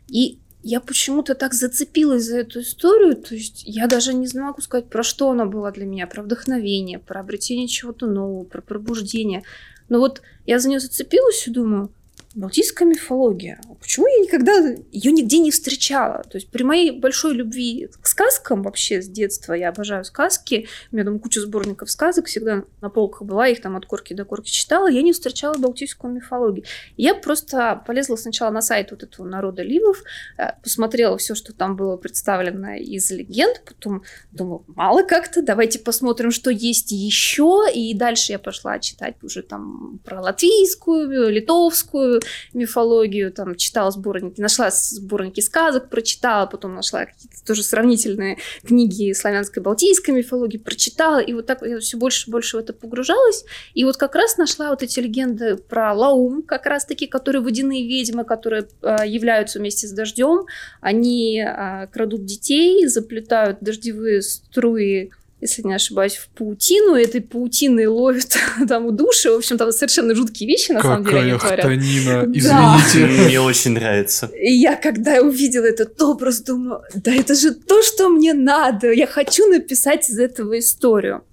И 0.08 0.40
я 0.62 0.82
почему-то 0.82 1.36
так 1.36 1.54
зацепилась 1.54 2.26
за 2.26 2.40
эту 2.40 2.62
историю, 2.62 3.16
то 3.16 3.34
есть 3.34 3.64
я 3.66 3.88
даже 3.88 4.14
не 4.14 4.28
могу 4.40 4.62
сказать, 4.62 4.90
про 4.90 5.04
что 5.04 5.32
она 5.32 5.46
была 5.46 5.72
для 5.72 5.86
меня, 5.86 6.06
про 6.06 6.22
вдохновение, 6.22 7.00
про 7.00 7.22
обретение 7.22 7.68
чего-то 7.68 8.08
нового, 8.08 8.44
про 8.44 8.62
пробуждение. 8.62 9.44
Но 9.88 10.00
вот 10.00 10.22
я 10.46 10.60
за 10.60 10.70
нее 10.70 10.80
зацепилась 10.80 11.48
и 11.48 11.52
думаю, 11.52 11.92
Балтийская 12.36 12.88
мифология. 12.88 13.60
Почему 13.80 14.06
я 14.06 14.24
никогда 14.24 14.54
ее 14.92 15.12
нигде 15.12 15.40
не 15.40 15.50
встречала? 15.50 16.24
То 16.30 16.38
есть 16.38 16.50
при 16.52 16.62
моей 16.62 16.92
большой 16.92 17.34
любви 17.34 17.90
к 18.02 18.06
сказкам 18.06 18.62
вообще 18.62 19.02
с 19.02 19.08
детства, 19.08 19.54
я 19.54 19.70
обожаю 19.70 20.06
сказки, 20.06 20.68
у 20.92 20.96
меня 20.96 21.06
там 21.06 21.20
куча 21.20 21.42
сборников 21.42 21.90
сказок, 21.90 22.28
всегда 22.28 22.66
на 22.82 22.90
полках 22.90 23.24
была, 23.24 23.48
их 23.48 23.62
там 23.62 23.76
от 23.76 23.88
корки 23.88 24.14
до 24.14 24.26
корки 24.26 24.52
читала, 24.52 24.88
я 24.88 25.02
не 25.02 25.12
встречала 25.12 25.58
балтийскую 25.58 26.14
мифологию. 26.14 26.66
Я 26.98 27.16
просто 27.16 27.82
полезла 27.88 28.16
сначала 28.16 28.52
на 28.52 28.62
сайт 28.62 28.92
вот 28.92 29.02
этого 29.02 29.26
народа 29.26 29.64
Ливов, 29.64 30.04
э, 30.38 30.52
посмотрела 30.62 31.18
все, 31.18 31.34
что 31.34 31.52
там 31.52 31.76
было 31.76 31.98
представлено 31.98 32.76
из 32.76 33.10
легенд, 33.10 33.64
потом 33.66 34.04
думала, 34.32 34.64
мало 34.68 35.02
как-то, 35.02 35.42
давайте 35.42 35.80
посмотрим, 35.80 36.30
что 36.30 36.52
есть 36.52 36.92
еще, 36.92 37.66
и 37.74 37.96
дальше 37.96 38.34
я 38.34 38.40
пошла 38.40 38.78
читать 38.78 39.16
уже 39.24 39.42
там 39.42 40.00
про 40.04 40.22
латвийскую, 40.22 41.32
литовскую, 41.32 42.19
мифологию, 42.54 43.32
там, 43.32 43.56
читала 43.56 43.92
сборники, 43.92 44.42
нашла 44.42 44.70
сборники 44.72 45.42
сказок, 45.42 45.90
прочитала, 45.90 46.46
потом 46.46 46.76
нашла 46.76 47.06
какие-то 47.06 47.46
тоже 47.46 47.64
сравнительные 47.64 48.38
книги 48.66 49.14
славянской, 49.14 49.62
балтийской 49.62 50.14
мифологии, 50.14 50.58
прочитала, 50.58 51.20
и 51.20 51.34
вот 51.34 51.46
так 51.46 51.62
я 51.62 51.80
все 51.80 51.98
больше 51.98 52.30
и 52.30 52.32
больше 52.32 52.58
в 52.58 52.60
это 52.60 52.74
погружалась, 52.74 53.46
и 53.74 53.84
вот 53.84 53.98
как 53.98 54.16
раз 54.16 54.38
нашла 54.38 54.70
вот 54.70 54.84
эти 54.84 55.00
легенды 55.00 55.58
про 55.58 55.94
Лаум, 55.94 56.44
как 56.44 56.66
раз 56.66 56.86
таки, 56.86 57.08
которые 57.08 57.42
водяные 57.42 57.88
ведьмы, 57.88 58.24
которые 58.24 58.68
э, 58.82 58.98
являются 59.06 59.60
вместе 59.60 59.88
с 59.88 59.92
дождем, 59.92 60.46
они 60.82 61.40
э, 61.40 61.88
крадут 61.88 62.26
детей, 62.26 62.88
заплетают 62.88 63.60
дождевые 63.62 64.22
струи 64.22 65.12
если 65.42 65.62
не 65.64 65.74
ошибаюсь, 65.74 66.16
в 66.16 66.28
паутину, 66.30 66.96
и 66.96 67.04
этой 67.04 67.22
паутиной 67.22 67.88
ловят 67.88 68.36
там 68.68 68.86
у 68.86 68.92
души. 68.92 69.32
В 69.32 69.36
общем, 69.38 69.58
там 69.58 69.72
совершенно 69.72 70.14
жуткие 70.16 70.48
вещи, 70.50 70.72
на 70.72 70.82
Какая 70.82 70.92
самом 70.96 71.06
деле, 71.06 71.20
они 71.32 71.40
творят. 71.40 71.60
хтонина, 71.66 72.26
Да. 72.26 72.32
извините. 72.34 73.24
Мне 73.24 73.42
очень 73.42 73.72
нравится. 73.72 74.30
И 74.36 74.52
я, 74.54 74.76
когда 74.76 75.22
увидела 75.22 75.66
этот 75.66 76.02
образ, 76.02 76.42
думаю, 76.42 76.82
да 76.94 77.14
это 77.14 77.36
же 77.36 77.54
то, 77.54 77.82
что 77.84 78.10
мне 78.10 78.34
надо. 78.34 78.92
Я 78.92 79.08
хочу 79.08 79.46
написать 79.48 80.10
из 80.10 80.20
этого 80.20 80.60
историю. 80.60 81.24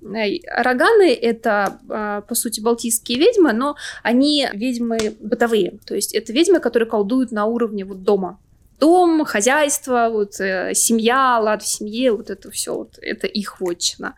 Роганы— 0.46 1.12
это, 1.22 1.78
а, 1.88 2.20
по 2.22 2.34
сути, 2.34 2.60
балтийские 2.60 3.18
ведьмы, 3.18 3.52
но 3.52 3.76
они 4.02 4.46
ведьмы 4.52 4.98
бытовые. 5.20 5.74
То 5.84 5.94
есть 5.94 6.14
это 6.14 6.32
ведьмы, 6.32 6.60
которые 6.60 6.88
колдуют 6.88 7.32
на 7.32 7.46
уровне 7.46 7.84
вот 7.84 8.02
дома. 8.02 8.38
Дом, 8.78 9.24
хозяйство, 9.24 10.08
вот, 10.10 10.40
э, 10.40 10.74
семья, 10.74 11.38
лад 11.38 11.62
в 11.62 11.66
семье, 11.66 12.12
вот 12.12 12.30
это 12.30 12.50
все, 12.50 12.74
вот, 12.74 12.98
это 13.00 13.26
их 13.26 13.60
вотчина. 13.60 14.14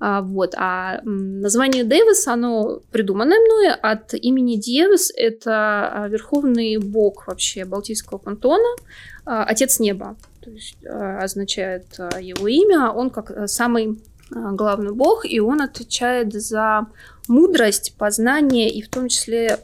А, 0.00 0.20
вот. 0.20 0.54
А 0.56 1.00
название 1.04 1.84
Дэвис, 1.84 2.26
оно 2.26 2.80
придуманное 2.90 3.38
мною 3.38 3.74
от 3.80 4.12
имени 4.14 4.56
Девис. 4.56 5.10
Это 5.16 6.04
а, 6.04 6.08
верховный 6.08 6.76
бог 6.76 7.26
вообще 7.26 7.64
Балтийского 7.64 8.18
пантеона, 8.18 8.68
а, 9.24 9.44
отец 9.44 9.80
неба. 9.80 10.16
То 10.42 10.50
есть 10.50 10.76
а, 10.84 11.20
означает 11.20 11.86
его 12.20 12.48
имя. 12.48 12.90
Он 12.90 13.10
как 13.10 13.30
а, 13.30 13.46
самый 13.46 13.98
главный 14.30 14.92
бог, 14.92 15.24
и 15.24 15.38
он 15.38 15.62
отвечает 15.62 16.32
за 16.32 16.86
мудрость, 17.28 17.94
познание, 17.96 18.70
и 18.70 18.82
в 18.82 18.88
том 18.88 19.08
числе, 19.08 19.58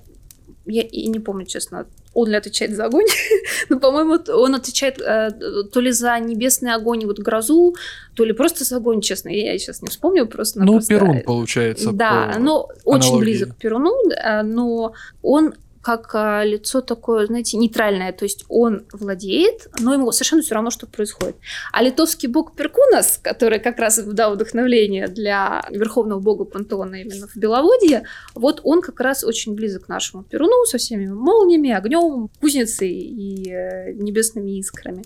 я 0.67 0.83
и 0.83 1.09
не 1.09 1.19
помню, 1.19 1.47
честно, 1.47 1.87
он 2.15 2.29
ли 2.29 2.37
отвечает 2.37 2.75
за 2.75 2.87
огонь, 2.87 3.07
но, 3.69 3.79
по-моему, 3.79 4.19
он 4.29 4.55
отвечает 4.55 5.01
э, 5.01 5.31
то 5.73 5.81
ли 5.81 5.93
за 5.93 6.19
небесный 6.19 6.75
огонь, 6.75 7.07
вот 7.07 7.19
грозу, 7.19 7.75
то 8.15 8.25
ли 8.25 8.33
просто 8.33 8.65
за 8.65 8.77
огонь, 8.77 9.01
честно, 9.01 9.29
я 9.29 9.57
сейчас 9.59 9.83
не 9.83 9.89
вспомню 9.89 10.27
просто. 10.27 10.63
Ну, 10.63 10.81
Перун, 10.81 11.21
получается. 11.21 11.93
Да, 11.93 12.33
по 12.35 12.41
ну, 12.41 12.69
очень 12.85 13.11
аналогии. 13.11 13.25
близок 13.25 13.51
к 13.51 13.57
Перуну, 13.57 13.95
э, 14.11 14.43
но 14.43 14.95
он 15.23 15.55
как 15.83 16.15
а, 16.15 16.45
лицо 16.45 16.81
такое, 16.81 17.27
знаете, 17.27 17.57
нейтральное, 17.57 18.13
то 18.13 18.25
есть 18.25 18.45
он 18.49 18.85
владеет, 18.93 19.69
но 19.81 19.95
ему 19.95 20.13
совершенно 20.13 20.43
все 20.43 20.55
равно, 20.55 20.71
что 20.71 20.87
происходит. 20.87 21.37
А 21.73 21.83
литовский 21.83 22.29
бог 22.29 22.55
Перкунас, 22.55 23.19
который 23.23 23.61
как 23.61 23.79
раз 23.79 23.99
дал 23.99 24.35
вдохновление 24.35 25.09
для 25.09 25.65
верховного 25.71 26.21
бога 26.21 26.45
пантеона 26.45 26.97
именно 26.97 27.27
в 27.27 27.37
Беловодье, 27.37 28.05
вот 28.35 28.61
он 28.65 28.83
как 28.83 29.01
раз 29.01 29.25
очень 29.25 29.55
близок 29.55 29.87
к 29.87 29.89
нашему 29.89 30.23
Перуну 30.23 30.65
со 30.67 30.79
всеми 30.79 31.07
молниями, 31.07 31.71
огнем, 31.71 32.29
кузницей 32.41 32.93
и 32.93 33.51
э, 33.51 33.93
небесными 33.93 34.59
искрами. 34.59 35.05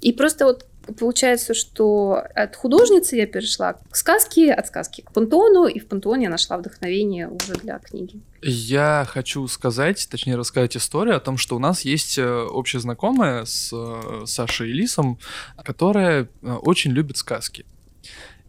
И 0.00 0.12
просто 0.12 0.44
вот 0.44 0.66
получается, 0.98 1.54
что 1.54 2.22
от 2.34 2.56
художницы 2.56 3.16
я 3.16 3.26
перешла 3.26 3.74
к 3.74 3.96
сказке, 3.96 4.52
от 4.52 4.66
сказки 4.66 5.02
к 5.02 5.12
пантеону, 5.12 5.66
и 5.66 5.78
в 5.78 5.86
пантеоне 5.86 6.24
я 6.24 6.30
нашла 6.30 6.58
вдохновение 6.58 7.28
уже 7.28 7.54
для 7.54 7.78
книги. 7.78 8.20
Я 8.42 9.06
хочу 9.08 9.46
сказать, 9.48 10.08
точнее 10.10 10.36
рассказать 10.36 10.76
историю 10.76 11.16
о 11.16 11.20
том, 11.20 11.36
что 11.36 11.56
у 11.56 11.58
нас 11.58 11.82
есть 11.82 12.18
э, 12.18 12.26
общая 12.26 12.80
знакомая 12.80 13.44
с 13.44 13.70
э, 13.72 14.26
Сашей 14.26 14.70
и 14.70 14.72
Лисом, 14.72 15.18
которая 15.62 16.28
э, 16.42 16.52
очень 16.52 16.92
любит 16.92 17.16
сказки. 17.16 17.66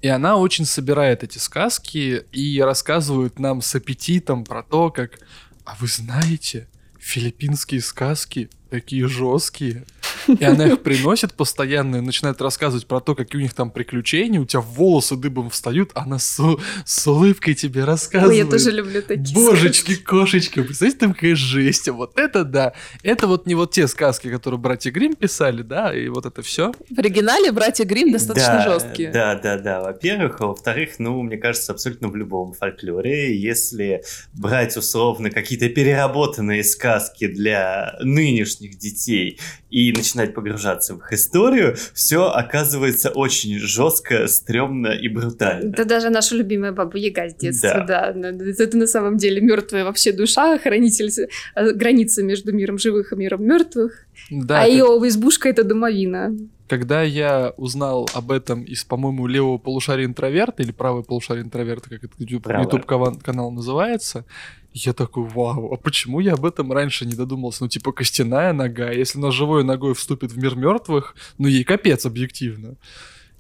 И 0.02 0.08
она 0.08 0.38
очень 0.38 0.66
собирает 0.66 1.24
эти 1.24 1.38
сказки 1.38 2.26
и 2.32 2.62
рассказывает 2.62 3.38
нам 3.40 3.62
с 3.62 3.76
аппетитом 3.76 4.44
про 4.46 4.64
то, 4.64 4.90
как... 4.90 5.20
А 5.64 5.76
вы 5.80 5.88
знаете, 5.88 6.68
филиппинские 7.00 7.82
сказки 7.82 8.50
такие 8.72 9.08
жесткие. 9.08 9.86
И 10.28 10.44
она 10.44 10.68
их 10.68 10.82
приносит 10.82 11.34
постоянно 11.34 11.98
и 11.98 12.02
начинает 12.02 12.42
рассказывать 12.42 12.88
про 12.88 13.00
то, 13.00 13.16
какие 13.16 13.40
у 13.40 13.42
них 13.42 13.54
там 13.54 13.72
приключения, 13.72 14.40
у 14.40 14.46
тебя 14.46 14.62
волосы 14.62 15.16
дыбом 15.16 15.50
встают, 15.50 15.92
она 15.96 16.20
с, 16.20 16.40
с 16.86 17.08
улыбкой 17.08 17.54
тебе 17.54 17.84
рассказывает. 17.84 18.32
Ой, 18.32 18.38
я 18.38 18.46
тоже 18.46 18.72
люблю 18.72 19.02
такие 19.02 19.36
Божечки, 19.36 19.96
кошечки, 19.96 20.62
представляете, 20.62 21.00
там 21.00 21.14
какая 21.14 21.36
жесть. 21.36 21.90
Вот 21.90 22.18
это 22.18 22.44
да. 22.44 22.74
Это 23.04 23.28
вот 23.28 23.48
не 23.48 23.56
вот 23.56 23.72
те 23.72 23.88
сказки, 23.88 24.30
которые 24.30 24.60
братья 24.60 24.92
Грим 24.92 25.16
писали, 25.16 25.62
да, 25.62 25.94
и 25.96 26.08
вот 26.08 26.26
это 26.26 26.42
все. 26.42 26.72
В 26.90 27.00
оригинале 27.00 27.52
братья 27.52 27.86
Грим 27.86 28.12
достаточно 28.12 28.64
Да, 28.66 28.74
жесткие. 28.74 29.12
Да, 29.12 29.36
да, 29.36 29.58
да. 29.58 29.82
Во-первых, 29.82 30.42
а 30.42 30.48
во-вторых, 30.48 31.00
ну, 31.00 31.22
мне 31.22 31.38
кажется, 31.38 31.72
абсолютно 31.72 32.10
в 32.10 32.16
любом 32.16 32.54
фольклоре, 32.54 33.38
если 33.38 34.04
брать 34.34 34.78
условно 34.78 35.30
какие-то 35.30 35.70
переработанные 35.70 36.64
сказки 36.64 37.28
для 37.28 37.98
нынешних 38.02 38.78
детей 38.78 39.40
и 39.70 39.92
начинать 39.92 40.21
погружаться 40.30 40.96
в 40.96 41.00
их 41.00 41.14
историю, 41.14 41.76
все 41.94 42.30
оказывается 42.30 43.10
очень 43.10 43.60
жестко, 43.60 44.28
стрёмно 44.28 44.88
и 44.90 45.08
брутально. 45.08 45.72
Это 45.74 45.86
даже 45.86 46.10
наша 46.10 46.36
любимая 46.36 46.72
баба 46.72 46.98
Яга 46.98 47.30
с 47.30 47.36
детства, 47.36 47.84
да. 47.88 48.14
Это 48.14 48.78
на 48.78 48.88
самом 48.88 49.18
деле 49.18 49.42
мертвая 49.42 49.84
вообще 49.84 50.12
душа, 50.12 50.58
хранитель 50.58 51.10
э, 51.56 51.72
границы 51.74 52.24
между 52.24 52.54
миром 52.54 52.78
живых 52.78 53.14
и 53.14 53.16
миром 53.16 53.44
мертвых. 53.44 54.06
Да, 54.30 54.60
а 54.60 54.62
как- 54.62 54.70
ее 54.70 54.86
избушка 55.08 55.50
это 55.50 55.64
домовина. 55.64 56.36
Когда 56.68 57.02
я 57.02 57.54
узнал 57.58 58.08
об 58.14 58.32
этом 58.32 58.64
из, 58.64 58.86
по-моему, 58.86 59.28
левого 59.28 59.58
полушария 59.58 60.06
интроверта 60.06 60.64
или 60.64 60.72
правого 60.72 61.02
полушария 61.02 61.44
интроверта, 61.44 61.90
как 61.90 62.06
это 62.06 62.14
YouTube, 62.18 62.46
канал 62.86 63.52
называется, 63.52 64.26
я 64.74 64.94
такой, 64.94 65.28
вау, 65.28 65.74
а 65.74 65.78
почему 65.78 66.20
я 66.20 66.34
об 66.34 66.46
этом 66.46 66.72
раньше 66.72 67.06
не 67.06 67.14
додумался? 67.14 67.64
Ну, 67.64 67.70
типа, 67.70 67.92
костяная 67.92 68.54
нога, 68.54 68.92
если 68.92 69.20
она 69.20 69.32
живой 69.32 69.64
ногой 69.64 69.94
вступит 69.94 70.32
в 70.32 70.38
мир 70.38 70.56
мертвых, 70.56 71.16
ну, 71.38 71.48
ей 71.48 71.64
капец 71.64 72.06
объективно. 72.06 72.76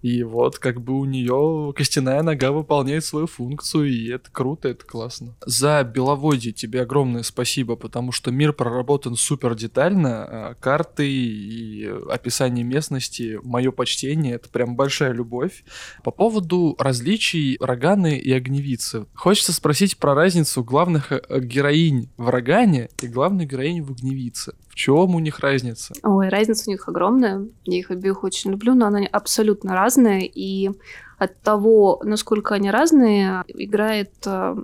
И 0.01 0.23
вот 0.23 0.57
как 0.59 0.81
бы 0.81 0.99
у 0.99 1.05
нее 1.05 1.73
костяная 1.75 2.23
нога 2.23 2.51
выполняет 2.51 3.05
свою 3.05 3.27
функцию, 3.27 3.89
и 3.89 4.09
это 4.09 4.29
круто, 4.31 4.67
это 4.69 4.85
классно. 4.85 5.35
За 5.45 5.83
Беловодье 5.83 6.51
тебе 6.51 6.81
огромное 6.81 7.23
спасибо, 7.23 7.75
потому 7.75 8.11
что 8.11 8.31
мир 8.31 8.53
проработан 8.53 9.15
супер 9.15 9.55
детально, 9.55 10.23
а, 10.23 10.55
карты 10.55 11.09
и 11.09 11.85
описание 12.09 12.63
местности, 12.63 13.39
мое 13.43 13.71
почтение, 13.71 14.35
это 14.35 14.49
прям 14.49 14.75
большая 14.75 15.13
любовь. 15.13 15.63
По 16.03 16.11
поводу 16.11 16.75
различий 16.79 17.57
Роганы 17.59 18.17
и 18.17 18.31
Огневицы. 18.31 19.05
Хочется 19.13 19.53
спросить 19.53 19.97
про 19.97 20.15
разницу 20.15 20.63
главных 20.63 21.11
э, 21.11 21.21
героинь 21.39 22.09
в 22.17 22.29
Рогане 22.29 22.89
и 23.01 23.07
главной 23.07 23.45
героини 23.45 23.81
в 23.81 23.91
Огневице. 23.91 24.53
Чем 24.81 25.13
у 25.13 25.19
них 25.19 25.41
разница? 25.41 25.93
Ой, 26.01 26.29
разница 26.29 26.63
у 26.67 26.71
них 26.71 26.87
огромная. 26.87 27.45
Я 27.65 27.77
их 27.77 27.91
обеих 27.91 28.23
очень 28.23 28.49
люблю, 28.49 28.73
но 28.73 28.87
она 28.87 29.01
абсолютно 29.11 29.75
разная. 29.75 30.21
И 30.21 30.71
от 31.19 31.39
того, 31.41 32.01
насколько 32.03 32.55
они 32.55 32.71
разные, 32.71 33.43
играет 33.47 34.11
э, 34.25 34.55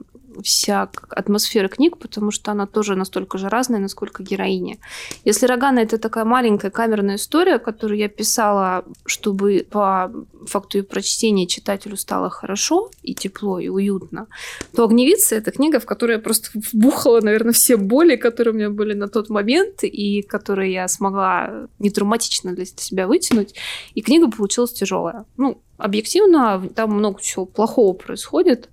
вся 0.43 0.89
атмосфера 1.09 1.67
книг, 1.67 1.97
потому 1.97 2.31
что 2.31 2.51
она 2.51 2.65
тоже 2.65 2.95
настолько 2.95 3.37
же 3.37 3.49
разная, 3.49 3.79
насколько 3.79 4.23
героиня. 4.23 4.77
Если 5.25 5.45
Рогана 5.45 5.79
это 5.79 5.97
такая 5.97 6.25
маленькая 6.25 6.71
камерная 6.71 7.15
история, 7.15 7.59
которую 7.59 7.99
я 7.99 8.09
писала, 8.09 8.85
чтобы 9.05 9.65
по 9.69 10.11
факту 10.45 10.79
ее 10.79 10.83
прочтения 10.83 11.47
читателю 11.47 11.97
стало 11.97 12.29
хорошо 12.29 12.91
и 13.03 13.13
тепло, 13.13 13.59
и 13.59 13.67
уютно, 13.69 14.27
то 14.75 14.83
«Огневица»— 14.83 15.35
это 15.37 15.51
книга, 15.51 15.79
в 15.79 15.85
которой 15.85 16.13
я 16.13 16.19
просто 16.19 16.49
вбухала, 16.53 17.21
наверное, 17.21 17.53
все 17.53 17.77
боли, 17.77 18.15
которые 18.15 18.53
у 18.53 18.57
меня 18.57 18.69
были 18.69 18.93
на 18.93 19.07
тот 19.07 19.29
момент, 19.29 19.83
и 19.83 20.21
которые 20.21 20.73
я 20.73 20.87
смогла 20.87 21.67
не 21.79 21.89
травматично 21.89 22.53
для 22.53 22.65
себя 22.65 23.07
вытянуть. 23.07 23.55
И 23.95 24.01
книга 24.01 24.29
получилась 24.29 24.73
тяжелая. 24.73 25.25
Ну, 25.37 25.61
объективно 25.77 26.67
там 26.75 26.91
много 26.91 27.21
чего 27.21 27.45
плохого 27.45 27.93
происходит 27.93 28.69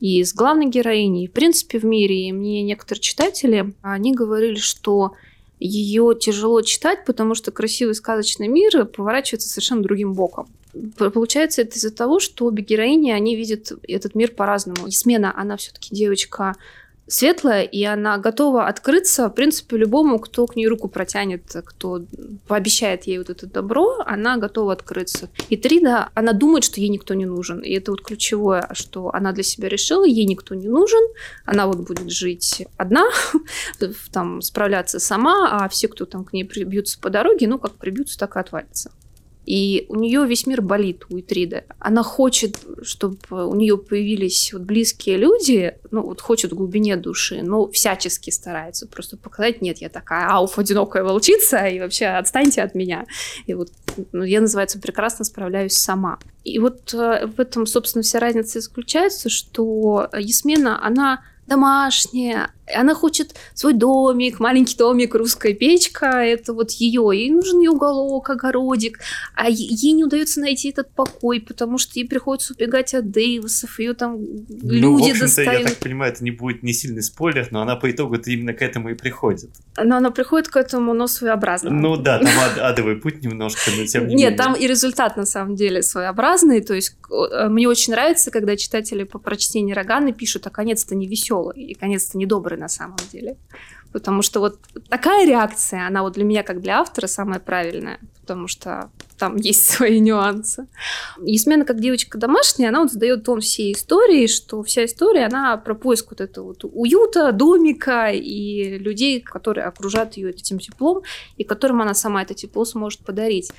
и 0.00 0.22
с 0.22 0.34
главной 0.34 0.66
героиней, 0.66 1.24
и 1.24 1.28
в 1.28 1.32
принципе 1.32 1.78
в 1.78 1.84
мире. 1.84 2.28
И 2.28 2.32
мне 2.32 2.62
некоторые 2.62 3.00
читатели, 3.00 3.72
они 3.82 4.14
говорили, 4.14 4.56
что 4.56 5.12
ее 5.58 6.16
тяжело 6.18 6.60
читать, 6.62 7.04
потому 7.04 7.34
что 7.34 7.52
красивый 7.52 7.94
сказочный 7.94 8.48
мир 8.48 8.84
поворачивается 8.86 9.48
совершенно 9.48 9.82
другим 9.82 10.12
боком. 10.12 10.48
Получается 10.96 11.62
это 11.62 11.76
из-за 11.76 11.94
того, 11.94 12.18
что 12.18 12.46
обе 12.46 12.62
героини, 12.62 13.10
они 13.10 13.36
видят 13.36 13.72
этот 13.86 14.14
мир 14.14 14.32
по-разному. 14.32 14.90
Смена, 14.90 15.32
она 15.36 15.56
все-таки 15.56 15.94
девочка 15.94 16.56
светлая, 17.06 17.62
и 17.62 17.82
она 17.84 18.18
готова 18.18 18.66
открыться, 18.66 19.28
в 19.28 19.34
принципе, 19.34 19.76
любому, 19.76 20.18
кто 20.18 20.46
к 20.46 20.56
ней 20.56 20.66
руку 20.66 20.88
протянет, 20.88 21.42
кто 21.64 22.02
пообещает 22.46 23.04
ей 23.04 23.18
вот 23.18 23.30
это 23.30 23.46
добро, 23.46 23.98
она 24.06 24.36
готова 24.36 24.72
открыться. 24.72 25.28
И 25.48 25.56
Трида, 25.56 26.10
она 26.14 26.32
думает, 26.32 26.64
что 26.64 26.80
ей 26.80 26.88
никто 26.88 27.14
не 27.14 27.26
нужен. 27.26 27.60
И 27.60 27.72
это 27.72 27.90
вот 27.90 28.02
ключевое, 28.02 28.68
что 28.72 29.10
она 29.12 29.32
для 29.32 29.42
себя 29.42 29.68
решила, 29.68 30.04
ей 30.04 30.24
никто 30.24 30.54
не 30.54 30.68
нужен, 30.68 31.02
она 31.44 31.66
вот 31.66 31.78
будет 31.78 32.10
жить 32.10 32.66
одна, 32.76 33.08
там, 34.12 34.40
справляться 34.40 34.98
сама, 34.98 35.64
а 35.64 35.68
все, 35.68 35.88
кто 35.88 36.04
там 36.06 36.24
к 36.24 36.32
ней 36.32 36.44
прибьются 36.44 36.98
по 37.00 37.10
дороге, 37.10 37.46
ну, 37.48 37.58
как 37.58 37.72
прибьются, 37.72 38.18
так 38.18 38.36
и 38.36 38.40
отвалятся. 38.40 38.90
И 39.44 39.86
у 39.88 39.96
нее 39.96 40.24
весь 40.26 40.46
мир 40.46 40.62
болит, 40.62 41.04
у 41.10 41.18
Итриды. 41.18 41.64
Она 41.78 42.02
хочет, 42.02 42.58
чтобы 42.82 43.16
у 43.30 43.54
нее 43.54 43.76
появились 43.76 44.52
вот 44.52 44.62
близкие 44.62 45.16
люди, 45.16 45.74
ну 45.90 46.02
вот 46.02 46.20
хочет 46.20 46.52
в 46.52 46.54
глубине 46.54 46.96
души, 46.96 47.42
но 47.42 47.68
всячески 47.70 48.30
старается 48.30 48.86
просто 48.86 49.16
показать, 49.16 49.60
нет, 49.60 49.78
я 49.78 49.88
такая 49.88 50.28
ауф, 50.28 50.58
одинокая 50.58 51.02
волчица, 51.02 51.66
и 51.66 51.80
вообще 51.80 52.06
отстаньте 52.06 52.62
от 52.62 52.74
меня. 52.74 53.06
И 53.46 53.54
вот 53.54 53.70
ну, 54.12 54.22
я, 54.22 54.40
называется, 54.40 54.78
прекрасно 54.78 55.24
справляюсь 55.24 55.76
сама. 55.76 56.18
И 56.44 56.58
вот 56.58 56.94
э, 56.94 57.26
в 57.26 57.40
этом, 57.40 57.66
собственно, 57.66 58.02
вся 58.02 58.20
разница 58.20 58.60
заключается, 58.60 59.28
что 59.28 60.08
Ясмина, 60.16 60.84
она 60.84 61.22
домашняя, 61.46 62.50
она 62.66 62.94
хочет 62.94 63.34
свой 63.54 63.72
домик, 63.72 64.38
маленький 64.40 64.76
домик, 64.76 65.14
русская 65.14 65.54
печка, 65.54 66.06
это 66.06 66.52
вот 66.52 66.70
ее. 66.72 67.10
Ей 67.12 67.30
нужен 67.30 67.60
ее 67.60 67.70
уголок, 67.70 68.30
огородик, 68.30 69.00
а 69.34 69.48
ей 69.48 69.92
не 69.92 70.04
удается 70.04 70.40
найти 70.40 70.70
этот 70.70 70.90
покой, 70.92 71.40
потому 71.40 71.78
что 71.78 71.98
ей 71.98 72.06
приходится 72.06 72.54
убегать 72.54 72.94
от 72.94 73.10
Дейвисов, 73.10 73.78
ее 73.78 73.94
там 73.94 74.18
ну, 74.48 74.98
люди 74.98 75.12
в 75.12 75.20
достают. 75.20 75.60
я 75.60 75.66
так 75.66 75.78
понимаю, 75.78 76.12
это 76.12 76.22
не 76.22 76.30
будет 76.30 76.62
не 76.62 76.72
сильный 76.72 77.02
спойлер, 77.02 77.48
но 77.50 77.62
она 77.62 77.76
по 77.76 77.90
итогу 77.90 78.16
именно 78.16 78.54
к 78.54 78.62
этому 78.62 78.90
и 78.90 78.94
приходит. 78.94 79.50
Но 79.76 79.96
она 79.96 80.10
приходит 80.10 80.48
к 80.48 80.56
этому, 80.56 80.94
но 80.94 81.06
своеобразно. 81.06 81.70
Ну 81.70 81.96
да, 81.96 82.18
там 82.18 82.30
ад 82.38 82.58
адовый 82.58 82.96
путь 82.96 83.22
немножко, 83.22 83.70
но 83.76 83.86
тем 83.86 84.06
не 84.06 84.14
Нет, 84.14 84.36
там 84.36 84.54
и 84.54 84.66
результат 84.66 85.16
на 85.16 85.26
самом 85.26 85.56
деле 85.56 85.82
своеобразный, 85.82 86.60
то 86.60 86.74
есть 86.74 86.96
э, 87.10 87.48
мне 87.48 87.68
очень 87.68 87.92
нравится, 87.92 88.30
когда 88.30 88.56
читатели 88.56 89.04
по 89.04 89.18
прочтении 89.18 89.72
Роганы 89.72 90.12
пишут, 90.12 90.46
а 90.46 90.50
конец-то 90.50 90.94
не 90.94 91.06
веселый, 91.06 91.60
и 91.60 91.74
конец-то 91.74 92.18
не 92.18 92.26
добрый 92.26 92.51
на 92.56 92.68
самом 92.68 92.96
деле. 93.12 93.36
Потому 93.92 94.22
что 94.22 94.40
вот 94.40 94.58
такая 94.88 95.26
реакция, 95.26 95.86
она 95.86 96.02
вот 96.02 96.14
для 96.14 96.24
меня, 96.24 96.42
как 96.42 96.60
для 96.60 96.80
автора, 96.80 97.06
самая 97.06 97.40
правильная, 97.40 97.98
потому 98.22 98.48
что 98.48 98.90
там 99.18 99.36
есть 99.36 99.70
свои 99.70 100.00
нюансы. 100.00 100.66
Есмена, 101.20 101.64
как 101.64 101.80
девочка 101.80 102.18
домашняя, 102.18 102.68
она 102.68 102.80
вот 102.80 102.92
задает 102.92 103.24
тон 103.24 103.40
всей 103.40 103.72
истории, 103.72 104.26
что 104.26 104.62
вся 104.62 104.84
история, 104.84 105.26
она 105.26 105.56
про 105.56 105.74
поиск 105.74 106.10
вот 106.10 106.20
этого 106.20 106.46
вот 106.46 106.64
уюта, 106.64 107.32
домика 107.32 108.10
и 108.10 108.78
людей, 108.78 109.20
которые 109.20 109.66
окружают 109.66 110.14
ее 110.14 110.30
этим 110.30 110.58
теплом, 110.58 111.02
и 111.36 111.44
которым 111.44 111.82
она 111.82 111.94
сама 111.94 112.22
это 112.22 112.34
тепло 112.34 112.64
сможет 112.64 113.04
подарить. 113.04 113.52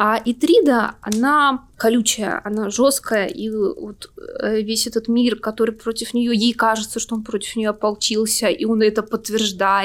А 0.00 0.20
Итрида, 0.24 0.94
она 1.00 1.66
колючая, 1.76 2.40
она 2.44 2.70
жесткая, 2.70 3.26
и 3.26 3.50
вот 3.50 4.12
э, 4.16 4.60
весь 4.60 4.86
этот 4.86 5.08
мир, 5.08 5.36
который 5.36 5.74
против 5.74 6.14
нее, 6.14 6.36
ей 6.36 6.52
кажется, 6.52 7.00
что 7.00 7.16
он 7.16 7.24
против 7.24 7.56
нее 7.56 7.70
ополчился, 7.70 8.46
и 8.46 8.64
он 8.64 8.82
это 8.82 9.02
подтверждает, 9.02 9.77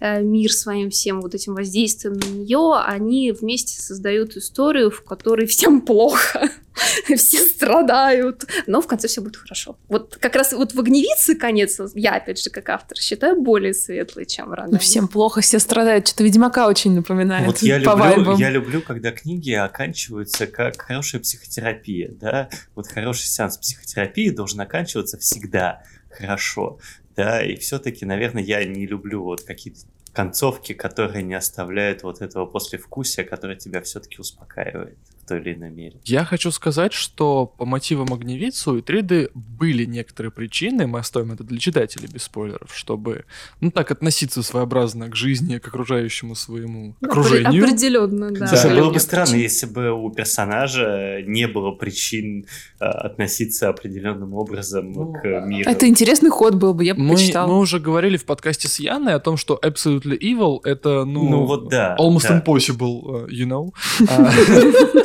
э, 0.00 0.22
мир 0.22 0.52
своим 0.52 0.90
всем 0.90 1.20
вот 1.20 1.34
этим 1.34 1.54
воздействием 1.54 2.14
на 2.14 2.26
нее, 2.26 2.82
они 2.84 3.32
вместе 3.32 3.80
создают 3.80 4.36
историю, 4.36 4.90
в 4.90 5.02
которой 5.02 5.46
всем 5.46 5.80
плохо. 5.80 6.50
все 7.16 7.38
страдают, 7.38 8.44
но 8.66 8.80
в 8.80 8.86
конце 8.86 9.08
все 9.08 9.20
будет 9.20 9.36
хорошо. 9.36 9.76
Вот 9.88 10.16
как 10.16 10.34
раз 10.36 10.52
вот 10.52 10.74
в 10.74 10.80
«Огневице» 10.80 11.34
конец, 11.34 11.80
я, 11.94 12.16
опять 12.16 12.42
же, 12.42 12.50
как 12.50 12.68
автор, 12.68 12.96
считаю 12.98 13.40
более 13.40 13.74
светлый, 13.74 14.26
чем 14.26 14.48
в 14.48 14.52
«Ранане». 14.52 14.74
Ну, 14.74 14.78
всем 14.78 15.08
плохо, 15.08 15.40
все 15.40 15.58
страдают. 15.58 16.08
Что-то 16.08 16.24
«Ведьмака» 16.24 16.68
очень 16.68 16.94
напоминает 16.94 17.46
Вот 17.46 17.58
я 17.58 17.78
люблю, 17.78 18.36
я 18.36 18.50
люблю, 18.50 18.80
когда 18.82 19.12
книги 19.12 19.52
оканчиваются 19.52 20.46
как 20.46 20.80
хорошая 20.80 21.20
психотерапия, 21.20 22.10
да? 22.12 22.48
Вот 22.74 22.86
хороший 22.86 23.26
сеанс 23.26 23.58
психотерапии 23.58 24.30
должен 24.30 24.60
оканчиваться 24.60 25.18
всегда 25.18 25.82
хорошо, 26.10 26.78
да, 27.16 27.44
и 27.44 27.56
все-таки, 27.56 28.04
наверное, 28.04 28.42
я 28.42 28.64
не 28.64 28.86
люблю 28.86 29.22
вот 29.22 29.42
какие-то 29.42 29.80
концовки, 30.12 30.72
которые 30.74 31.22
не 31.22 31.34
оставляют 31.34 32.02
вот 32.02 32.20
этого 32.20 32.46
послевкусия, 32.46 33.24
которое 33.24 33.56
тебя 33.56 33.80
все-таки 33.82 34.18
успокаивает 34.20 34.98
в 35.24 35.28
той 35.28 35.40
или 35.40 35.54
иной 35.54 35.70
мере. 35.70 36.00
Я 36.04 36.24
хочу 36.24 36.50
сказать, 36.50 36.92
что 36.92 37.46
по 37.46 37.64
мотивам 37.64 38.12
Огневицу 38.12 38.78
и 38.78 38.82
3D 38.82 39.30
были 39.34 39.84
некоторые 39.84 40.32
причины, 40.32 40.86
мы 40.86 40.98
оставим 40.98 41.32
это 41.32 41.44
для 41.44 41.58
читателей 41.58 42.08
без 42.12 42.24
спойлеров, 42.24 42.74
чтобы, 42.74 43.24
ну 43.60 43.70
так, 43.70 43.90
относиться 43.90 44.42
своеобразно 44.42 45.08
к 45.08 45.16
жизни, 45.16 45.58
к 45.58 45.68
окружающему 45.68 46.34
своему 46.34 46.96
окружению. 47.00 47.64
Определенно, 47.64 48.30
да. 48.32 48.46
Слушай, 48.46 48.78
было 48.78 48.90
бы 48.90 49.00
странно, 49.00 49.26
причин. 49.26 49.42
если 49.42 49.66
бы 49.66 49.90
у 49.92 50.10
персонажа 50.10 51.22
не 51.24 51.46
было 51.46 51.70
причин 51.72 52.46
а, 52.80 52.90
относиться 52.90 53.68
определенным 53.68 54.34
образом 54.34 54.92
ну, 54.92 55.12
к 55.12 55.24
миру. 55.46 55.70
Это 55.70 55.86
интересный 55.86 56.30
ход 56.30 56.54
был 56.54 56.74
бы, 56.74 56.84
я 56.84 56.94
бы 56.94 57.00
мы, 57.00 57.14
почитал. 57.14 57.48
Мы 57.48 57.58
уже 57.58 57.78
говорили 57.78 58.16
в 58.16 58.24
подкасте 58.24 58.68
с 58.68 58.80
Яной 58.80 59.14
о 59.14 59.20
том, 59.20 59.36
что 59.36 59.58
Absolutely 59.62 60.18
Evil 60.18 60.60
это, 60.64 61.04
ну, 61.04 61.28
ну 61.28 61.44
вот 61.44 61.68
да, 61.68 61.96
almost 61.98 62.28
да. 62.28 62.42
impossible, 62.44 63.26
uh, 63.26 63.28
you 63.28 63.46
know. 63.46 63.72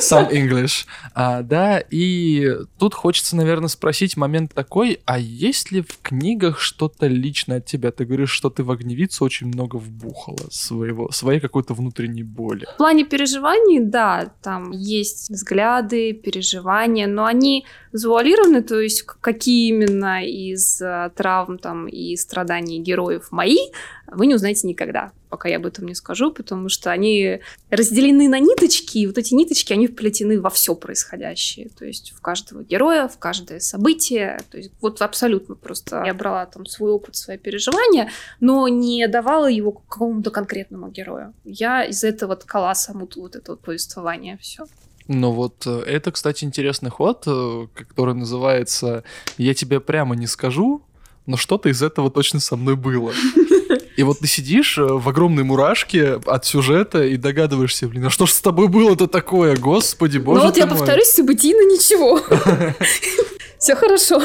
some 0.10 0.30
English. 0.30 0.86
А, 1.14 1.42
да, 1.42 1.78
и 1.90 2.50
тут 2.78 2.94
хочется, 2.94 3.36
наверное, 3.36 3.68
спросить 3.68 4.16
момент 4.16 4.54
такой, 4.54 5.00
а 5.04 5.18
есть 5.18 5.72
ли 5.72 5.82
в 5.82 5.98
книгах 6.02 6.60
что-то 6.60 7.06
личное 7.06 7.58
от 7.58 7.66
тебя? 7.66 7.90
Ты 7.90 8.04
говоришь, 8.04 8.30
что 8.30 8.50
ты 8.50 8.62
в 8.62 8.70
огневицу 8.70 9.24
очень 9.24 9.48
много 9.48 9.76
вбухала 9.76 10.48
своего, 10.50 11.10
своей 11.10 11.40
какой-то 11.40 11.74
внутренней 11.74 12.22
боли. 12.22 12.66
В 12.74 12.76
плане 12.78 13.04
переживаний, 13.04 13.80
да, 13.80 14.32
там 14.42 14.70
есть 14.72 15.30
взгляды, 15.30 16.12
переживания, 16.12 17.06
но 17.06 17.24
они 17.24 17.66
завуалированы, 17.92 18.62
то 18.62 18.80
есть 18.80 19.02
какие 19.02 19.68
именно 19.68 20.24
из 20.24 20.80
э, 20.80 21.10
травм 21.16 21.58
там 21.58 21.88
и 21.88 22.16
страданий 22.16 22.80
героев 22.80 23.28
мои, 23.30 23.58
вы 24.06 24.26
не 24.26 24.34
узнаете 24.34 24.66
никогда, 24.66 25.12
пока 25.28 25.48
я 25.48 25.56
об 25.56 25.66
этом 25.66 25.86
не 25.86 25.94
скажу, 25.94 26.32
потому 26.32 26.68
что 26.68 26.90
они 26.90 27.40
разделены 27.70 28.28
на 28.28 28.38
ниточки, 28.38 28.98
и 28.98 29.06
вот 29.06 29.18
эти 29.18 29.34
ниточки, 29.34 29.72
они 29.72 29.86
вплетены 29.86 30.40
во 30.40 30.50
все 30.50 30.74
происходящее, 30.74 31.68
то 31.68 31.84
есть 31.84 32.12
в 32.12 32.20
каждого 32.20 32.62
героя, 32.62 33.08
в 33.08 33.18
каждое 33.18 33.60
событие, 33.60 34.40
то 34.50 34.58
есть 34.58 34.72
вот 34.80 35.02
абсолютно 35.02 35.54
просто 35.54 36.02
я 36.04 36.14
брала 36.14 36.46
там 36.46 36.66
свой 36.66 36.90
опыт, 36.92 37.16
свои 37.16 37.38
переживания, 37.38 38.10
но 38.40 38.68
не 38.68 39.06
давала 39.08 39.46
его 39.46 39.72
какому-то 39.72 40.30
конкретному 40.30 40.88
герою. 40.88 41.34
Я 41.44 41.84
из 41.84 42.04
этого 42.04 42.36
ткала 42.36 42.74
саму 42.74 43.08
вот 43.16 43.36
это 43.36 43.52
вот 43.52 43.60
повествование 43.60 44.38
все. 44.38 44.64
Ну 45.08 45.30
вот 45.30 45.66
э, 45.66 45.80
это, 45.86 46.12
кстати, 46.12 46.44
интересный 46.44 46.90
ход, 46.90 47.24
э, 47.26 47.66
который 47.74 48.14
называется 48.14 49.04
«Я 49.38 49.54
тебе 49.54 49.80
прямо 49.80 50.14
не 50.14 50.26
скажу, 50.26 50.82
но 51.28 51.36
что-то 51.36 51.68
из 51.68 51.82
этого 51.82 52.10
точно 52.10 52.40
со 52.40 52.56
мной 52.56 52.74
было». 52.76 53.12
И 53.96 54.04
вот 54.04 54.20
ты 54.20 54.28
сидишь 54.28 54.78
э, 54.78 54.84
в 54.84 55.08
огромной 55.08 55.42
мурашке 55.42 56.20
от 56.24 56.46
сюжета 56.46 57.02
и 57.02 57.16
догадываешься, 57.16 57.88
блин, 57.88 58.06
а 58.06 58.10
что 58.10 58.26
ж 58.26 58.30
с 58.30 58.40
тобой 58.40 58.68
было-то 58.68 59.08
такое? 59.08 59.56
Господи, 59.56 60.18
боже 60.18 60.38
Ну 60.38 60.46
вот 60.46 60.56
я 60.56 60.66
мой. 60.66 60.78
повторюсь, 60.78 61.08
событийно 61.08 61.62
ничего. 61.62 62.20
Все 63.58 63.74
хорошо. 63.74 64.22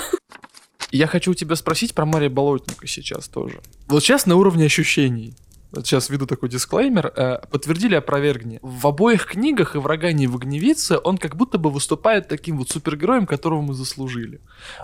Я 0.92 1.08
хочу 1.08 1.32
у 1.32 1.34
тебя 1.34 1.56
спросить 1.56 1.96
про 1.96 2.06
Мария 2.06 2.30
Болотника 2.30 2.86
сейчас 2.86 3.28
тоже. 3.28 3.62
Вот 3.88 4.04
сейчас 4.04 4.28
на 4.28 4.36
уровне 4.36 4.66
ощущений. 4.66 5.34
Сейчас 5.76 6.10
введу 6.10 6.28
такой 6.28 6.50
дисклеймер. 6.50 7.14
Э, 7.16 7.40
подтвердили, 7.50 7.96
опровергни. 7.96 8.60
В 8.62 8.88
обоих 8.88 9.26
книгах 9.26 9.76
и 9.76 9.80
в 9.80 9.88
«Рогане» 9.88 10.26
и 10.26 10.28
в 10.28 10.36
«Огневице» 10.36 11.00
он 11.04 11.18
как 11.18 11.36
будто 11.36 11.58
бы 11.58 11.70
выступает 11.70 12.28
таким 12.28 12.58
вот 12.58 12.70
супергероем, 12.70 13.26
которого 13.26 13.62
мы 13.62 13.74
заслужили. 13.74 14.42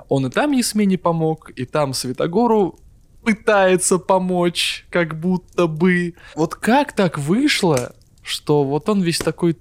Он 0.07 0.25
и 0.25 0.29
там 0.29 0.51
Ясмене 0.51 0.97
помог, 0.97 1.51
и 1.51 1.65
там 1.65 1.93
Святогору 1.93 2.79
пытается 3.23 3.99
помочь, 3.99 4.85
как 4.89 5.19
будто 5.19 5.67
бы. 5.67 6.15
Вот 6.35 6.55
как 6.55 6.93
так 6.93 7.19
вышло, 7.19 7.93
что 8.23 8.63
вот 8.63 8.89
он 8.89 9.01
весь 9.01 9.19
такой 9.19 9.57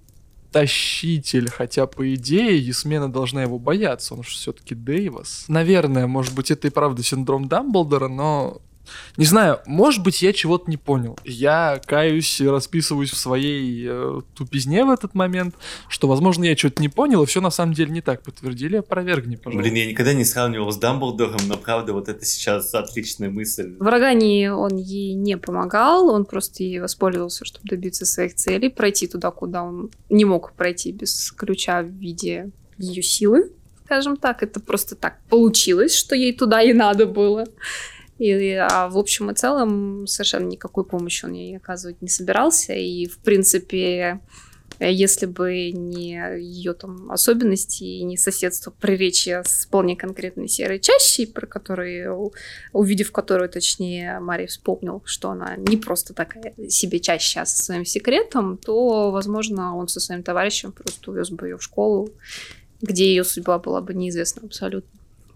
тащитель, 0.52 1.50
хотя 1.50 1.86
по 1.86 2.14
идее 2.14 2.58
Ясмена 2.58 3.12
должна 3.12 3.42
его 3.42 3.58
бояться, 3.58 4.14
он 4.14 4.22
же 4.22 4.30
все-таки 4.30 4.74
Дейвас. 4.74 5.44
Наверное, 5.48 6.06
может 6.06 6.34
быть 6.34 6.50
это 6.50 6.68
и 6.68 6.70
правда 6.70 7.02
синдром 7.02 7.48
Дамблдора, 7.48 8.08
но 8.08 8.62
не 9.16 9.24
знаю, 9.24 9.60
может 9.66 10.02
быть, 10.02 10.22
я 10.22 10.32
чего-то 10.32 10.70
не 10.70 10.76
понял. 10.76 11.18
Я 11.24 11.80
каюсь 11.86 12.40
и 12.40 12.48
расписываюсь 12.48 13.10
в 13.10 13.16
своей 13.16 13.86
э, 13.88 14.20
тупизне 14.34 14.84
в 14.84 14.90
этот 14.90 15.14
момент, 15.14 15.54
что, 15.88 16.08
возможно, 16.08 16.44
я 16.44 16.56
что-то 16.56 16.82
не 16.82 16.88
понял, 16.88 17.22
и 17.22 17.26
все 17.26 17.40
на 17.40 17.50
самом 17.50 17.74
деле 17.74 17.90
не 17.90 18.00
так. 18.00 18.22
Подтвердили, 18.22 18.76
опровергни, 18.76 19.36
пожалуйста. 19.36 19.70
Блин, 19.70 19.74
я 19.74 19.90
никогда 19.90 20.12
не 20.12 20.24
сравнивал 20.24 20.70
с 20.70 20.76
Дамблдором, 20.76 21.40
но 21.46 21.56
правда 21.56 21.92
вот 21.92 22.08
это 22.08 22.24
сейчас 22.24 22.74
отличная 22.74 23.30
мысль. 23.30 23.76
В 23.78 23.86
Рогане 23.86 24.52
он 24.52 24.76
ей 24.76 25.14
не 25.14 25.36
помогал, 25.36 26.08
он 26.10 26.24
просто 26.24 26.62
ей 26.62 26.80
воспользовался, 26.80 27.44
чтобы 27.44 27.68
добиться 27.68 28.06
своих 28.06 28.34
целей, 28.34 28.68
пройти 28.68 29.06
туда, 29.06 29.30
куда 29.30 29.62
он 29.62 29.90
не 30.08 30.24
мог 30.24 30.52
пройти 30.52 30.92
без 30.92 31.32
ключа 31.32 31.82
в 31.82 31.88
виде 31.88 32.50
ее 32.78 33.02
силы. 33.02 33.50
Скажем 33.84 34.16
так, 34.16 34.42
это 34.42 34.60
просто 34.60 34.96
так 34.96 35.18
получилось, 35.30 35.94
что 35.94 36.14
ей 36.14 36.34
туда 36.34 36.62
и 36.62 36.72
надо 36.72 37.06
было. 37.06 37.46
И, 38.18 38.52
а 38.54 38.88
в 38.88 38.98
общем 38.98 39.30
и 39.30 39.34
целом 39.34 40.06
совершенно 40.06 40.48
никакой 40.48 40.84
помощи 40.84 41.24
он 41.24 41.32
ей 41.32 41.56
оказывать 41.56 42.02
не 42.02 42.08
собирался. 42.08 42.74
И, 42.74 43.06
в 43.06 43.18
принципе, 43.18 44.20
если 44.80 45.26
бы 45.26 45.70
не 45.72 46.20
ее 46.38 46.72
там 46.72 47.10
особенности 47.10 47.82
и 47.82 48.04
не 48.04 48.16
соседство 48.16 48.70
приречия 48.70 49.42
с 49.44 49.66
вполне 49.66 49.96
конкретной 49.96 50.48
серой 50.48 50.78
чащей, 50.78 51.26
про 51.26 51.46
которую, 51.46 52.32
увидев 52.72 53.10
которую, 53.10 53.48
точнее, 53.48 54.20
Мария 54.20 54.46
вспомнил, 54.46 55.02
что 55.04 55.30
она 55.30 55.56
не 55.56 55.76
просто 55.76 56.14
такая 56.14 56.54
себе 56.68 57.00
чаще, 57.00 57.40
а 57.40 57.46
со 57.46 57.62
своим 57.62 57.84
секретом, 57.84 58.56
то, 58.56 59.10
возможно, 59.10 59.76
он 59.76 59.88
со 59.88 59.98
своим 60.00 60.22
товарищем 60.22 60.70
просто 60.70 61.10
увез 61.10 61.30
бы 61.30 61.48
ее 61.48 61.58
в 61.58 61.62
школу, 61.62 62.10
где 62.80 63.08
ее 63.08 63.24
судьба 63.24 63.58
была 63.58 63.80
бы 63.80 63.94
неизвестна 63.94 64.42
абсолютно. 64.44 64.90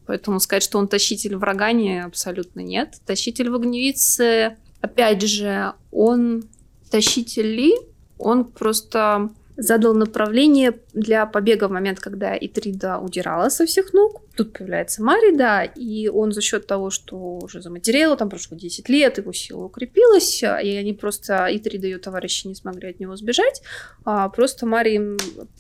Поэтому 0.07 0.41
сказать, 0.41 0.63
что 0.63 0.79
он 0.79 0.89
тащитель 0.89 1.37
в 1.37 1.43
Рогане, 1.43 2.05
абсолютно 2.05 2.61
нет. 2.61 3.01
Тащитель 3.07 3.51
в 3.51 3.55
Огневице, 3.55 4.57
опять 4.81 5.23
же, 5.23 5.75
он 5.91 6.45
тащитель 6.91 7.47
ли? 7.47 7.75
Он 8.19 8.45
просто 8.45 9.31
задал 9.57 9.95
направление 9.95 10.79
для 10.93 11.27
побега 11.27 11.69
в 11.69 11.71
момент, 11.71 12.01
когда 12.01 12.37
Итрида 12.39 12.99
удирала 12.99 13.49
со 13.49 13.67
всех 13.67 13.93
ног. 13.93 14.23
Тут 14.37 14.53
появляется 14.53 15.03
Мари, 15.03 15.37
да, 15.37 15.65
и 15.65 16.09
он 16.09 16.33
за 16.33 16.41
счет 16.41 16.67
того, 16.67 16.91
что 16.91 17.39
уже 17.43 17.61
заматерело, 17.61 18.17
там 18.17 18.31
прошло 18.31 18.57
10 18.57 18.89
лет, 18.89 19.19
его 19.19 19.33
сила 19.33 19.65
укрепилась, 19.65 20.43
и 20.43 20.47
они 20.77 20.93
просто, 20.93 21.49
Итрида 21.51 21.87
и 21.87 21.91
ее 21.91 21.99
товарищи 21.99 22.47
не 22.47 22.55
смогли 22.55 22.91
от 22.91 23.01
него 23.01 23.17
сбежать, 23.17 23.63
а 24.05 24.29
просто 24.29 24.67
Мари, 24.67 25.17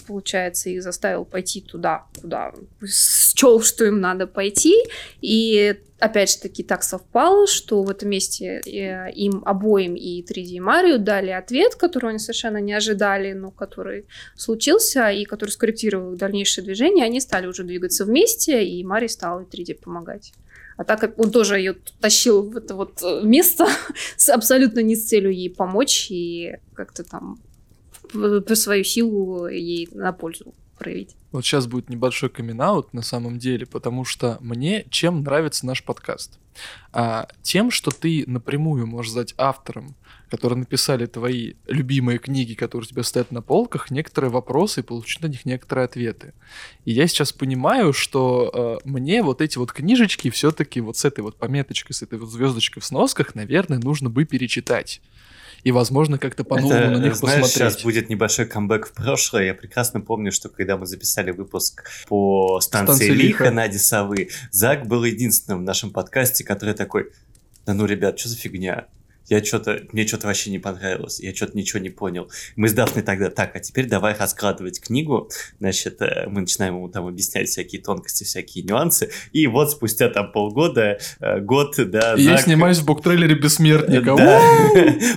получается, 0.06 0.70
их 0.70 0.82
заставил 0.82 1.24
пойти 1.24 1.60
туда, 1.60 2.06
куда 2.20 2.52
счел, 2.86 3.60
что 3.62 3.84
им 3.84 4.00
надо 4.00 4.26
пойти, 4.26 4.74
и 5.20 5.76
опять 6.02 6.32
же 6.32 6.38
таки 6.38 6.62
так 6.64 6.82
совпало, 6.82 7.46
что 7.46 7.82
в 7.82 7.90
этом 7.90 8.10
месте 8.10 8.60
э, 8.66 9.12
им 9.12 9.42
обоим 9.44 9.94
и 9.94 10.22
3D 10.22 10.56
и 10.56 10.60
Марию 10.60 10.98
дали 10.98 11.30
ответ, 11.30 11.76
который 11.76 12.10
они 12.10 12.18
совершенно 12.18 12.58
не 12.58 12.72
ожидали, 12.72 13.32
но 13.32 13.50
который 13.50 14.06
случился 14.36 15.10
и 15.10 15.21
который 15.24 15.50
скорректировал 15.50 16.16
дальнейшее 16.16 16.64
движение. 16.64 17.04
Они 17.04 17.20
стали 17.20 17.46
уже 17.46 17.64
двигаться 17.64 18.04
вместе, 18.04 18.64
и 18.64 18.84
Мари 18.84 19.06
стала 19.06 19.40
3D 19.40 19.74
помогать. 19.74 20.32
А 20.76 20.84
так 20.84 21.00
как 21.00 21.18
он 21.18 21.30
тоже 21.30 21.58
ее 21.58 21.76
тащил 22.00 22.42
в 22.42 22.56
это 22.56 22.74
вот 22.74 23.02
э, 23.02 23.20
место 23.22 23.66
абсолютно 24.28 24.80
не 24.80 24.96
с 24.96 25.06
целью 25.06 25.32
ей 25.32 25.50
помочь 25.50 26.10
и 26.10 26.56
как-то 26.74 27.04
там 27.04 27.38
по 28.12 28.54
свою 28.54 28.84
силу 28.84 29.46
ей 29.46 29.88
на 29.92 30.12
пользу 30.12 30.54
проявить. 30.78 31.16
Вот 31.32 31.44
сейчас 31.44 31.66
будет 31.66 31.88
небольшой 31.88 32.28
камин 32.28 32.58
на 32.92 33.02
самом 33.02 33.38
деле, 33.38 33.66
потому 33.66 34.04
что 34.04 34.38
мне 34.40 34.84
чем 34.90 35.22
нравится 35.22 35.66
наш 35.66 35.82
подкаст? 35.82 36.38
А, 36.92 37.26
тем, 37.40 37.70
что 37.70 37.90
ты 37.90 38.24
напрямую 38.26 38.86
можешь 38.86 39.12
задать 39.12 39.34
авторам, 39.38 39.96
которые 40.30 40.58
написали 40.58 41.06
твои 41.06 41.54
любимые 41.66 42.18
книги, 42.18 42.54
которые 42.54 42.86
у 42.86 42.88
тебя 42.88 43.02
стоят 43.02 43.32
на 43.32 43.40
полках, 43.40 43.90
некоторые 43.90 44.30
вопросы 44.30 44.80
и 44.80 44.82
получить 44.82 45.22
на 45.22 45.26
них 45.26 45.46
некоторые 45.46 45.86
ответы. 45.86 46.34
И 46.84 46.92
я 46.92 47.06
сейчас 47.06 47.32
понимаю, 47.32 47.94
что 47.94 48.80
э, 48.84 48.88
мне 48.88 49.22
вот 49.22 49.40
эти 49.40 49.56
вот 49.56 49.72
книжечки 49.72 50.30
все-таки 50.30 50.80
вот 50.80 50.98
с 50.98 51.04
этой 51.04 51.20
вот 51.20 51.36
пометочкой, 51.36 51.94
с 51.94 52.02
этой 52.02 52.18
вот 52.18 52.30
звездочкой 52.30 52.82
в 52.82 52.86
сносках, 52.86 53.34
наверное, 53.34 53.78
нужно 53.78 54.10
бы 54.10 54.24
перечитать 54.24 55.00
и, 55.64 55.70
возможно, 55.70 56.18
как-то 56.18 56.44
по-новому 56.44 56.98
на 56.98 57.02
них 57.04 57.14
знаешь, 57.14 57.40
посмотреть. 57.40 57.52
сейчас 57.52 57.82
будет 57.82 58.08
небольшой 58.08 58.46
камбэк 58.46 58.86
в 58.88 58.92
прошлое. 58.92 59.44
Я 59.44 59.54
прекрасно 59.54 60.00
помню, 60.00 60.32
что 60.32 60.48
когда 60.48 60.76
мы 60.76 60.86
записали 60.86 61.30
выпуск 61.30 61.88
по 62.08 62.60
станции, 62.60 62.94
Станции 62.94 63.10
Лиха 63.10 63.44
Лиха. 63.44 63.54
на 63.54 63.72
Совы, 63.78 64.30
Зак 64.50 64.86
был 64.86 65.04
единственным 65.04 65.60
в 65.60 65.62
нашем 65.62 65.90
подкасте, 65.90 66.44
который 66.44 66.74
такой, 66.74 67.12
да 67.64 67.74
ну, 67.74 67.86
ребят, 67.86 68.18
что 68.18 68.28
за 68.28 68.36
фигня? 68.36 68.86
Я 69.32 69.42
что-то, 69.42 69.80
мне 69.92 70.06
что-то 70.06 70.26
вообще 70.26 70.50
не 70.50 70.58
понравилось, 70.58 71.18
я 71.18 71.34
что-то 71.34 71.56
ничего 71.56 71.80
не 71.80 71.88
понял. 71.88 72.30
Мы 72.54 72.68
с 72.68 72.74
Дафной 72.74 73.02
тогда, 73.02 73.30
так, 73.30 73.56
а 73.56 73.60
теперь 73.60 73.88
давай 73.88 74.14
раскладывать 74.14 74.78
книгу, 74.78 75.30
значит, 75.58 76.02
э, 76.02 76.26
мы 76.28 76.42
начинаем 76.42 76.74
ему 76.74 76.90
там 76.90 77.06
объяснять 77.06 77.48
всякие 77.48 77.80
тонкости, 77.80 78.24
всякие 78.24 78.62
нюансы, 78.62 79.10
и 79.32 79.46
вот 79.46 79.70
спустя 79.70 80.10
там 80.10 80.32
полгода, 80.32 80.98
э, 81.20 81.40
год, 81.40 81.76
да, 81.78 82.14
И 82.18 82.24
я 82.24 82.34
Зак- 82.34 82.42
снимаюсь 82.42 82.80
в 82.80 82.84
буктрейлере 82.84 83.34
«Бессмертника». 83.34 84.16
да, 84.16 84.38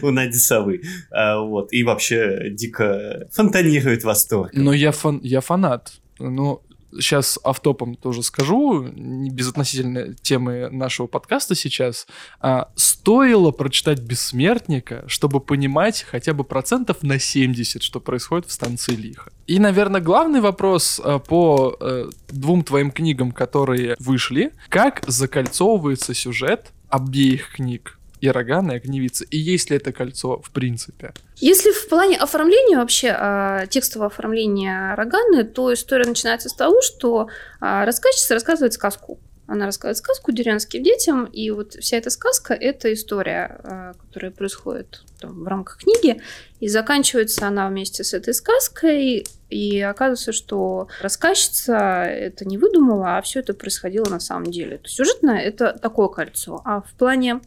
у 0.02 0.12
Нади 0.12 0.38
Совы. 0.38 0.84
А, 1.12 1.42
вот, 1.42 1.74
и 1.74 1.84
вообще 1.84 2.52
дико 2.52 3.28
фонтанирует 3.34 4.06
восторг. 4.06 4.52
Но 4.54 4.72
я, 4.72 4.94
фан, 4.94 5.20
я 5.24 5.42
фанат. 5.42 5.92
Ну, 6.20 6.62
сейчас 7.00 7.40
автопом 7.44 7.96
тоже 7.96 8.24
скажу, 8.24 8.84
не 8.84 9.30
безотносительно 9.30 10.14
темы 10.16 10.70
нашего 10.72 11.08
подкаста 11.08 11.56
сейчас. 11.56 12.08
А, 12.40 12.70
стоило 12.76 13.52
прочитать 13.52 14.00
«Бессмертника», 14.00 15.04
чтобы 15.08 15.40
понимать 15.40 16.06
хотя 16.10 16.34
бы 16.34 16.44
процентов 16.44 17.04
на 17.04 17.20
70, 17.20 17.82
что 17.82 18.00
происходит 18.00 18.48
в 18.48 18.52
станции 18.52 18.96
Лиха. 18.96 19.32
И, 19.48 19.60
наверное, 19.60 20.02
главный 20.02 20.42
вопрос 20.42 21.02
а, 21.04 21.20
по 21.20 21.78
э, 21.80 22.10
двум 22.30 22.64
твоим 22.64 22.92
книгам, 22.92 23.32
которые 23.32 23.96
вышли. 24.00 24.52
Как 24.70 25.04
закольцовывается 25.08 26.14
сюжет 26.14 26.72
обеих 26.90 27.54
книг? 27.56 28.00
И 28.22 28.30
Рогана, 28.30 28.74
и 28.74 28.76
Огневица. 28.76 29.26
И 29.26 29.38
есть 29.38 29.70
ли 29.70 29.78
это 29.78 29.92
кольцо 29.92 30.42
в 30.42 30.52
принципе? 30.52 31.14
Если 31.38 31.72
в 31.72 31.88
плане 31.90 32.18
оформления 32.18 32.78
вообще, 32.78 33.10
а, 33.10 33.66
текстового 33.68 34.08
оформления 34.08 34.96
Роганы, 34.96 35.44
то 35.44 35.74
история 35.74 36.06
начинается 36.06 36.50
с 36.50 36.54
того, 36.54 36.82
что 36.82 37.28
а, 37.60 37.86
рассказчица 37.86 38.34
рассказывает 38.34 38.74
сказку. 38.74 39.20
Она 39.48 39.66
рассказывает 39.66 39.98
сказку 39.98 40.32
деревенским 40.32 40.82
детям, 40.82 41.26
и 41.26 41.52
вот 41.52 41.74
вся 41.74 41.98
эта 41.98 42.10
сказка— 42.10 42.54
это 42.60 42.92
история, 42.92 43.60
а, 43.64 43.94
которая 43.94 44.32
происходит 44.32 45.04
там, 45.20 45.44
в 45.44 45.48
рамках 45.48 45.78
книги, 45.78 46.20
и 46.60 46.68
заканчивается 46.68 47.48
она 47.48 47.68
вместе 47.68 48.04
с 48.04 48.14
этой 48.16 48.34
сказкой, 48.34 49.28
и 49.50 49.82
оказывается, 49.82 50.32
что 50.32 50.88
рассказчица 51.00 52.06
это 52.06 52.46
не 52.46 52.58
выдумала, 52.58 53.18
а 53.18 53.22
все 53.22 53.42
это 53.42 53.54
происходило 53.54 54.10
на 54.10 54.20
самом 54.20 54.50
деле. 54.50 54.80
То 54.80 54.90
сюжетно 54.90 55.32
это 55.32 55.78
такое 55.80 56.08
кольцо. 56.08 56.62
А 56.66 56.82
в 56.82 56.92
плане 56.98 57.42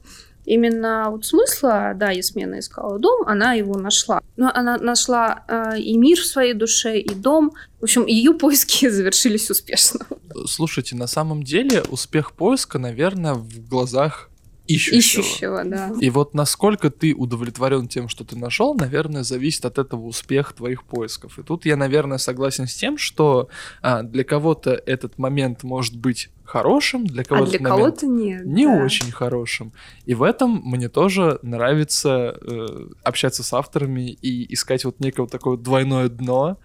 именно 0.48 1.10
вот 1.10 1.24
смысла, 1.24 1.92
да, 1.94 2.10
Ясмена 2.10 2.58
искала 2.58 2.98
дом, 2.98 3.24
она 3.26 3.52
его 3.52 3.74
нашла. 3.78 4.22
Но 4.36 4.50
она 4.52 4.78
нашла 4.78 5.44
э, 5.46 5.80
и 5.80 5.96
мир 5.96 6.18
в 6.18 6.26
своей 6.26 6.54
душе, 6.54 6.98
и 6.98 7.14
дом. 7.14 7.52
В 7.80 7.84
общем, 7.84 8.06
ее 8.06 8.32
поиски 8.34 8.88
завершились 8.90 9.50
успешно. 9.50 10.06
Слушайте, 10.46 10.96
на 10.96 11.06
самом 11.06 11.42
деле 11.42 11.82
успех 11.82 12.32
поиска, 12.32 12.78
наверное, 12.78 13.34
в 13.34 13.68
глазах 13.68 14.30
ищущего. 14.68 15.22
Ищущего, 15.22 15.64
да. 15.64 15.92
И 16.00 16.10
вот 16.10 16.34
насколько 16.34 16.90
ты 16.90 17.14
удовлетворен 17.14 17.88
тем, 17.88 18.08
что 18.08 18.24
ты 18.24 18.36
нашел, 18.36 18.74
наверное, 18.74 19.22
зависит 19.24 19.64
от 19.64 19.78
этого 19.78 20.02
успех 20.04 20.52
твоих 20.52 20.84
поисков. 20.84 21.38
И 21.38 21.42
тут 21.42 21.66
я, 21.66 21.76
наверное, 21.76 22.18
согласен 22.18 22.66
с 22.66 22.74
тем, 22.74 22.98
что 22.98 23.48
а, 23.82 24.02
для 24.02 24.24
кого-то 24.24 24.72
этот 24.72 25.18
момент 25.18 25.62
может 25.62 25.96
быть 25.96 26.30
хорошим, 26.44 27.06
для 27.06 27.22
А 27.22 27.24
кого-то 27.24 27.50
для 27.50 27.60
момент 27.60 28.00
кого-то 28.00 28.06
нет. 28.06 28.46
не 28.46 28.66
да. 28.66 28.84
очень 28.84 29.10
хорошим. 29.12 29.72
И 30.06 30.14
в 30.14 30.22
этом 30.22 30.62
мне 30.64 30.88
тоже 30.88 31.38
нравится 31.42 32.38
э, 32.40 32.66
общаться 33.02 33.42
с 33.42 33.52
авторами 33.52 34.10
и 34.10 34.52
искать 34.52 34.84
вот 34.84 35.00
некое 35.00 35.22
вот 35.22 35.30
такое 35.30 35.56
двойное 35.56 36.08
дно. 36.08 36.58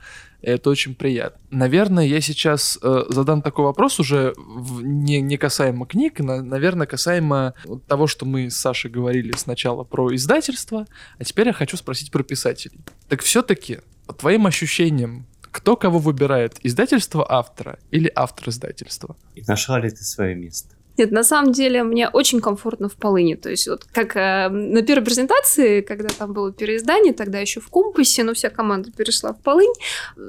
Это 0.43 0.69
очень 0.69 0.93
приятно. 0.93 1.39
Наверное, 1.51 2.05
я 2.05 2.19
сейчас 2.21 2.77
э, 2.81 3.03
задам 3.09 3.41
такой 3.41 3.63
вопрос 3.65 3.99
уже 3.99 4.33
в- 4.37 4.83
не, 4.83 5.21
не 5.21 5.37
касаемо 5.37 5.85
книг, 5.85 6.19
на- 6.19 6.43
наверное, 6.43 6.85
касаемо 6.85 7.53
того, 7.87 8.07
что 8.07 8.25
мы 8.25 8.49
с 8.49 8.55
Сашей 8.57 8.91
говорили 8.91 9.31
сначала 9.37 9.83
про 9.85 10.13
издательство, 10.13 10.85
а 11.17 11.23
теперь 11.23 11.47
я 11.47 11.53
хочу 11.53 11.77
спросить 11.77 12.11
про 12.11 12.23
писателей. 12.23 12.79
Так 13.07 13.21
все-таки, 13.21 13.79
по 14.05 14.13
твоим 14.13 14.45
ощущениям, 14.45 15.25
кто 15.49 15.77
кого 15.77 15.99
выбирает, 15.99 16.57
издательство 16.63 17.25
автора 17.31 17.79
или 17.91 18.11
автор 18.13 18.49
издательства? 18.49 19.15
И 19.35 19.43
нашла 19.47 19.79
ли 19.79 19.89
ты 19.89 20.03
свое 20.03 20.35
место? 20.35 20.72
Нет, 20.97 21.11
на 21.11 21.23
самом 21.23 21.51
деле 21.51 21.83
мне 21.83 22.09
очень 22.09 22.39
комфортно 22.39 22.87
в 22.87 22.95
полыне. 22.95 23.35
То 23.35 23.49
есть 23.49 23.67
вот 23.67 23.83
как 23.85 24.15
э, 24.15 24.49
на 24.49 24.81
первой 24.83 25.03
презентации, 25.03 25.81
когда 25.81 26.09
там 26.09 26.33
было 26.33 26.51
переиздание, 26.51 27.13
тогда 27.13 27.39
еще 27.39 27.59
в 27.59 27.69
компасе, 27.69 28.23
но 28.23 28.33
вся 28.33 28.49
команда 28.49 28.91
перешла 28.91 29.33
в 29.33 29.39
полынь. 29.41 29.73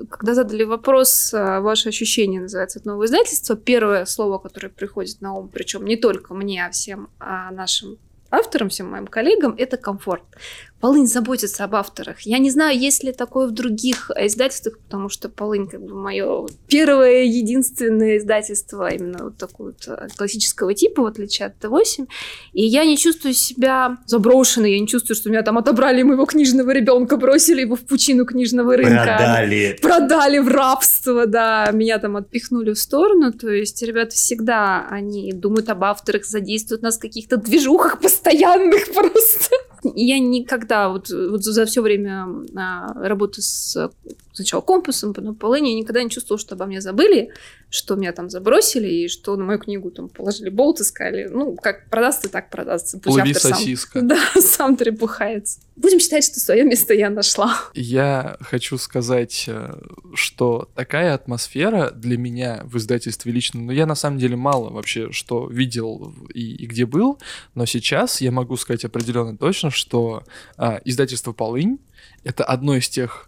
Когда 0.09 0.35
задали 0.35 0.65
вопрос, 0.65 1.35
э, 1.35 1.61
ваши 1.61 1.91
ощущения 1.91 2.41
называется 2.41 2.79
это 2.79 2.89
новое 2.89 3.07
издательство, 3.07 3.57
первое 3.57 4.07
слово, 4.07 4.39
которое 4.39 4.69
приходит 4.69 5.21
на 5.21 5.35
ум, 5.35 5.51
причем 5.53 5.85
не 5.85 5.97
только 5.97 6.35
мне, 6.35 6.67
а 6.67 6.71
всем 6.71 7.09
а, 7.19 7.51
нашим 7.51 7.99
авторам, 8.31 8.69
всем 8.69 8.91
моим 8.91 9.07
коллегам, 9.07 9.55
это 9.57 9.77
комфорт. 9.77 10.23
Полынь 10.85 11.07
заботится 11.07 11.65
об 11.65 11.77
авторах. 11.77 12.21
Я 12.27 12.37
не 12.37 12.51
знаю, 12.51 12.79
есть 12.79 13.03
ли 13.05 13.13
такое 13.15 13.47
в 13.47 13.53
других 13.53 14.11
издательствах, 14.15 14.79
потому 14.81 15.09
что 15.09 15.31
Полынь 15.31 15.67
как 15.67 15.81
бы 15.81 15.95
мое 15.95 16.47
первое, 16.69 17.23
единственное 17.23 18.19
издательство 18.19 18.93
именно 18.93 19.25
вот 19.25 19.39
такого 19.39 19.69
вот 19.69 19.89
э, 19.89 20.09
классического 20.15 20.75
типа, 20.75 21.01
в 21.01 21.07
отличие 21.07 21.47
от 21.47 21.55
Т8. 21.59 22.07
И 22.53 22.67
я 22.67 22.85
не 22.85 22.99
чувствую 22.99 23.33
себя 23.33 23.97
заброшенной, 24.05 24.73
я 24.73 24.79
не 24.79 24.87
чувствую, 24.87 25.17
что 25.17 25.31
меня 25.31 25.41
там 25.41 25.57
отобрали 25.57 26.03
моего 26.03 26.27
книжного 26.27 26.71
ребенка, 26.71 27.17
бросили 27.17 27.63
его 27.63 27.77
в 27.77 27.87
пучину 27.87 28.27
книжного 28.27 28.77
рынка. 28.77 29.17
Продали. 29.17 29.79
Продали 29.81 30.39
в 30.39 30.49
рабство, 30.49 31.25
да, 31.25 31.71
меня 31.73 31.99
там 31.99 32.19
отпихнули 32.19 32.75
в 32.75 32.79
сторону, 32.79 33.33
то 33.33 33.49
есть 33.49 33.81
ребята 33.81 34.15
всегда, 34.17 34.87
они 34.91 35.33
думают 35.33 35.71
об 35.71 35.83
авторах, 35.83 36.27
задействуют 36.27 36.83
нас 36.83 36.99
в 36.99 37.01
каких-то 37.01 37.39
движухах 37.39 38.03
постоянных 38.03 38.85
просто. 38.95 39.57
Я 39.95 40.19
никогда, 40.19 40.74
вот, 40.89 41.11
вот 41.11 41.43
за 41.43 41.67
все 41.67 41.83
время 41.83 42.27
а, 42.57 42.93
работы 42.95 43.43
с 43.43 43.91
сначала 44.35 44.61
компасом, 44.61 45.15
потом 45.15 45.35
полынью, 45.35 45.73
я 45.73 45.79
никогда 45.79 46.03
не 46.03 46.11
чувствовала, 46.11 46.41
что 46.41 46.57
обо 46.57 46.67
мне 46.67 46.81
забыли, 46.81 47.31
что 47.71 47.95
меня 47.95 48.13
там 48.13 48.31
забросили, 48.31 48.89
и 48.89 49.09
что 49.09 49.37
на 49.37 49.45
мою 49.45 49.59
книгу 49.59 49.91
там 49.91 50.09
положили 50.09 50.49
болт 50.49 50.81
и 50.81 50.85
сказали, 50.85 51.29
ну, 51.33 51.57
как 51.57 51.89
продастся, 51.89 52.29
так 52.29 52.51
продастся. 52.51 52.99
Пусть 52.99 53.17
Лови 53.17 53.31
автор 53.31 53.51
сам- 53.51 53.59
сосиска. 53.59 54.01
Да, 54.05 54.19
сам 54.41 54.77
трепыхается. 54.77 55.61
Будем 55.77 55.99
считать, 55.99 56.25
что 56.25 56.39
свое 56.39 56.65
место 56.65 56.95
я 56.95 57.11
нашла. 57.11 57.59
Я 57.75 58.37
хочу 58.41 58.79
сказать, 58.79 59.45
э, 59.49 59.75
что 60.15 60.69
такая 60.75 61.15
атмосфера 61.15 61.91
для 61.91 62.17
меня 62.17 62.63
в 62.65 62.77
издательстве 62.77 63.33
лично, 63.33 63.61
ну 63.61 63.73
я 63.73 63.87
на 63.87 63.95
самом 63.95 64.19
деле 64.19 64.37
мало 64.37 64.71
вообще 64.71 65.11
что 65.11 65.49
видел 65.49 66.13
и, 66.33 66.55
и 66.55 66.67
где 66.67 66.87
был, 66.87 67.19
но 67.55 67.67
сейчас 67.67 68.21
я 68.21 68.31
могу 68.31 68.57
сказать 68.57 68.85
определенно 68.85 69.37
точно, 69.37 69.71
что 69.71 70.23
а, 70.57 70.81
издательство 70.85 71.33
Полынь 71.33 71.79
это 72.25 72.45
одно 72.45 72.75
из 72.77 72.89
тех 72.89 73.27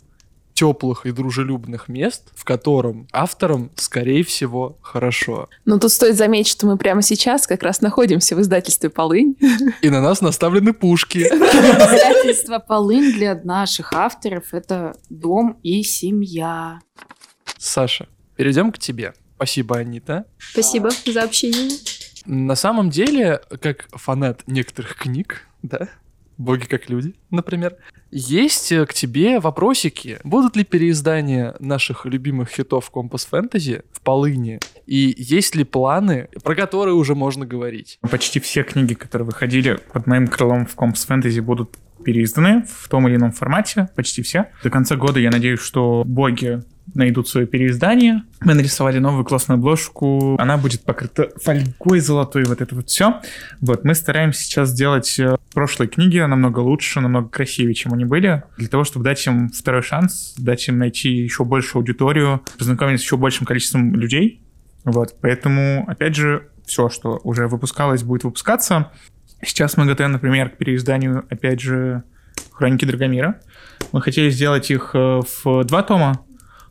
теплых 0.56 1.04
и 1.04 1.12
дружелюбных 1.12 1.88
мест, 1.88 2.32
в 2.34 2.44
котором 2.44 3.06
авторам, 3.12 3.70
скорее 3.76 4.24
всего, 4.24 4.78
хорошо. 4.80 5.50
Но 5.66 5.78
тут 5.78 5.92
стоит 5.92 6.16
заметить, 6.16 6.50
что 6.50 6.66
мы 6.66 6.78
прямо 6.78 7.02
сейчас 7.02 7.46
как 7.46 7.62
раз 7.62 7.82
находимся 7.82 8.34
в 8.34 8.40
издательстве 8.40 8.88
«Полынь». 8.88 9.36
И 9.82 9.90
на 9.90 10.00
нас 10.00 10.22
наставлены 10.22 10.72
пушки. 10.72 11.18
Издательство 11.28 12.58
«Полынь» 12.58 13.12
для 13.12 13.34
наших 13.34 13.92
авторов— 13.92 14.44
это 14.52 14.96
дом 15.10 15.60
и 15.62 15.82
семья. 15.82 16.80
Саша, 17.58 18.08
перейдем 18.34 18.72
к 18.72 18.78
тебе. 18.78 19.12
Спасибо, 19.36 19.76
Анита. 19.76 20.24
Спасибо 20.38 20.88
за 21.04 21.22
общение. 21.22 21.70
На 22.24 22.56
самом 22.56 22.88
деле, 22.88 23.42
как 23.60 23.88
фанат 23.92 24.42
некоторых 24.46 24.96
книг, 24.96 25.42
да, 25.62 25.90
боги 26.38 26.64
как 26.64 26.88
люди, 26.88 27.14
например, 27.30 27.76
есть 28.10 28.72
э, 28.72 28.86
к 28.86 28.94
тебе 28.94 29.40
вопросики. 29.40 30.18
Будут 30.24 30.56
ли 30.56 30.64
переиздания 30.64 31.54
наших 31.60 32.06
любимых 32.06 32.50
хитов 32.50 32.90
Компас 32.90 33.26
Фэнтези 33.26 33.82
в 33.92 34.00
полыне? 34.00 34.60
И 34.86 35.14
есть 35.16 35.54
ли 35.54 35.64
планы, 35.64 36.28
про 36.42 36.54
которые 36.54 36.94
уже 36.94 37.14
можно 37.14 37.46
говорить? 37.46 37.98
Почти 38.08 38.40
все 38.40 38.62
книги, 38.62 38.94
которые 38.94 39.26
выходили 39.26 39.78
под 39.92 40.06
моим 40.06 40.28
крылом 40.28 40.66
в 40.66 40.74
Компс 40.74 41.04
Фэнтези, 41.06 41.40
будут 41.40 41.76
переизданы 42.04 42.64
в 42.68 42.88
том 42.88 43.08
или 43.08 43.16
ином 43.16 43.32
формате, 43.32 43.88
почти 43.96 44.22
все. 44.22 44.50
До 44.62 44.70
конца 44.70 44.96
года 44.96 45.18
я 45.18 45.30
надеюсь, 45.30 45.60
что 45.60 46.04
боги 46.06 46.62
найдут 46.94 47.28
свое 47.28 47.46
переиздание. 47.46 48.22
Мы 48.40 48.54
нарисовали 48.54 48.98
новую 48.98 49.24
классную 49.24 49.58
обложку. 49.58 50.36
Она 50.38 50.56
будет 50.56 50.82
покрыта 50.82 51.30
фольгой 51.42 52.00
золотой, 52.00 52.44
вот 52.44 52.60
это 52.60 52.74
вот 52.74 52.88
все. 52.88 53.20
Вот, 53.60 53.84
мы 53.84 53.94
стараемся 53.94 54.42
сейчас 54.42 54.70
сделать 54.70 55.18
э, 55.18 55.36
прошлые 55.52 55.88
книги 55.88 56.18
намного 56.18 56.60
лучше, 56.60 57.00
намного 57.00 57.28
красивее, 57.28 57.74
чем 57.74 57.92
они 57.92 58.04
были, 58.04 58.44
для 58.56 58.68
того, 58.68 58.84
чтобы 58.84 59.04
дать 59.04 59.26
им 59.26 59.48
второй 59.48 59.82
шанс, 59.82 60.34
дать 60.38 60.66
им 60.68 60.78
найти 60.78 61.10
еще 61.10 61.44
большую 61.44 61.80
аудиторию, 61.80 62.42
познакомиться 62.58 63.02
с 63.02 63.06
еще 63.06 63.16
большим 63.16 63.46
количеством 63.46 63.94
людей. 63.94 64.42
Вот, 64.84 65.16
поэтому, 65.20 65.84
опять 65.88 66.14
же, 66.14 66.48
все, 66.64 66.88
что 66.88 67.20
уже 67.24 67.48
выпускалось, 67.48 68.02
будет 68.02 68.24
выпускаться. 68.24 68.92
Сейчас 69.44 69.76
мы 69.76 69.84
готовим, 69.86 70.12
например, 70.12 70.50
к 70.50 70.56
переизданию, 70.56 71.24
опять 71.28 71.60
же, 71.60 72.04
Хроники 72.52 72.84
Драгомира. 72.84 73.40
Мы 73.92 74.00
хотели 74.00 74.30
сделать 74.30 74.70
их 74.70 74.90
э, 74.94 75.20
в 75.44 75.64
два 75.64 75.82
тома, 75.82 76.20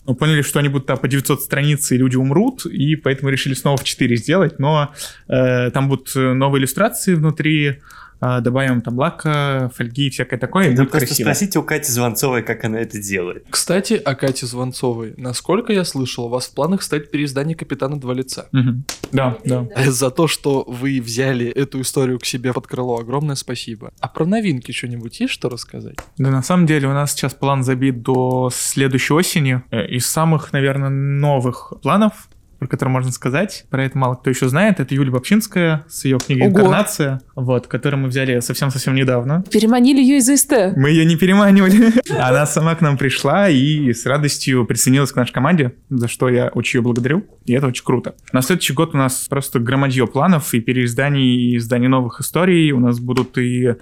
но 0.06 0.14
поняли, 0.14 0.42
что 0.42 0.60
они 0.60 0.70
будут 0.70 0.88
там 0.88 0.98
по 0.98 1.08
900 1.08 1.42
страниц, 1.42 1.92
и 1.92 1.98
люди 1.98 2.16
умрут, 2.16 2.66
и 2.66 2.96
поэтому 2.96 3.30
решили 3.30 3.54
снова 3.54 3.78
в 3.78 3.84
4 3.84 4.16
сделать, 4.18 4.60
но 4.60 4.94
э, 5.28 5.72
там 5.72 5.90
будут 5.90 6.16
э, 6.16 6.34
новые 6.34 6.62
иллюстрации 6.62 7.16
внутри, 7.16 7.82
добавим 8.22 8.82
там 8.82 8.98
лака, 8.98 9.72
фольги 9.76 10.08
и 10.08 10.10
всякое 10.10 10.38
такое, 10.40 10.70
и 10.70 10.76
Да 10.76 10.84
будет 10.84 10.92
просто 10.92 11.08
красиво. 11.08 11.26
спросите 11.28 11.60
у 11.60 11.64
Кати 11.64 11.92
Звонцовой, 11.92 12.42
как 12.44 12.64
она 12.66 12.80
это 12.80 13.00
делает. 13.02 13.46
Кстати, 13.50 13.94
о 13.94 14.16
Кате 14.16 14.46
Звонцовой. 14.46 15.14
Насколько 15.18 15.74
я 15.74 15.84
слышал, 15.84 16.26
у 16.26 16.30
вас 16.30 16.48
в 16.48 16.54
планах 16.54 16.82
стать 16.82 17.12
переиздание 17.12 17.56
«Капитана 17.56 18.00
Два 18.00 18.14
лица». 18.14 18.48
Мгм. 18.52 18.86
Да, 19.12 19.38
да. 19.46 19.68
За 19.88 20.10
то, 20.12 20.28
что 20.28 20.64
вы 20.68 21.02
взяли 21.02 21.48
эту 21.48 21.82
историю 21.82 22.20
к 22.20 22.26
себе 22.26 22.54
под 22.54 22.68
крыло, 22.68 23.00
огромное 23.00 23.36
спасибо. 23.36 23.92
А 24.00 24.08
про 24.08 24.26
новинки 24.26 24.72
что-нибудь 24.72 25.20
есть 25.20 25.34
что 25.34 25.50
рассказать? 25.50 25.96
Да, 26.18 26.30
на 26.32 26.42
самом 26.44 26.66
деле 26.66 26.88
у 26.88 26.94
нас 26.94 27.12
сейчас 27.14 27.34
план 27.34 27.64
забит 27.64 28.02
до 28.02 28.50
следующей 28.54 29.14
осени. 29.14 29.62
Э, 29.72 29.86
Из 29.88 30.06
самых, 30.06 30.52
наверное, 30.54 30.90
новых 30.90 31.74
планов, 31.82 32.28
про 32.60 32.68
которые 32.68 32.94
можно 32.94 33.12
сказать, 33.12 33.66
про 33.70 33.84
это 33.84 33.98
мало 33.98 34.16
кто 34.16 34.30
еще 34.30 34.48
знает, 34.50 34.80
это 34.80 34.94
Юлия 34.94 35.12
Бабчинская 35.12 35.86
с 35.88 36.06
ее 36.06 36.18
книгой 36.18 36.48
Ого. 36.48 36.52
«Инкарнация», 36.52 37.22
вот, 37.36 37.68
которую 37.68 38.02
мы 38.02 38.08
взяли 38.10 38.40
совсем-совсем 38.40 38.96
недавно. 38.96 39.44
Переманили 39.52 40.02
ее 40.02 40.18
из 40.18 40.30
ИСТ. 40.30 40.76
Мы 40.76 40.90
ее 40.90 41.06
не 41.06 41.16
переманивали. 41.16 41.94
Она 42.20 42.46
сама 42.46 42.76
к 42.76 42.82
нам 42.82 42.98
пришла 42.98 43.50
и 43.50 43.94
с 43.94 44.06
радостью 44.06 44.66
присоединилась 44.66 45.12
к 45.12 45.16
нашей 45.16 45.34
команде, 45.34 45.74
за 45.90 46.08
что 46.08 46.30
я 46.30 46.48
очень 46.48 46.80
ее 46.80 46.84
благодарю. 46.84 47.26
И 47.46 47.54
это 47.54 47.68
очень 47.68 47.84
круто. 47.84 48.16
На 48.32 48.42
следующий 48.42 48.74
год 48.74 48.96
у 48.96 48.98
нас 48.98 49.28
просто 49.30 49.60
громадье 49.60 50.08
планов 50.08 50.54
и 50.54 50.60
переизданий, 50.60 51.52
и 51.52 51.58
изданий 51.58 51.88
новых 51.88 52.22
историй. 52.22 52.72
У 52.72 52.80
нас 52.80 53.00
будут 53.00 53.38
и 53.38 53.76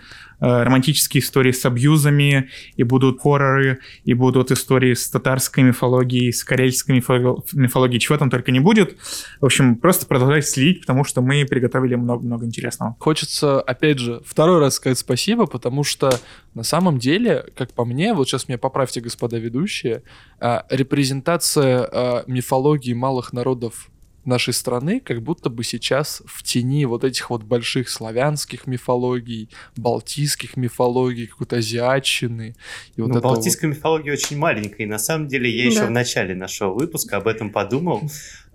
романтические 0.44 1.24
истории 1.24 1.52
с 1.52 1.66
абьюзами, 1.66 2.50
и 2.76 2.84
будут 2.84 3.22
хорроры, 3.22 3.80
и 4.04 4.14
будут 4.14 4.52
истории 4.52 4.94
с 4.94 5.10
татарской 5.10 5.64
мифологией, 5.64 6.34
с 6.34 6.44
карельской 6.44 6.98
мифо- 6.98 7.44
мифологией, 7.54 8.00
чего 8.00 8.18
там 8.18 8.30
только 8.30 8.52
не 8.52 8.60
будет. 8.60 8.98
В 9.40 9.46
общем, 9.46 9.78
просто 9.78 10.06
продолжайте 10.06 10.48
следить, 10.48 10.82
потому 10.82 11.04
что 11.06 11.22
мы 11.22 11.46
приготовили 11.46 11.96
много-много 11.96 12.46
интересного. 12.46 12.96
Хочется, 13.00 13.62
опять 13.62 14.00
же, 14.00 14.22
второй 14.26 14.60
раз 14.60 14.76
сказать 14.76 14.98
спасибо, 14.98 15.46
потому 15.46 15.84
что 15.84 16.12
на 16.54 16.64
самом 16.64 16.98
деле, 16.98 17.46
как 17.56 17.72
по 17.74 17.86
мне, 17.86 18.14
вот 18.14 18.28
сейчас 18.28 18.48
меня 18.48 18.58
поправьте, 18.58 19.02
господа 19.02 19.38
ведущие, 19.38 20.04
а, 20.40 20.66
репрезентация 20.70 21.90
а, 21.92 22.24
мифологии 22.28 22.94
малых 22.94 23.34
народов 23.34 23.90
нашей 24.26 24.54
страны 24.54 25.00
как 25.00 25.22
будто 25.22 25.50
бы 25.50 25.64
сейчас 25.64 26.22
в 26.26 26.44
тени 26.44 26.86
вот 26.86 27.04
этих 27.04 27.30
вот 27.30 27.44
больших 27.44 27.90
славянских 27.90 28.68
мифологий, 28.68 29.50
балтийских 29.76 30.58
мифологий, 30.58 31.28
какой-то 31.28 31.58
азиатчины. 31.58 32.56
И 32.96 33.02
вот 33.02 33.12
ну, 33.12 33.22
балтийская 33.22 33.70
вот... 33.70 33.78
мифология 33.78 34.14
очень 34.14 34.38
маленькая, 34.38 34.84
и 34.84 34.88
на 34.88 35.00
самом 35.00 35.28
деле 35.28 35.50
я 35.50 35.66
еще 35.66 35.80
да. 35.80 35.88
в 35.88 35.92
начале 35.92 36.36
нашего 36.36 36.74
выпуска 36.74 37.18
об 37.18 37.28
этом 37.28 37.52
подумал, 37.52 38.02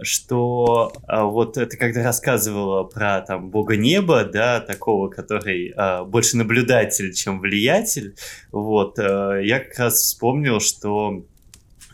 что 0.01 0.93
а, 1.07 1.25
вот 1.25 1.55
ты 1.55 1.77
когда 1.77 2.03
рассказывала 2.03 2.85
про 2.85 3.21
там 3.21 3.51
бога 3.51 3.77
неба, 3.77 4.25
да, 4.25 4.61
такого, 4.61 5.09
который 5.09 5.73
а, 5.77 6.05
больше 6.05 6.37
наблюдатель, 6.37 7.13
чем 7.13 7.41
влиятель, 7.41 8.15
вот, 8.53 8.99
а, 8.99 9.39
я 9.39 9.61
как 9.61 9.79
раз 9.79 9.95
вспомнил, 9.95 10.61
что 10.61 11.25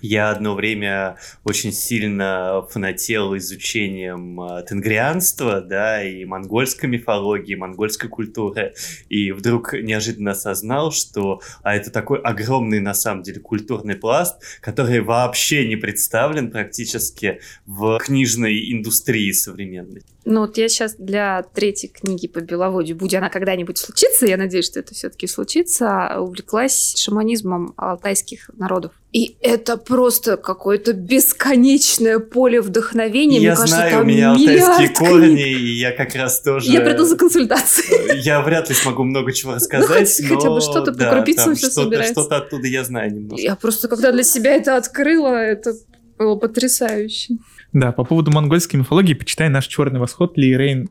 я 0.07 0.29
одно 0.29 0.55
время 0.55 1.17
очень 1.45 1.73
сильно 1.73 2.67
фанател 2.69 3.35
изучением 3.39 4.39
э, 4.39 4.63
тенгрианства, 4.69 5.63
да, 5.63 6.05
и 6.05 6.27
монгольской 6.27 6.87
мифологии, 6.87 7.55
монгольской 7.55 8.09
культуры, 8.09 8.75
и 9.09 9.33
вдруг 9.33 9.73
неожиданно 9.73 10.33
осознал, 10.33 10.93
что 10.93 11.41
а 11.63 11.75
это 11.75 11.91
такой 11.91 12.21
огромный, 12.21 12.81
на 12.81 12.93
самом 12.93 13.23
деле, 13.23 13.41
культурный 13.41 13.97
пласт, 13.97 14.43
который 14.61 15.01
вообще 15.01 15.67
не 15.67 15.77
представлен 15.77 16.51
практически 16.51 17.41
в 17.65 17.99
книжной 17.99 18.73
индустрии 18.73 19.33
современной. 19.33 20.03
Ну 20.25 20.41
вот 20.41 20.57
я 20.57 20.69
сейчас 20.69 20.95
для 20.97 21.43
третьей 21.43 21.91
книги 21.91 22.27
по 22.29 22.41
Беловодью, 22.41 22.97
будь 22.97 23.15
она 23.15 23.29
когда-нибудь 23.29 23.77
случится, 23.77 24.27
я 24.27 24.39
надеюсь, 24.39 24.65
что 24.65 24.81
это 24.81 24.95
все-таки 24.95 25.27
случится, 25.27 26.17
увлеклась 26.19 26.95
шаманизмом 26.97 27.75
алтайских 27.77 28.51
народов. 28.57 28.93
И 29.13 29.37
это 29.43 29.77
просто 29.77 30.37
какое-то 30.37 30.93
бесконечное 30.93 32.19
поле 32.19 32.61
вдохновения. 32.61 33.39
Я 33.39 33.51
Мне 33.51 33.57
кажется, 33.57 33.77
знаю, 33.77 34.01
у 34.01 34.05
меня 34.05 34.33
алтайские 34.33 34.89
книг. 34.89 34.99
корни, 34.99 35.53
и 35.53 35.79
я 35.79 35.93
как 35.93 36.15
раз 36.15 36.41
тоже... 36.41 36.73
Я 36.73 36.81
приду 36.81 37.05
за 37.05 37.17
консультацией. 37.17 38.21
Я 38.25 38.41
вряд 38.41 38.69
ли 38.69 38.75
смогу 38.75 39.05
много 39.05 39.33
чего 39.33 39.53
ну, 39.53 39.57
рассказать, 39.57 40.21
но... 40.23 40.37
Хотя 40.37 40.51
бы 40.51 40.61
что-то 40.61 40.93
по 40.93 41.11
крупицам 41.11 41.55
все 41.55 41.69
собирается. 41.69 42.13
Что-то 42.13 42.37
оттуда 42.39 42.67
я 42.67 42.83
знаю 42.85 43.13
немножко. 43.13 43.43
Я 43.43 43.57
просто, 43.57 43.89
когда 43.89 44.11
для 44.13 44.23
себя 44.23 44.55
это 44.55 44.77
открыла, 44.77 45.35
это 45.35 45.75
было 46.19 46.37
потрясающе. 46.37 47.35
Да, 47.75 47.91
по 47.91 48.05
поводу 48.05 48.31
монгольской 48.31 48.77
мифологии, 48.77 49.15
почитай 49.15 49.49
наш 49.49 49.67
«Черный 49.67 49.99
восход» 49.99 50.39
Ли 50.39 50.57
Рейн. 50.57 50.89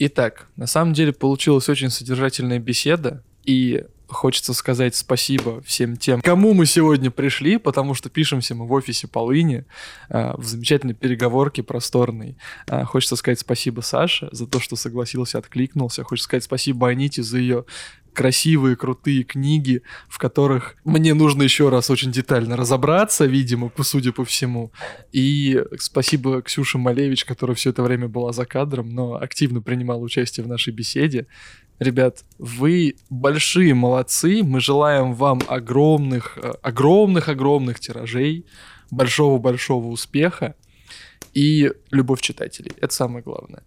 Итак, 0.00 0.48
на 0.56 0.66
самом 0.66 0.92
деле 0.92 1.12
получилась 1.12 1.68
очень 1.68 1.88
содержательная 1.88 2.58
беседа, 2.58 3.22
и 3.44 3.84
хочется 4.08 4.54
сказать 4.54 4.96
спасибо 4.96 5.62
всем 5.62 5.96
тем, 5.96 6.20
кому 6.20 6.52
мы 6.52 6.66
сегодня 6.66 7.12
пришли, 7.12 7.58
потому 7.58 7.94
что 7.94 8.10
пишемся 8.10 8.56
мы 8.56 8.66
в 8.66 8.72
офисе 8.72 9.06
Полыни, 9.06 9.64
а, 10.08 10.34
в 10.36 10.44
замечательной 10.44 10.94
переговорке 10.94 11.62
просторной. 11.62 12.36
А, 12.66 12.84
хочется 12.84 13.14
сказать 13.14 13.38
спасибо 13.38 13.80
Саше 13.80 14.28
за 14.32 14.48
то, 14.48 14.58
что 14.58 14.74
согласился, 14.74 15.38
откликнулся. 15.38 16.02
Хочется 16.02 16.24
сказать 16.24 16.44
спасибо 16.44 16.88
Аните 16.88 17.22
за 17.22 17.38
ее 17.38 17.64
красивые, 18.14 18.76
крутые 18.76 19.24
книги, 19.24 19.82
в 20.08 20.18
которых 20.18 20.76
мне 20.84 21.14
нужно 21.14 21.42
еще 21.42 21.68
раз 21.68 21.90
очень 21.90 22.12
детально 22.12 22.56
разобраться, 22.56 23.24
видимо, 23.26 23.70
судя 23.82 24.12
по 24.12 24.24
всему. 24.24 24.72
И 25.12 25.62
спасибо 25.78 26.42
Ксюше 26.42 26.78
Малевич, 26.78 27.24
которая 27.24 27.54
все 27.54 27.70
это 27.70 27.82
время 27.82 28.08
была 28.08 28.32
за 28.32 28.44
кадром, 28.46 28.94
но 28.94 29.14
активно 29.14 29.62
принимала 29.62 30.00
участие 30.00 30.44
в 30.44 30.48
нашей 30.48 30.72
беседе. 30.72 31.26
Ребят, 31.78 32.24
вы 32.38 32.96
большие 33.08 33.72
молодцы. 33.72 34.42
Мы 34.42 34.60
желаем 34.60 35.14
вам 35.14 35.40
огромных, 35.48 36.36
э, 36.36 36.52
огромных, 36.62 37.28
огромных 37.30 37.80
тиражей, 37.80 38.44
большого-большого 38.90 39.86
успеха 39.86 40.56
и 41.32 41.72
любовь 41.90 42.20
читателей. 42.20 42.72
Это 42.80 42.92
самое 42.92 43.22
главное. 43.22 43.62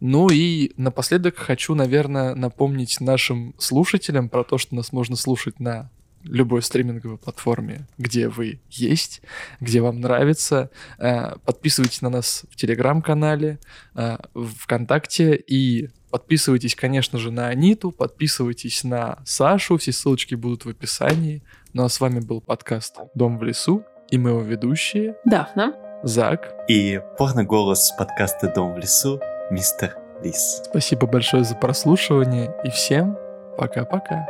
Ну 0.00 0.28
и 0.30 0.72
напоследок 0.76 1.36
хочу, 1.36 1.74
наверное, 1.74 2.34
напомнить 2.34 3.00
нашим 3.00 3.54
слушателям 3.58 4.28
про 4.28 4.44
то, 4.44 4.58
что 4.58 4.74
нас 4.74 4.92
можно 4.92 5.16
слушать 5.16 5.60
на 5.60 5.90
любой 6.24 6.62
стриминговой 6.62 7.18
платформе, 7.18 7.86
где 7.98 8.28
вы 8.28 8.60
есть, 8.70 9.22
где 9.60 9.80
вам 9.80 10.00
нравится. 10.00 10.70
Э, 10.98 11.36
подписывайтесь 11.44 12.00
на 12.00 12.08
нас 12.08 12.44
в 12.50 12.56
Телеграм-канале, 12.56 13.58
э, 13.94 14.16
в 14.32 14.54
ВКонтакте. 14.60 15.36
И 15.36 15.90
подписывайтесь, 16.10 16.74
конечно 16.74 17.18
же, 17.18 17.30
на 17.30 17.48
Аниту, 17.48 17.90
подписывайтесь 17.90 18.84
на 18.84 19.18
Сашу, 19.24 19.76
все 19.76 19.92
ссылочки 19.92 20.34
будут 20.34 20.64
в 20.64 20.68
описании. 20.70 21.42
Ну 21.72 21.84
а 21.84 21.88
с 21.88 22.00
вами 22.00 22.20
был 22.20 22.40
подкаст 22.40 22.96
«Дом 23.14 23.38
в 23.38 23.42
лесу» 23.42 23.84
и 24.10 24.18
мы 24.18 24.30
его 24.30 24.42
ведущие 24.42 25.16
Дафна, 25.24 25.74
Зак. 26.02 26.54
И 26.68 27.00
порно-голос 27.18 27.92
подкаста 27.98 28.52
«Дом 28.54 28.74
в 28.74 28.78
лесу» 28.78 29.18
мистер 29.54 29.96
Лис. 30.22 30.62
Спасибо 30.64 31.06
большое 31.06 31.44
за 31.44 31.54
прослушивание 31.54 32.52
и 32.64 32.70
всем 32.70 33.16
пока-пока. 33.56 34.26